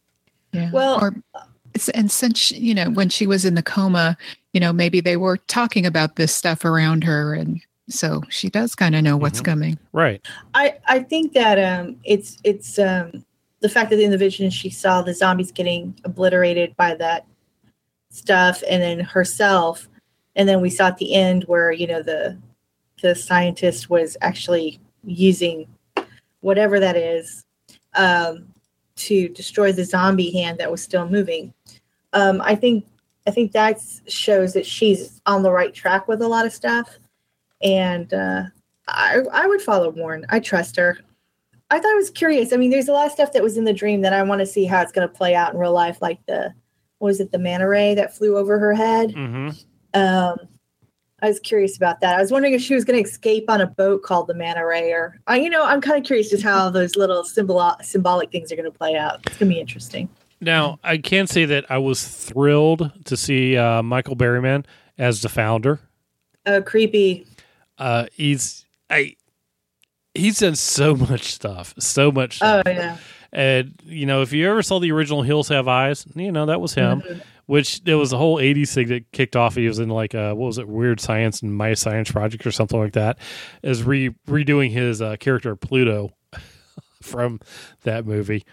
Yeah. 0.52 0.70
Well- 0.72 0.98
or, 1.00 1.14
and 1.94 2.11
since 2.11 2.38
she- 2.38 2.58
you 2.58 2.74
know 2.74 2.90
when 2.90 3.08
she 3.08 3.26
was 3.26 3.44
in 3.44 3.54
the 3.54 3.62
coma, 3.62 4.16
you 4.52 4.61
know 4.61 4.72
maybe 4.72 5.00
they 5.00 5.16
were 5.16 5.37
talking 5.37 5.87
about 5.87 6.16
this 6.16 6.35
stuff 6.35 6.64
around 6.64 7.04
her, 7.04 7.35
and 7.35 7.61
so 7.92 8.22
she 8.28 8.48
does 8.48 8.74
kind 8.74 8.94
of 8.94 9.02
know 9.02 9.16
what's 9.16 9.40
Mhm. 9.40 9.44
coming. 9.44 9.78
Right. 9.92 10.20
I 10.55 10.76
I 10.87 11.00
think 11.00 11.33
that 11.35 11.59
um 11.59 11.96
it's 12.05 12.38
it's 12.44 12.78
um 12.78 13.24
the 13.61 13.68
fact 13.68 13.90
that 13.90 14.00
in 14.00 14.11
the 14.11 14.18
vision 14.18 14.50
she 14.50 14.70
saw 14.70 15.02
the 15.02 15.14
zombies 15.14 15.52
getting 15.52 15.94
obliterated 16.05 16.76
by 16.76 16.94
that 16.96 17.24
stuff 18.11 18.62
and 18.68 18.83
then 18.83 19.00
herself 19.00 19.88
and 20.37 20.48
then 20.48 20.61
we 20.61 20.68
saw 20.70 20.87
at 20.88 20.98
the 20.98 21.14
end 21.14 21.44
where 21.44 21.72
you 21.72 21.87
know 21.87 22.02
the 22.02 22.37
the 23.02 23.14
scientist 23.14 23.88
was 23.90 24.16
actually 24.20 24.78
using 25.05 25.66
whatever 26.40 26.78
that 26.78 26.96
is 26.96 27.44
um 27.94 28.46
to 28.96 29.28
destroy 29.31 29.72
the 29.72 29.85
zombie 29.85 30.31
hand 30.31 30.59
that 30.59 30.70
was 30.70 30.83
still 30.83 31.09
moving 31.09 31.52
um 32.12 32.40
i 32.44 32.55
think 32.55 32.85
i 33.26 33.31
think 33.31 33.52
that 33.52 33.81
shows 34.09 34.52
that 34.52 34.66
she's 34.66 35.20
on 35.26 35.42
the 35.42 35.50
right 35.50 35.72
track 35.74 36.07
with 36.09 36.20
a 36.20 36.28
lot 36.28 36.44
of 36.44 36.52
stuff 36.52 36.98
and 37.62 38.12
uh 38.14 38.42
I, 38.88 39.20
I 39.33 39.46
would 39.46 39.62
follow 39.62 39.90
Warren. 39.90 40.27
I 40.29 40.40
trust 40.40 40.77
her. 40.77 40.98
I 41.70 41.79
thought 41.79 41.92
I 41.92 41.94
was 41.94 42.11
curious. 42.11 42.53
I 42.53 42.57
mean, 42.57 42.70
there's 42.70 42.88
a 42.88 42.92
lot 42.92 43.07
of 43.07 43.12
stuff 43.12 43.33
that 43.33 43.42
was 43.42 43.57
in 43.57 43.64
the 43.64 43.72
dream 43.72 44.03
that 44.03 44.12
I 44.12 44.22
want 44.22 44.40
to 44.40 44.46
see 44.46 44.64
how 44.64 44.83
it's 44.83 44.92
going 44.92 45.09
to 45.09 45.14
play 45.14 45.35
out 45.35 45.55
in 45.55 45.59
real 45.59 45.72
life, 45.72 46.03
like 46.03 46.18
the 46.27 46.53
what 46.98 47.09
was 47.09 47.20
it, 47.20 47.33
the 47.33 47.38
manta 47.38 47.66
ray 47.66 47.94
that 47.94 48.14
flew 48.14 48.37
over 48.37 48.59
her 48.59 48.75
head. 48.75 49.11
Mm-hmm. 49.11 49.48
Um, 49.98 50.37
I 51.22 51.29
was 51.29 51.40
curious 51.40 51.77
about 51.77 52.01
that. 52.01 52.18
I 52.18 52.20
was 52.20 52.31
wondering 52.31 52.53
if 52.53 52.61
she 52.61 52.75
was 52.75 52.85
going 52.85 53.03
to 53.03 53.09
escape 53.09 53.48
on 53.48 53.61
a 53.61 53.66
boat 53.66 54.03
called 54.03 54.27
the 54.27 54.35
manta 54.35 54.66
ray, 54.66 54.92
or 54.92 55.18
uh, 55.31 55.35
you 55.35 55.48
know, 55.48 55.64
I'm 55.64 55.81
kind 55.81 55.98
of 55.98 56.05
curious 56.05 56.29
just 56.29 56.42
how 56.42 56.68
those 56.68 56.96
little 56.96 57.25
symbol 57.25 57.77
symbolic 57.81 58.31
things 58.31 58.53
are 58.53 58.57
going 58.57 58.70
to 58.70 58.77
play 58.77 58.96
out. 58.96 59.20
It's 59.27 59.38
going 59.38 59.48
to 59.48 59.55
be 59.55 59.61
interesting. 59.61 60.09
Now, 60.40 60.79
I 60.83 60.98
can 60.98 61.27
say 61.27 61.44
that 61.44 61.70
I 61.70 61.79
was 61.79 62.07
thrilled 62.07 62.90
to 63.05 63.16
see 63.16 63.57
uh, 63.57 63.83
Michael 63.83 64.16
Berryman 64.16 64.64
as 64.98 65.22
the 65.22 65.29
founder. 65.29 65.81
Oh, 66.44 66.61
creepy. 66.61 67.25
Uh, 67.82 68.06
he's 68.12 68.64
I 68.88 69.16
he's 70.14 70.38
done 70.38 70.54
so 70.54 70.94
much 71.10 71.32
stuff, 71.34 71.74
so 71.78 72.12
much. 72.12 72.36
Stuff. 72.36 72.62
Oh 72.66 72.70
yeah. 72.70 72.96
And 73.32 73.74
you 73.84 74.06
know, 74.06 74.22
if 74.22 74.32
you 74.32 74.48
ever 74.48 74.62
saw 74.62 74.78
the 74.78 74.92
original 74.92 75.22
Hills 75.22 75.48
Have 75.48 75.66
Eyes, 75.66 76.06
you 76.14 76.30
know 76.30 76.46
that 76.46 76.60
was 76.60 76.74
him. 76.74 77.00
Mhm. 77.02 77.22
Which 77.46 77.82
there 77.82 77.98
was 77.98 78.12
a 78.12 78.18
whole 78.18 78.36
'80s 78.38 78.72
thing 78.72 78.86
that 78.88 79.10
kicked 79.10 79.34
off. 79.34 79.56
He 79.56 79.66
was 79.66 79.80
in 79.80 79.88
like 79.88 80.14
uh 80.14 80.32
what 80.34 80.46
was 80.46 80.58
it, 80.58 80.68
Weird 80.68 81.00
Science 81.00 81.42
and 81.42 81.52
My 81.54 81.74
Science 81.74 82.10
Project 82.12 82.46
or 82.46 82.52
something 82.52 82.78
like 82.78 82.92
that. 82.92 83.18
Is 83.64 83.82
re 83.82 84.10
redoing 84.28 84.70
his 84.70 85.02
uh, 85.02 85.16
character 85.16 85.56
Pluto 85.56 86.10
from 87.02 87.40
that 87.82 88.06
movie. 88.06 88.44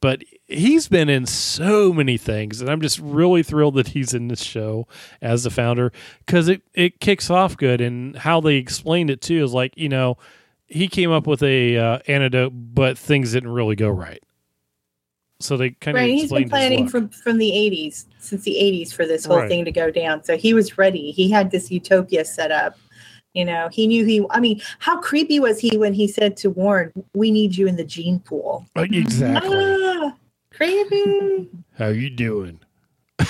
But 0.00 0.22
he's 0.46 0.88
been 0.88 1.08
in 1.08 1.26
so 1.26 1.92
many 1.92 2.16
things, 2.16 2.60
and 2.60 2.70
I'm 2.70 2.80
just 2.80 2.98
really 2.98 3.42
thrilled 3.42 3.74
that 3.74 3.88
he's 3.88 4.14
in 4.14 4.28
this 4.28 4.42
show 4.42 4.86
as 5.22 5.44
the 5.44 5.50
founder 5.50 5.92
because 6.24 6.48
it 6.48 6.62
it 6.74 7.00
kicks 7.00 7.30
off 7.30 7.56
good. 7.56 7.80
And 7.80 8.16
how 8.16 8.40
they 8.40 8.56
explained 8.56 9.10
it 9.10 9.20
too 9.20 9.42
is 9.44 9.52
like 9.52 9.72
you 9.76 9.88
know 9.88 10.16
he 10.66 10.88
came 10.88 11.10
up 11.10 11.26
with 11.26 11.42
a 11.42 11.76
uh, 11.76 11.98
antidote, 12.06 12.52
but 12.54 12.98
things 12.98 13.32
didn't 13.32 13.50
really 13.52 13.76
go 13.76 13.88
right. 13.88 14.22
So 15.40 15.56
they 15.56 15.70
kind 15.70 15.96
of 15.96 16.02
Right. 16.02 16.10
He's 16.10 16.30
been 16.32 16.48
planning 16.48 16.88
from 16.88 17.08
from 17.08 17.38
the 17.38 17.50
80s, 17.50 18.06
since 18.18 18.44
the 18.44 18.54
80s, 18.54 18.92
for 18.92 19.06
this 19.06 19.24
whole 19.24 19.38
Right. 19.38 19.48
thing 19.48 19.64
to 19.64 19.72
go 19.72 19.90
down. 19.90 20.24
So 20.24 20.36
he 20.36 20.54
was 20.54 20.78
ready. 20.78 21.10
He 21.10 21.30
had 21.30 21.50
this 21.50 21.70
utopia 21.70 22.24
set 22.24 22.50
up. 22.50 22.78
You 23.34 23.44
know, 23.44 23.68
he 23.72 23.88
knew 23.88 24.04
he. 24.04 24.24
I 24.30 24.38
mean, 24.38 24.62
how 24.78 25.00
creepy 25.00 25.40
was 25.40 25.58
he 25.58 25.76
when 25.76 25.92
he 25.92 26.06
said 26.06 26.36
to 26.38 26.50
Warren, 26.50 26.92
"We 27.14 27.32
need 27.32 27.56
you 27.56 27.66
in 27.66 27.74
the 27.74 27.84
gene 27.84 28.20
pool." 28.20 28.64
Uh, 28.76 28.86
exactly. 28.90 29.56
Ah, 29.58 30.14
creepy, 30.56 31.50
How 31.78 31.88
you 31.88 32.10
doing? 32.10 32.60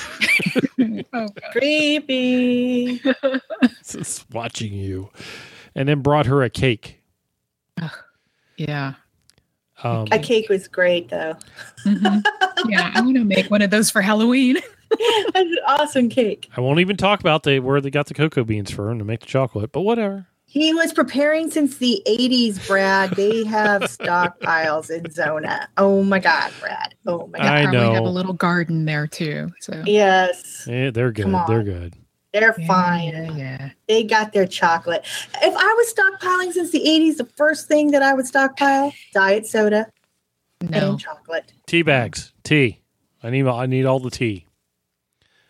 oh, 1.12 1.28
creepy. 1.52 3.00
Just 3.86 4.30
watching 4.32 4.72
you, 4.72 5.10
and 5.74 5.88
then 5.88 6.00
brought 6.00 6.26
her 6.26 6.42
a 6.42 6.50
cake. 6.50 7.00
yeah. 8.56 8.94
Um, 9.82 10.06
A 10.12 10.18
cake 10.18 10.48
was 10.48 10.66
great, 10.68 11.08
though. 11.10 11.36
Mhm. 11.84 12.22
yeah, 12.68 12.90
I 12.94 13.00
want 13.02 13.16
to 13.16 13.24
make 13.24 13.50
one 13.50 13.60
of 13.60 13.70
those 13.70 13.90
for 13.90 14.00
Halloween. 14.00 14.56
That's 14.90 15.36
an 15.36 15.56
awesome 15.66 16.08
cake. 16.08 16.48
I 16.56 16.60
won't 16.60 16.80
even 16.80 16.96
talk 16.96 17.20
about 17.20 17.42
the 17.42 17.58
where 17.60 17.80
they 17.80 17.90
got 17.90 18.06
the 18.06 18.14
cocoa 18.14 18.44
beans 18.44 18.70
for 18.70 18.88
from 18.88 18.98
to 18.98 19.04
make 19.04 19.20
the 19.20 19.26
chocolate, 19.26 19.72
but 19.72 19.80
whatever. 19.82 20.26
He 20.54 20.72
was 20.72 20.92
preparing 20.92 21.50
since 21.50 21.78
the 21.78 22.00
80s, 22.06 22.64
Brad. 22.68 23.10
They 23.16 23.42
have 23.44 23.82
stockpiles 23.82 24.88
in 24.88 25.10
Zona. 25.10 25.68
Oh 25.76 26.04
my 26.04 26.20
God, 26.20 26.52
Brad. 26.60 26.94
Oh 27.08 27.26
my 27.26 27.38
God. 27.40 27.46
I 27.48 27.62
probably 27.64 27.92
have 27.94 28.04
a 28.04 28.08
little 28.08 28.34
garden 28.34 28.84
there 28.84 29.08
too. 29.08 29.52
So 29.58 29.82
Yes, 29.84 30.64
Yeah, 30.70 30.92
they're 30.92 31.10
good. 31.10 31.26
They're 31.48 31.64
good. 31.64 31.94
they're 32.32 32.54
Yeah, 32.56 32.66
fine. 32.68 33.08
Yeah, 33.08 33.36
yeah. 33.36 33.70
They 33.88 34.04
got 34.04 34.32
their 34.32 34.46
chocolate. 34.46 35.04
If 35.42 35.54
I 35.56 35.74
was 35.74 35.92
stockpiling 35.92 36.52
since 36.52 36.70
the 36.70 36.84
80s, 36.86 37.16
the 37.16 37.24
first 37.36 37.66
thing 37.66 37.90
that 37.90 38.04
I 38.04 38.14
would 38.14 38.26
stockpile, 38.28 38.94
diet 39.12 39.48
soda 39.48 39.88
No. 40.62 40.92
and 40.92 41.00
chocolate. 41.00 41.52
Tea 41.66 41.82
bags, 41.82 42.32
tea. 42.44 42.80
I 43.24 43.30
need. 43.30 43.44
I 43.44 43.66
need 43.66 43.86
all 43.86 43.98
the 43.98 44.10
tea. 44.10 44.46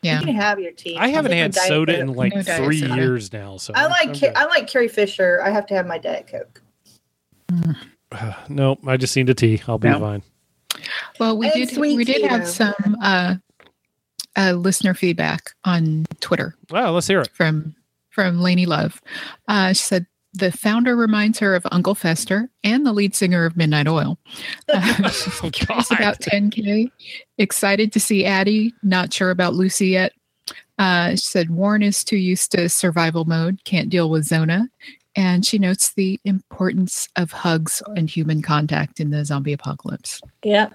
Yeah. 0.05 0.21
You 0.21 0.27
can 0.27 0.35
have 0.37 0.61
your 0.61 0.73
tea. 0.73 0.97
I 0.97 1.09
haven't 1.09 1.33
had 1.33 1.53
take 1.53 1.62
my 1.62 1.69
Diet 1.69 1.69
soda 1.69 1.93
Coke. 1.95 2.01
in 2.03 2.12
like 2.14 2.35
No 2.35 2.43
three 2.43 2.81
soda. 2.81 2.95
years 2.97 3.33
now. 3.33 3.57
So 3.57 3.73
I 3.75 3.87
like 3.87 4.09
I'm 4.09 4.14
Ca- 4.14 4.21
good. 4.29 4.37
I 4.37 4.45
like 4.47 4.67
Carrie 4.69 4.88
Fisher. 4.88 5.40
I 5.43 5.51
have 5.51 5.67
to 5.67 5.75
have 5.75 5.87
my 5.87 5.99
Diet 5.99 6.27
Coke. 6.27 6.62
no, 8.49 8.77
I 8.87 8.97
just 8.97 9.17
need 9.17 9.29
a 9.31 9.35
tea. 9.35 9.62
I'll 9.67 9.79
be 9.79 9.88
No. 9.88 9.99
fine. 10.01 10.23
Well, 11.19 11.37
we 11.38 11.47
And 11.47 11.55
did 11.55 11.71
sweet 11.71 11.97
we 11.97 12.05
did 12.05 12.17
tea, 12.17 12.23
have 12.23 12.43
though. 12.45 12.51
some 12.51 12.97
uh, 13.03 13.35
uh, 14.37 14.53
listener 14.53 14.93
feedback 14.95 15.53
on 15.64 16.05
Twitter 16.21 16.57
Wow, 16.71 16.90
let's 16.93 17.07
hear 17.07 17.21
it. 17.21 17.31
from 17.33 17.75
from 18.11 18.40
Lainey 18.40 18.67
Love. 18.67 19.01
Uh, 19.49 19.69
she 19.69 19.83
said 19.85 20.07
the 20.35 20.51
founder 20.53 20.97
reminds 20.97 21.38
her 21.38 21.55
of 21.55 21.64
Uncle 21.73 21.94
Fester 21.94 22.51
and 22.64 22.85
the 22.85 22.92
lead 22.92 23.14
singer 23.14 23.44
of 23.44 23.57
Midnight 23.57 23.88
Oil. 23.88 24.18
Uh, 24.73 25.11
Oh, 25.42 25.51
curious 25.53 25.90
about 25.90 26.18
10K. 26.20 26.90
Excited 27.38 27.92
to 27.92 28.01
see 28.01 28.25
Addy. 28.25 28.73
Not 28.83 29.12
sure 29.12 29.31
about 29.31 29.55
Lucy 29.55 29.88
yet. 29.88 30.12
Uh, 30.79 31.11
she 31.11 31.16
said 31.18 31.51
Warren 31.51 31.83
is 31.83 32.03
too 32.03 32.16
used 32.16 32.51
to 32.53 32.68
survival 32.68 33.25
mode, 33.25 33.61
can't 33.64 33.88
deal 33.90 34.11
with 34.11 34.25
Zona. 34.25 34.68
And 35.16 35.47
she 35.47 35.59
notes 35.59 35.92
the 35.94 36.18
importance 36.25 37.09
of 37.14 37.31
hugs 37.31 37.81
and 37.94 38.11
human 38.11 38.42
contact 38.42 38.99
in 38.99 39.11
the 39.11 39.25
zombie 39.25 39.53
apocalypse. 39.53 40.20
Yeah. 40.42 40.70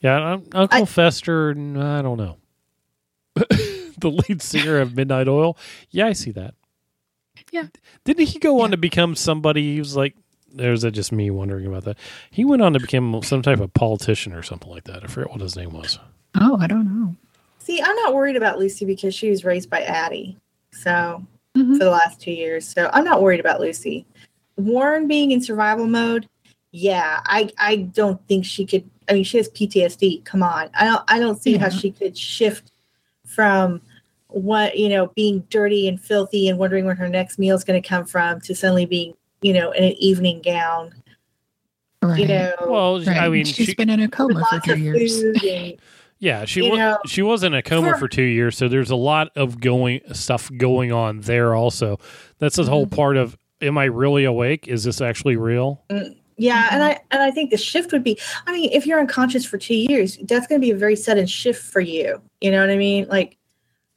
Yeah, 0.00 0.32
um, 0.32 0.44
Uncle 0.52 0.82
I- 0.82 0.84
Fester. 0.86 1.50
I 1.50 2.02
don't 2.02 2.18
know. 2.18 2.36
the 3.36 4.22
lead 4.28 4.42
singer 4.42 4.80
of 4.80 4.96
Midnight 4.96 5.28
Oil. 5.28 5.56
Yeah, 5.90 6.06
I 6.06 6.12
see 6.12 6.32
that. 6.32 6.54
Yeah. 7.52 7.66
Didn't 8.04 8.26
he 8.28 8.38
go 8.38 8.60
on 8.60 8.70
Yeah. 8.70 8.72
to 8.72 8.76
become 8.78 9.14
somebody? 9.14 9.74
He 9.74 9.78
was 9.78 9.96
like, 9.96 10.14
or 10.52 10.56
there's 10.56 10.82
that 10.82 10.92
just 10.92 11.12
me 11.12 11.30
wondering 11.30 11.66
about 11.66 11.84
that. 11.84 11.98
He 12.30 12.44
went 12.44 12.62
on 12.62 12.72
to 12.74 12.80
become 12.80 13.20
some 13.22 13.42
type 13.42 13.60
of 13.60 13.72
politician 13.74 14.32
or 14.32 14.42
something 14.42 14.70
like 14.70 14.84
that. 14.84 15.02
I 15.04 15.06
forget 15.08 15.30
what 15.30 15.40
his 15.40 15.56
name 15.56 15.72
was. 15.72 15.98
Oh, 16.40 16.56
I 16.60 16.66
don't 16.66 16.86
know. 16.86 17.14
See, 17.58 17.80
I'm 17.80 17.96
not 17.96 18.14
worried 18.14 18.36
about 18.36 18.58
Lucy 18.58 18.84
because 18.84 19.14
she 19.14 19.30
was 19.30 19.44
raised 19.44 19.70
by 19.70 19.82
Addy. 19.82 20.36
So 20.72 21.24
Mhm. 21.56 21.78
for 21.78 21.84
the 21.84 21.90
last 21.90 22.20
two 22.20 22.32
years. 22.32 22.66
So 22.66 22.90
I'm 22.92 23.04
not 23.04 23.22
worried 23.22 23.40
about 23.40 23.60
Lucy. 23.60 24.04
Warren 24.56 25.06
being 25.08 25.30
in 25.30 25.40
survival 25.40 25.86
mode, 25.86 26.28
yeah, 26.72 27.20
I 27.26 27.50
I 27.58 27.76
don't 27.76 28.24
think 28.28 28.44
she 28.44 28.66
could. 28.66 28.88
I 29.08 29.12
mean, 29.14 29.24
she 29.24 29.36
has 29.38 29.48
PTSD. 29.50 30.22
Come 30.24 30.42
on, 30.42 30.68
I 30.74 30.84
don't 30.84 31.02
I 31.08 31.18
don't 31.20 31.40
see 31.40 31.56
how 31.56 31.68
she 31.68 31.90
could 31.90 32.16
shift 32.16 32.70
from 33.26 33.80
what 34.34 34.76
you 34.78 34.88
know 34.88 35.06
being 35.14 35.40
dirty 35.48 35.86
and 35.88 36.00
filthy 36.00 36.48
and 36.48 36.58
wondering 36.58 36.84
where 36.84 36.94
her 36.94 37.08
next 37.08 37.38
meal 37.38 37.54
is 37.56 37.64
going 37.64 37.80
to 37.80 37.88
come 37.88 38.04
from 38.04 38.40
to 38.42 38.54
suddenly 38.54 38.84
being 38.86 39.14
you 39.42 39.52
know 39.52 39.70
in 39.72 39.84
an 39.84 39.92
evening 39.98 40.42
gown. 40.42 40.92
Right. 42.02 42.20
You 42.20 42.28
know, 42.28 42.52
Well, 42.66 42.98
Right. 43.00 43.16
I 43.16 43.28
mean, 43.30 43.46
she's 43.46 43.68
she, 43.68 43.74
been 43.74 43.88
in 43.88 44.00
a 44.00 44.08
coma 44.08 44.44
for 44.50 44.60
two 44.60 44.76
years. 44.78 45.22
and- 45.22 45.76
yeah, 46.18 46.44
she 46.44 46.60
was 46.60 46.78
know, 46.78 46.98
she 47.06 47.22
was 47.22 47.42
in 47.42 47.54
a 47.54 47.62
coma 47.62 47.92
for- 47.92 47.98
for 48.00 48.08
two 48.08 48.22
years, 48.22 48.58
so 48.58 48.68
there's 48.68 48.90
a 48.90 48.96
lot 48.96 49.30
of 49.36 49.58
going 49.60 50.00
stuff 50.12 50.50
going 50.58 50.92
on 50.92 51.20
there. 51.22 51.54
Also, 51.54 51.98
that's 52.40 52.56
the 52.56 52.64
whole 52.64 52.86
Mhm. 52.86 52.94
part 52.96 53.16
of. 53.16 53.38
Am 53.62 53.78
I 53.78 53.84
really 53.84 54.24
awake? 54.24 54.68
Is 54.68 54.84
this 54.84 55.00
actually 55.00 55.36
real? 55.36 55.82
Yeah, 56.36 56.68
and. 56.72 56.82
I 56.82 57.00
and 57.10 57.22
I 57.22 57.30
think 57.30 57.50
the 57.50 57.56
shift 57.56 57.92
would 57.92 58.04
be 58.04 58.18
I 58.46 58.52
mean, 58.52 58.68
if 58.72 58.86
you're 58.86 59.00
unconscious 59.00 59.46
for 59.46 59.56
two 59.56 59.74
years, 59.76 60.18
that's 60.24 60.46
gonna 60.46 60.60
be 60.60 60.72
a 60.72 60.76
very 60.76 60.96
sudden 60.96 61.24
shift 61.26 61.62
for 61.62 61.80
you. 61.80 62.20
You 62.42 62.50
know 62.50 62.60
what 62.60 62.68
I 62.68 62.76
mean? 62.76 63.06
Like 63.08 63.38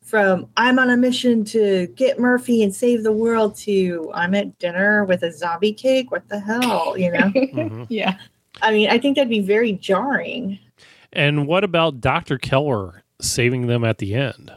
from 0.07 0.47
I'm 0.55 0.79
on 0.79 0.89
a 0.89 0.95
mission 0.97 1.43
to 1.45 1.87
get 1.95 2.17
Murphy 2.19 2.63
and 2.63 2.73
save 2.73 3.03
the 3.03 3.11
world 3.11 3.55
to 3.57 4.09
I'm 4.13 4.33
at 4.33 4.57
dinner 4.57 5.03
with 5.03 5.21
a 5.23 5.31
zombie 5.31 5.73
cake. 5.73 6.11
What 6.11 6.27
the 6.29 6.39
hell, 6.39 6.95
you 6.97 7.11
know? 7.11 7.19
Mhm. 7.35 7.85
Yeah. 7.89 8.17
I 8.61 8.71
mean, 8.71 8.89
I 8.89 8.97
think 8.97 9.15
that'd 9.17 9.29
be 9.29 9.41
very 9.41 9.73
jarring. 9.73 10.57
And 11.13 11.45
what 11.45 11.63
about 11.63 12.01
Dr. 12.01 12.37
Keller 12.37 13.03
saving 13.21 13.67
them 13.67 13.83
at 13.83 13.97
the 13.97 14.15
end? 14.15 14.51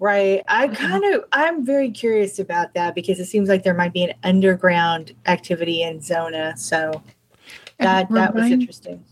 Right. 0.00 0.42
I 0.48 0.68
Mhm. 0.68 0.74
kind 0.76 1.04
of 1.14 1.24
I'm 1.32 1.64
very 1.64 1.90
curious 1.90 2.38
about 2.38 2.72
that 2.74 2.94
because 2.94 3.20
it 3.20 3.26
seems 3.26 3.48
like 3.48 3.62
there 3.64 3.74
might 3.74 3.92
be 3.92 4.04
an 4.04 4.14
underground 4.24 5.12
activity 5.26 5.82
in 5.82 6.00
Zona. 6.00 6.56
So 6.56 7.02
that 7.78 8.08
And 8.08 8.16
that 8.16 8.34
was 8.34 8.50
interesting. 8.50 9.04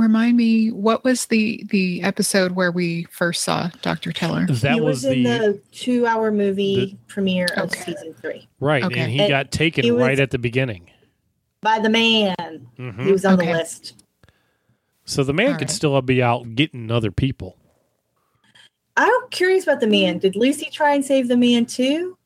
Remind 0.00 0.36
me, 0.36 0.70
what 0.70 1.04
was 1.04 1.26
the 1.26 1.62
the 1.68 2.02
episode 2.02 2.52
where 2.52 2.72
we 2.72 3.04
first 3.10 3.42
saw 3.42 3.68
Dr. 3.82 4.12
Teller? 4.12 4.46
That 4.46 4.74
he 4.74 4.80
was, 4.80 5.04
was, 5.04 5.04
in 5.04 5.22
the, 5.24 5.30
the 5.38 5.60
two 5.72 6.06
hour 6.06 6.30
movie 6.32 6.96
premiere 7.06 7.46
of 7.56 7.70
Okay. 7.70 7.92
season 7.92 8.14
three 8.14 8.48
right, 8.60 8.82
Okay. 8.82 8.98
and 9.00 9.10
he 9.12 9.20
And 9.20 9.28
got 9.28 9.50
taken 9.50 9.84
he 9.84 9.90
right 9.90 10.18
at 10.18 10.30
the 10.30 10.38
beginning. 10.38 10.90
by 11.60 11.78
the 11.78 11.90
man. 11.90 12.34
Mhm. 12.78 13.04
He 13.04 13.12
was 13.12 13.24
on 13.26 13.34
Okay. 13.34 13.46
the 13.52 13.58
list. 13.58 14.02
So 15.04 15.22
the 15.22 15.34
man 15.34 15.48
All 15.52 15.58
could 15.58 15.68
right. 15.68 15.70
still 15.70 16.00
be 16.00 16.22
out 16.22 16.54
getting 16.54 16.90
other 16.90 17.10
people. 17.10 17.56
I'm 18.96 19.28
curious 19.30 19.64
about 19.64 19.80
the 19.80 19.86
man. 19.86 20.18
Did 20.18 20.34
Lucy 20.36 20.68
try 20.72 20.94
and 20.94 21.04
save 21.04 21.28
the 21.28 21.36
man 21.36 21.66
too? 21.66 22.16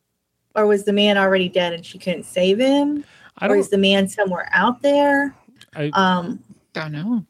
Or 0.54 0.66
was 0.66 0.84
the 0.84 0.92
man 0.92 1.18
already 1.18 1.48
dead 1.48 1.72
and 1.72 1.84
she 1.84 1.98
couldn't 1.98 2.24
save 2.24 2.58
him? 2.60 3.04
I 3.38 3.46
Or 3.46 3.48
don't. 3.50 3.58
is 3.58 3.70
the 3.70 3.78
man 3.78 4.06
somewhere 4.06 4.48
out 4.52 4.82
there? 4.82 5.34
I, 5.74 5.90
Um, 5.92 6.42
Don't 6.72 6.92
know. 6.92 7.24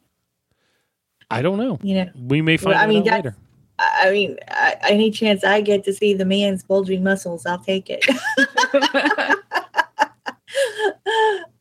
I 1.35 1.43
don't 1.43 1.59
know. 1.59 1.79
you 1.83 1.97
know, 1.97 2.11
We 2.29 2.41
may 2.43 2.57
find 2.57 2.75
Well, 2.75 2.79
I 2.81 2.85
out 2.85 2.89
mean, 2.89 3.05
later. 3.05 3.37
I 3.79 4.11
mean, 4.13 4.37
I, 4.49 4.77
any 4.89 5.11
chance 5.11 5.43
I 5.43 5.61
get 5.61 5.83
to 5.85 5.93
see 5.93 6.15
the 6.15 6.25
man's 6.25 6.63
bulging 6.63 7.03
muscles, 7.03 7.45
I'll 7.45 7.59
take 7.59 7.91
it. 7.91 8.05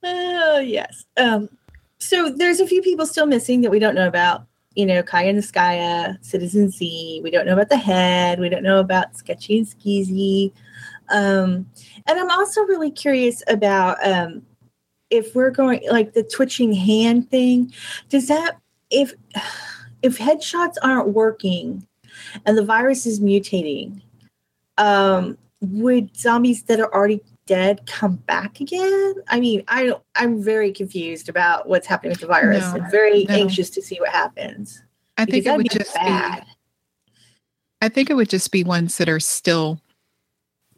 oh, 0.04 0.60
yes. 0.60 1.06
Um, 1.18 1.50
so 1.98 2.30
there's 2.30 2.60
a 2.60 2.68
few 2.68 2.84
people 2.84 3.08
still 3.08 3.26
missing 3.26 3.62
that 3.62 3.72
we 3.72 3.80
don't 3.80 3.96
know 3.96 4.08
about. 4.08 4.46
You 4.76 4.86
know, 4.86 5.02
Kaya 5.02 5.30
and 5.30 5.40
Skya, 5.40 6.24
Citizen 6.24 6.70
Z. 6.70 7.22
We 7.24 7.32
don't 7.32 7.46
know 7.46 7.54
about 7.54 7.70
the 7.70 7.78
head. 7.78 8.40
We 8.40 8.50
don't 8.50 8.64
know 8.64 8.80
about 8.80 9.16
Sketchy 9.16 9.58
and 9.58 9.68
Skeezy. 9.68 10.52
Um, 11.10 11.68
and 12.08 12.20
I'm 12.20 12.30
also 12.32 12.62
really 12.62 12.92
curious 12.92 13.42
about 13.48 13.98
um, 14.06 14.44
if 15.10 15.36
we're 15.36 15.52
going 15.52 15.82
like 15.90 16.14
the 16.14 16.24
twitching 16.24 16.74
hand 16.74 17.30
thing. 17.30 17.72
Does 18.10 18.28
that 18.28 18.58
if 18.94 19.14
if 20.02 20.18
headshots 20.18 20.76
aren't 20.82 21.10
working 21.10 21.86
and 22.46 22.58
the 22.58 22.64
virus 22.64 23.06
is 23.06 23.20
mutating, 23.20 24.02
um, 24.78 25.38
would 25.62 26.16
zombies 26.16 26.64
that 26.64 26.80
are 26.80 26.94
already 26.94 27.22
dead 27.46 27.86
come 27.88 28.16
back 28.16 28.60
again? 28.60 29.16
I 29.30 29.40
mean, 29.40 29.64
I 29.68 29.86
don't, 29.86 30.04
I'm 30.16 30.42
very 30.44 30.72
confused 30.72 31.30
about 31.30 31.68
what's 31.68 31.88
happening 31.88 32.12
with 32.12 32.22
the 32.22 32.28
virus. 32.28 32.62
No, 32.62 32.82
I'm 32.82 32.92
very 32.92 33.26
no. 33.26 33.36
anxious 33.36 33.70
to 33.72 33.82
see 33.82 34.00
what 34.00 34.10
happens. 34.10 34.84
I 35.18 35.26
think 35.26 35.38
it 35.38 35.46
that'd 35.46 35.64
be 35.64 35.70
just 35.70 35.94
bad. 35.94 36.42
be 36.42 36.48
I 37.82 37.90
think 37.90 38.10
it 38.10 38.16
would 38.16 38.30
just 38.30 38.52
be 38.52 38.64
ones 38.64 38.98
that 38.98 39.10
are 39.10 39.20
still 39.20 39.80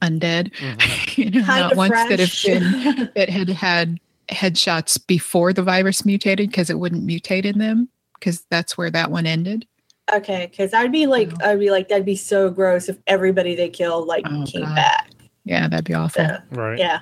undead. 0.01 0.53
Mhm. 0.53 1.17
you 1.17 1.29
know, 1.31 1.45
not 1.45 1.71
of 1.71 1.77
ones 1.77 1.91
that 1.91 2.19
have 2.19 2.35
been 2.43 3.11
that 3.15 3.29
had 3.29 3.49
had 3.49 3.99
headshots 4.29 4.99
before 5.05 5.53
the 5.53 5.61
virus 5.61 6.05
mutated 6.05 6.49
because 6.49 6.69
it 6.69 6.79
wouldn't 6.79 7.05
mutate 7.05 7.45
in 7.45 7.59
them 7.59 7.89
because 8.19 8.45
that's 8.49 8.77
where 8.77 8.89
that 8.91 9.11
one 9.11 9.25
ended. 9.25 9.67
okay, 10.13 10.47
because 10.49 10.73
I'd 10.73 10.91
be 10.91 11.07
like, 11.07 11.29
No. 11.39 11.45
I'd 11.51 11.59
be 11.59 11.71
like, 11.71 11.87
that'd 11.89 12.05
be 12.05 12.15
so 12.15 12.49
gross 12.49 12.89
if 12.89 12.97
everybody 13.07 13.55
they 13.55 13.69
killed 13.69 14.07
like 14.07 14.23
Oh, 14.27 14.45
came 14.47 14.63
God. 14.63 14.75
back. 14.75 15.09
Yeah, 15.45 15.67
that'd 15.67 15.85
be 15.85 15.93
awful. 15.93 16.25
So, 16.25 16.37
Right. 16.51 16.77
yeah. 16.79 16.99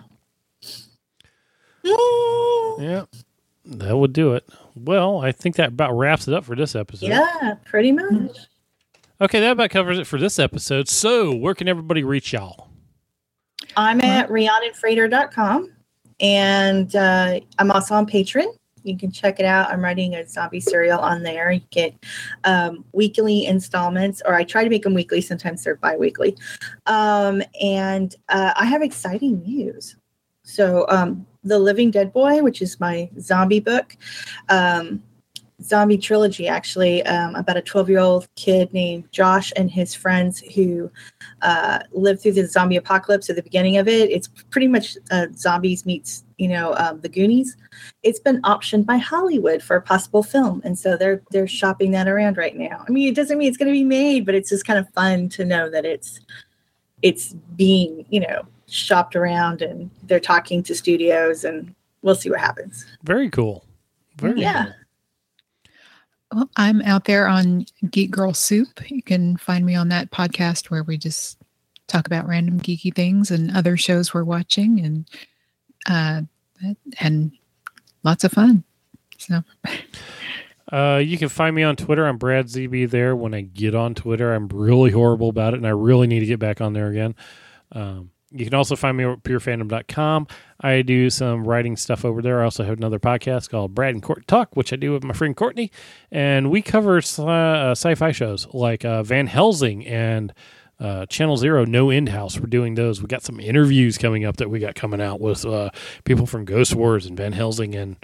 Yeah. 2.79 3.05
That 3.65 3.97
would 3.97 4.13
do 4.13 4.33
it. 4.33 4.45
Well, 4.75 5.19
I 5.19 5.31
think 5.31 5.55
that 5.57 5.69
about 5.69 5.93
wraps 5.97 6.27
it 6.27 6.33
up 6.33 6.43
for 6.45 6.55
this 6.55 6.75
episode. 6.75 7.07
Yeah, 7.07 7.55
pretty 7.65 7.91
much. 7.91 8.35
Okay, 9.21 9.39
that 9.39 9.51
about 9.51 9.69
covers 9.69 9.99
it 9.99 10.07
for 10.07 10.19
this 10.19 10.39
episode. 10.39 10.89
So, 10.89 11.33
where 11.33 11.53
can 11.53 11.67
everybody 11.69 12.03
reach 12.03 12.33
y'all? 12.33 12.67
I'm 13.77 14.01
at 14.01 14.27
rhiannonfrater.com 14.29 15.71
and 16.19 16.95
uh, 16.95 17.39
I'm 17.59 17.71
also 17.71 17.95
on 17.95 18.05
Patreon. 18.05 18.47
You 18.83 18.97
can 18.97 19.11
check 19.11 19.39
it 19.39 19.45
out. 19.45 19.71
I'm 19.71 19.83
writing 19.83 20.15
a 20.15 20.27
zombie 20.27 20.59
serial 20.59 20.99
on 20.99 21.23
there. 21.23 21.51
You 21.51 21.61
get 21.71 21.95
um, 22.43 22.85
weekly 22.91 23.45
installments, 23.45 24.21
or 24.25 24.35
I 24.35 24.43
try 24.43 24.63
to 24.63 24.69
make 24.69 24.83
them 24.83 24.93
weekly. 24.93 25.21
Sometimes 25.21 25.63
they're 25.63 25.75
bi 25.75 25.95
weekly. 25.95 26.35
Um, 26.85 27.41
and 27.61 28.15
uh, 28.29 28.53
I 28.55 28.65
have 28.65 28.81
exciting 28.81 29.41
news. 29.43 29.95
So, 30.43 30.85
um, 30.89 31.25
The 31.43 31.57
Living 31.57 31.89
Dead 31.89 32.11
Boy, 32.11 32.41
which 32.43 32.61
is 32.61 32.79
my 32.79 33.09
zombie 33.19 33.61
book, 33.61 33.95
um, 34.49 35.01
zombie 35.63 35.97
trilogy 35.97 36.47
actually, 36.47 37.03
um, 37.05 37.35
about 37.35 37.57
a 37.57 37.61
12 37.61 37.89
year 37.89 37.99
old 37.99 38.27
kid 38.35 38.71
named 38.73 39.11
Josh 39.11 39.51
and 39.55 39.71
his 39.71 39.93
friends 39.95 40.39
who 40.55 40.91
uh, 41.41 41.79
lived 41.91 42.21
through 42.21 42.33
the 42.33 42.45
zombie 42.45 42.75
apocalypse 42.75 43.29
at 43.29 43.35
the 43.35 43.43
beginning 43.43 43.77
of 43.77 43.87
it. 43.87 44.09
It's 44.11 44.27
pretty 44.49 44.67
much 44.67 44.97
uh, 45.11 45.27
zombies 45.35 45.85
meets, 45.85 46.23
you 46.37 46.47
know, 46.47 46.73
um, 46.75 46.99
the 47.01 47.09
Goonies. 47.09 47.55
It's 48.03 48.19
been 48.19 48.41
optioned 48.41 48.85
by 48.85 48.97
Hollywood 48.97 49.63
for 49.63 49.75
a 49.75 49.81
possible 49.81 50.23
film, 50.23 50.61
and 50.63 50.77
so 50.77 50.97
they're 50.97 51.21
they're 51.31 51.47
shopping 51.47 51.91
that 51.91 52.07
around 52.07 52.37
right 52.37 52.55
now. 52.55 52.83
I 52.87 52.91
mean, 52.91 53.07
it 53.07 53.15
doesn't 53.15 53.37
mean 53.37 53.47
it's 53.47 53.57
going 53.57 53.67
to 53.71 53.73
be 53.73 53.83
made, 53.83 54.25
but 54.25 54.35
it's 54.35 54.49
just 54.49 54.65
kind 54.65 54.79
of 54.79 54.89
fun 54.89 55.29
to 55.29 55.45
know 55.45 55.69
that 55.69 55.85
it's 55.85 56.19
it's 57.01 57.33
being, 57.55 58.05
you 58.09 58.19
know, 58.21 58.43
shopped 58.67 59.15
around, 59.15 59.61
and 59.61 59.89
they're 60.03 60.19
talking 60.19 60.63
to 60.63 60.75
studios, 60.75 61.43
and 61.43 61.73
we'll 62.01 62.15
see 62.15 62.29
what 62.29 62.39
happens. 62.39 62.85
Very 63.03 63.29
cool. 63.29 63.65
Very 64.17 64.41
Yeah. 64.41 64.65
cool. 64.65 64.73
Well, 66.33 66.49
I'm 66.55 66.81
out 66.81 67.05
there 67.05 67.27
on 67.27 67.65
Geek 67.91 68.09
Girl 68.09 68.33
Soup. 68.33 68.67
You 68.89 69.03
can 69.03 69.37
find 69.37 69.65
me 69.65 69.75
on 69.75 69.89
that 69.89 70.09
podcast 70.09 70.71
where 70.71 70.83
we 70.83 70.97
just 70.97 71.37
talk 71.87 72.07
about 72.07 72.27
random 72.27 72.59
geeky 72.59 72.93
things 72.93 73.29
and 73.29 73.55
other 73.55 73.77
shows 73.77 74.13
we're 74.13 74.23
watching 74.23 74.79
and 74.79 75.07
uh 75.87 76.21
and 76.99 77.31
lots 78.03 78.23
of 78.23 78.31
fun. 78.31 78.63
So 79.17 79.43
Uh, 80.71 80.97
you 80.97 81.19
can 81.19 81.29
find 81.29 81.55
me 81.55 81.61
on 81.61 81.75
Twitter. 81.75 82.07
I'm 82.07 82.17
Brad 82.17 82.47
ZB 82.47 82.89
there. 82.89 83.15
When 83.15 83.35
I 83.35 83.41
get 83.41 83.75
on 83.75 83.93
Twitter, 83.93 84.33
I'm 84.33 84.47
really 84.47 84.89
horrible 84.89 85.29
about 85.29 85.53
it, 85.53 85.57
and 85.57 85.67
I 85.67 85.71
really 85.71 86.07
need 86.07 86.21
to 86.21 86.25
get 86.25 86.39
back 86.39 86.61
on 86.61 86.73
there 86.73 86.87
again. 86.87 87.15
Um, 87.73 88.09
you 88.33 88.45
can 88.45 88.53
also 88.53 88.75
find 88.75 88.97
me 88.97 89.03
at 89.03 89.23
purefandom.com. 89.23 90.27
I 90.59 90.81
do 90.81 91.09
some 91.09 91.47
writing 91.47 91.77
stuff 91.77 92.03
over 92.03 92.21
there. 92.21 92.41
I 92.41 92.45
also 92.45 92.63
have 92.63 92.77
another 92.77 92.99
podcast 92.99 93.49
called 93.49 93.75
Brad 93.75 93.93
and 93.93 94.01
Court 94.01 94.27
Talk, 94.27 94.55
which 94.55 94.73
I 94.73 94.75
do 94.75 94.91
with 94.91 95.03
my 95.03 95.13
friend 95.13 95.35
Courtney, 95.35 95.71
and 96.11 96.49
we 96.49 96.61
cover 96.61 96.97
sci- 96.97 97.21
uh, 97.23 97.71
sci-fi 97.71 98.11
shows 98.11 98.47
like 98.53 98.83
uh, 98.83 99.03
Van 99.03 99.27
Helsing 99.27 99.85
and 99.85 100.33
uh, 100.79 101.05
Channel 101.05 101.37
Zero 101.37 101.65
No 101.65 101.89
End 101.89 102.09
House. 102.09 102.39
We're 102.39 102.47
doing 102.47 102.75
those. 102.75 103.01
We 103.01 103.07
got 103.07 103.23
some 103.23 103.39
interviews 103.39 103.97
coming 103.97 104.25
up 104.25 104.37
that 104.37 104.49
we 104.49 104.59
got 104.59 104.75
coming 104.75 105.01
out 105.01 105.21
with 105.21 105.45
uh, 105.45 105.69
people 106.03 106.25
from 106.25 106.45
Ghost 106.45 106.73
Wars 106.75 107.05
and 107.05 107.15
Van 107.15 107.33
Helsing 107.33 107.75
and 107.75 107.95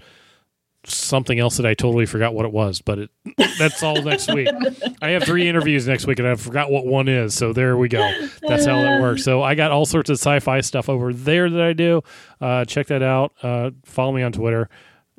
something 0.86 1.40
else 1.40 1.58
that 1.58 1.66
I 1.66 1.74
totally 1.74 2.06
forgot 2.06 2.34
what 2.34 2.46
it 2.46 2.52
was, 2.52 2.82
but 2.82 3.00
it 3.00 3.10
that's 3.58 3.84
all 3.84 4.02
next 4.02 4.34
week. 4.34 4.48
I 5.02 5.10
have 5.10 5.24
three 5.24 5.48
interviews 5.48 5.88
next 5.88 6.08
week 6.08 6.20
and 6.20 6.28
I 6.28 6.36
forgot 6.36 6.72
what 6.72 6.86
one 6.86 7.08
is. 7.08 7.34
So 7.34 7.54
there 7.54 7.78
we 7.78 7.90
go. 7.90 8.00
That's 8.48 8.66
how 8.66 8.82
that 8.82 9.02
works. 9.02 9.24
So 9.24 9.44
I 9.44 9.56
got 9.56 9.72
all 9.72 9.86
sorts 9.86 10.10
of 10.10 10.16
sci-fi 10.16 10.62
stuff 10.62 10.90
over 10.90 11.14
there 11.14 11.50
that 11.50 11.62
I 11.62 11.74
do. 11.74 12.02
Uh, 12.40 12.66
check 12.66 12.88
that 12.88 13.04
out. 13.04 13.34
Uh, 13.44 13.72
follow 13.84 14.12
me 14.12 14.24
on 14.24 14.32
Twitter, 14.32 14.70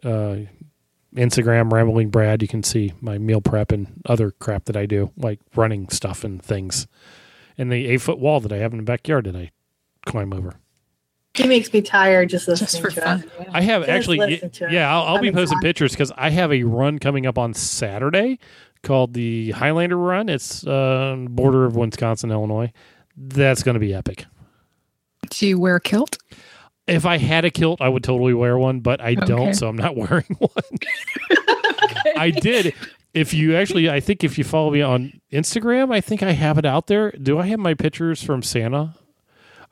uh, 0.02 0.36
Instagram, 1.14 1.72
Rambling 1.72 2.11
Brad. 2.11 2.42
You 2.42 2.48
can 2.48 2.62
see 2.62 2.94
my 3.00 3.18
meal 3.18 3.40
prep 3.40 3.72
and 3.72 4.02
other 4.06 4.30
crap 4.30 4.64
that 4.64 4.76
I 4.76 4.86
do, 4.86 5.12
like 5.16 5.40
running 5.54 5.88
stuff 5.90 6.24
and 6.24 6.42
things, 6.42 6.86
and 7.58 7.70
the 7.70 7.86
eight 7.86 8.00
foot 8.00 8.18
wall 8.18 8.40
that 8.40 8.52
I 8.52 8.56
have 8.56 8.72
in 8.72 8.78
the 8.78 8.84
backyard 8.84 9.26
that 9.26 9.36
I 9.36 9.50
climb 10.06 10.32
over. 10.32 10.56
He 11.35 11.47
makes 11.47 11.72
me 11.72 11.81
tired 11.81 12.28
just 12.28 12.49
listening 12.49 12.66
Just 12.68 12.81
for 12.83 12.91
to 12.91 13.01
fun. 13.01 13.24
it. 13.41 13.49
I 13.53 13.61
have 13.62 13.83
Just 13.83 13.91
actually, 13.91 14.18
listen 14.18 14.51
yeah, 14.70 14.93
I'll, 14.93 15.03
I'll 15.14 15.20
be 15.20 15.28
posting 15.31 15.43
exhausted. 15.59 15.61
pictures 15.62 15.93
because 15.93 16.12
I 16.16 16.31
have 16.31 16.53
a 16.53 16.64
run 16.64 16.99
coming 16.99 17.24
up 17.26 17.39
on 17.39 17.55
Saturday 17.55 18.39
called 18.83 19.14
the 19.14 19.53
Highlander 19.53 19.97
Run. 19.97 20.28
It's 20.28 20.66
uh, 20.66 21.16
border 21.28 21.64
of 21.66 21.76
Wisconsin, 21.76 22.31
Illinois. 22.33 22.72
That's 23.16 23.62
going 23.62 23.74
to 23.74 23.81
be 23.81 23.95
epic. 23.95 24.26
do 25.31 25.47
you 25.47 25.61
wear 25.61 25.76
a 25.76 25.81
kilt? 25.81 26.18
If 26.89 27.07
I 27.07 27.18
had 27.18 27.45
a 27.45 27.51
kilt, 27.51 27.81
I 27.81 27.89
would 27.89 28.03
totally 28.03 28.35
wear 28.35 28.59
one, 28.59 28.81
but 28.81 29.01
I 29.01 29.12
Okay. 29.12 29.24
don't, 29.26 29.55
so 29.55 29.68
I'm 29.68 29.76
not 29.76 29.95
wearing 29.97 30.26
one. 30.39 30.51
I 32.16 32.31
did. 32.31 32.74
If 33.14 33.33
you 33.35 33.57
actually, 33.57 33.89
I 33.91 34.01
think 34.01 34.24
if 34.24 34.39
you 34.39 34.45
follow 34.45 34.70
me 34.70 34.83
on 34.83 35.20
Instagram, 35.33 35.93
I 35.93 36.01
think 36.01 36.22
I 36.22 36.33
have 36.33 36.59
it 36.59 36.64
out 36.64 36.87
there. 36.89 37.11
Do 37.12 37.39
I 37.39 37.47
have 37.47 37.59
my 37.61 37.74
pictures 37.74 38.22
from 38.22 38.43
Santa? 38.43 38.95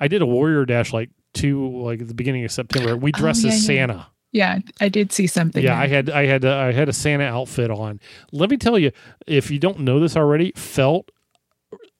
I 0.01 0.07
did 0.09 0.23
a 0.23 0.27
Warrior 0.27 0.65
Dash 0.65 0.93
like 0.93 1.11
two, 1.35 1.69
like 1.83 2.07
the 2.07 2.15
beginning 2.15 2.45
of 2.45 2.53
September. 2.53 2.97
We 2.97 3.11
Oh, 3.15 3.19
dressed 3.19 3.45
yeah, 3.45 3.53
as. 3.53 3.65
Santa. 3.67 4.07
Yeah, 4.33 4.59
I 4.81 4.89
did 4.91 5.11
see 5.13 5.27
something. 5.27 5.63
Yeah, 5.65 5.75
there. 5.75 5.83
I 5.83 5.87
had 5.87 6.11
I 6.11 6.27
had 6.27 6.45
uh, 6.45 6.57
I 6.57 6.73
had 6.73 6.89
a 6.89 6.93
Santa 6.93 7.25
outfit 7.25 7.71
on. 7.71 7.99
Let 8.33 8.51
me 8.51 8.57
tell 8.59 8.79
you, 8.79 8.93
if 9.27 9.51
you 9.51 9.59
don't 9.59 9.81
know 9.81 10.01
this 10.01 10.17
already, 10.17 10.53
felt 10.55 11.11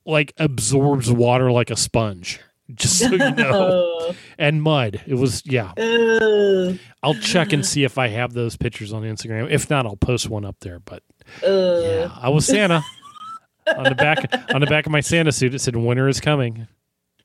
like 0.05 0.33
absorbs 0.39 1.11
water 1.11 1.51
like 1.51 1.71
a 1.71 1.77
sponge. 1.77 2.41
Just 2.75 2.99
so 2.99 3.09
you 3.13 3.17
know, 3.19 3.35
Oh. 3.55 4.15
and 4.39 4.63
mud. 4.63 5.01
It 5.07 5.15
was 5.15 5.43
yeah. 5.47 5.73
Ugh. 5.79 6.79
I'll 7.03 7.15
check 7.15 7.55
and 7.55 7.65
see 7.65 7.83
if 7.85 7.97
I 7.97 8.09
have 8.09 8.35
those 8.35 8.59
pictures 8.59 8.93
on 8.93 9.05
Instagram. 9.05 9.51
If 9.51 9.71
not, 9.71 9.87
I'll 9.87 9.97
post 9.97 10.29
one 10.29 10.45
up 10.45 10.57
there. 10.61 10.79
But 10.81 11.03
Ugh. 11.43 11.83
yeah, 11.83 12.11
I 12.15 12.29
was 12.29 12.45
Santa 12.45 12.83
on 13.75 13.85
the 13.85 13.95
back 13.95 14.19
on 14.55 14.61
the 14.61 14.67
back 14.67 14.85
of 14.85 14.93
my 14.93 15.01
Santa 15.01 15.33
suit. 15.33 15.55
It 15.55 15.61
said 15.61 15.77
"Winter 15.77 16.09
is 16.09 16.21
coming." 16.21 16.69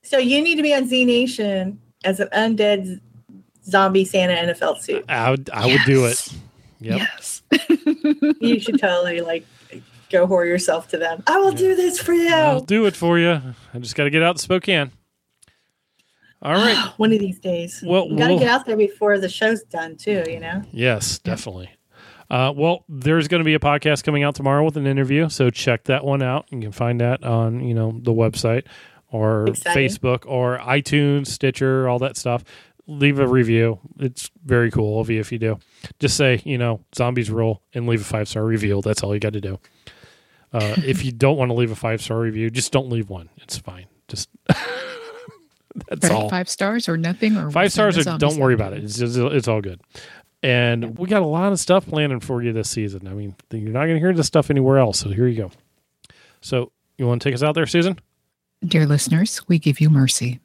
So 0.01 0.18
you 0.18 0.41
need 0.41 0.56
to 0.56 0.64
be 0.64 0.74
on 0.74 0.88
Z 0.88 1.04
Nation 1.04 1.82
as 2.04 2.20
an 2.20 2.28
undead 2.34 2.99
zombie 3.66 4.06
Santa 4.06 4.41
in 4.41 4.49
a 4.49 4.56
felt 4.56 4.82
suit. 4.84 5.06
I 5.08 5.32
would, 5.32 5.49
I 5.51 5.68
would 5.68 5.82
do 5.86 6.06
it. 6.06 6.28
Yes. 6.80 7.41
Yep. 7.51 7.60
Yes. 7.62 8.34
You 8.41 8.60
should 8.60 8.80
totally 8.80 9.22
like 9.22 9.45
go 10.10 10.28
whore 10.28 10.45
yourself 10.45 10.89
to 10.89 10.97
them. 10.97 11.24
I 11.28 11.38
will 11.39 11.54
do 11.54 11.76
this 11.76 11.99
for 11.99 12.12
you. 12.14 12.34
I'll 12.34 12.60
do 12.60 12.86
it 12.86 12.95
for 12.95 13.18
you. 13.18 13.41
I 13.74 13.80
just 13.80 13.95
got 13.95 14.04
to 14.04 14.10
get 14.10 14.22
out 14.22 14.36
to 14.36 14.41
Spokane. 14.41 14.91
All 16.41 16.54
right. 16.54 16.76
One 16.97 17.14
of 17.14 17.20
these 17.20 17.39
days. 17.39 17.82
Well, 17.86 18.08
you 18.08 18.18
gotta 18.18 18.34
we'll- 18.34 18.39
get 18.39 18.49
out 18.49 18.66
there 18.66 18.76
before 18.78 19.18
the 19.18 19.30
show's 19.30 19.64
done 19.64 19.95
too. 19.95 20.24
You 20.28 20.39
know. 20.41 20.64
Yes, 20.72 21.20
definitely. 21.20 21.70
Uh, 22.30 22.51
well, 22.56 22.84
there's 22.89 23.28
going 23.28 23.41
to 23.41 23.45
be 23.45 23.54
a 23.54 23.60
podcast 23.60 24.04
coming 24.04 24.24
out 24.24 24.34
tomorrow 24.34 24.64
with 24.64 24.76
an 24.76 24.88
interview, 24.88 25.30
so 25.30 25.49
check 25.49 25.84
that 25.84 26.04
one 26.04 26.24
out. 26.24 26.47
You 26.51 26.60
can 26.62 26.72
find 26.72 26.99
that 27.01 27.24
on 27.24 27.64
you 27.64 27.74
know 27.74 27.91
the 28.01 28.14
website 28.14 28.66
or 29.14 29.47
Exciting. 29.47 29.88
Facebook 29.88 30.26
or 30.26 30.57
iTunes, 30.59 31.28
Stitcher, 31.28 31.88
all 31.88 31.99
that 31.99 32.18
stuff. 32.18 32.43
Leave 32.86 33.20
a 33.20 33.26
review. 33.28 33.80
It's 33.99 34.30
very 34.43 34.70
cool 34.70 34.99
of 34.99 35.09
you 35.09 35.22
if 35.22 35.32
you 35.32 35.39
do. 35.39 35.57
Just 35.99 36.18
say 36.18 36.41
you 36.43 36.57
know 36.57 36.82
zombies 36.93 37.32
rule 37.32 37.61
and 37.74 37.88
leave 37.88 38.01
a 38.01 38.03
five 38.03 38.28
star 38.28 38.43
review. 38.43 38.82
That's 38.84 39.01
all 39.03 39.14
you 39.14 39.22
got 39.22 39.32
to 39.34 39.41
do. 39.41 39.59
Uh, 40.51 40.76
if 40.86 41.05
you 41.05 41.11
don't 41.26 41.38
want 41.38 41.49
to 41.49 41.55
leave 41.55 41.72
a 41.72 41.76
five 41.76 42.01
star 42.01 42.20
review, 42.20 42.49
just 42.49 42.74
don't 42.74 42.89
leave 42.89 43.09
one. 43.09 43.30
It's 43.38 43.57
fine. 43.57 43.86
Just 44.09 44.30
that's 45.88 46.03
Right, 46.03 46.11
all. 46.11 46.30
Five 46.30 46.49
stars 46.49 46.89
or 46.89 46.97
nothing 46.97 47.38
or 47.38 47.49
Five 47.51 47.72
stars, 47.72 47.97
or 47.97 48.18
don't 48.18 48.38
worry 48.38 48.53
about 48.53 48.74
it. 48.74 48.84
It's 48.84 48.97
just, 48.97 49.18
it's 49.18 49.47
all 49.47 49.61
good. 49.61 49.80
And 50.41 50.97
we 50.97 51.07
got 51.07 51.22
a 51.22 51.26
lot 51.26 51.53
of 51.53 51.59
stuff 51.59 51.86
planning 51.88 52.20
for 52.20 52.43
you 52.43 52.51
this 52.51 52.70
season. 52.70 53.07
I 53.07 53.14
mean, 53.14 53.34
you're 53.51 53.72
not 53.72 53.86
going 53.86 53.95
to 53.95 53.99
hear 53.99 54.14
this 54.14 54.28
stuff 54.28 54.49
anywhere 54.49 54.78
else. 54.78 54.99
So 54.99 55.09
here 55.09 55.26
you 55.26 55.38
go. 55.38 55.51
So 56.41 56.72
you 56.97 57.07
want 57.07 57.22
to 57.22 57.30
take 57.30 57.34
us 57.34 57.41
out 57.41 57.55
there, 57.55 57.66
Susan? 57.66 57.97
Dear 58.66 58.86
listeners, 58.86 59.41
we 59.49 59.59
give 59.59 59.82
you 59.82 59.89
mercy. 59.89 60.39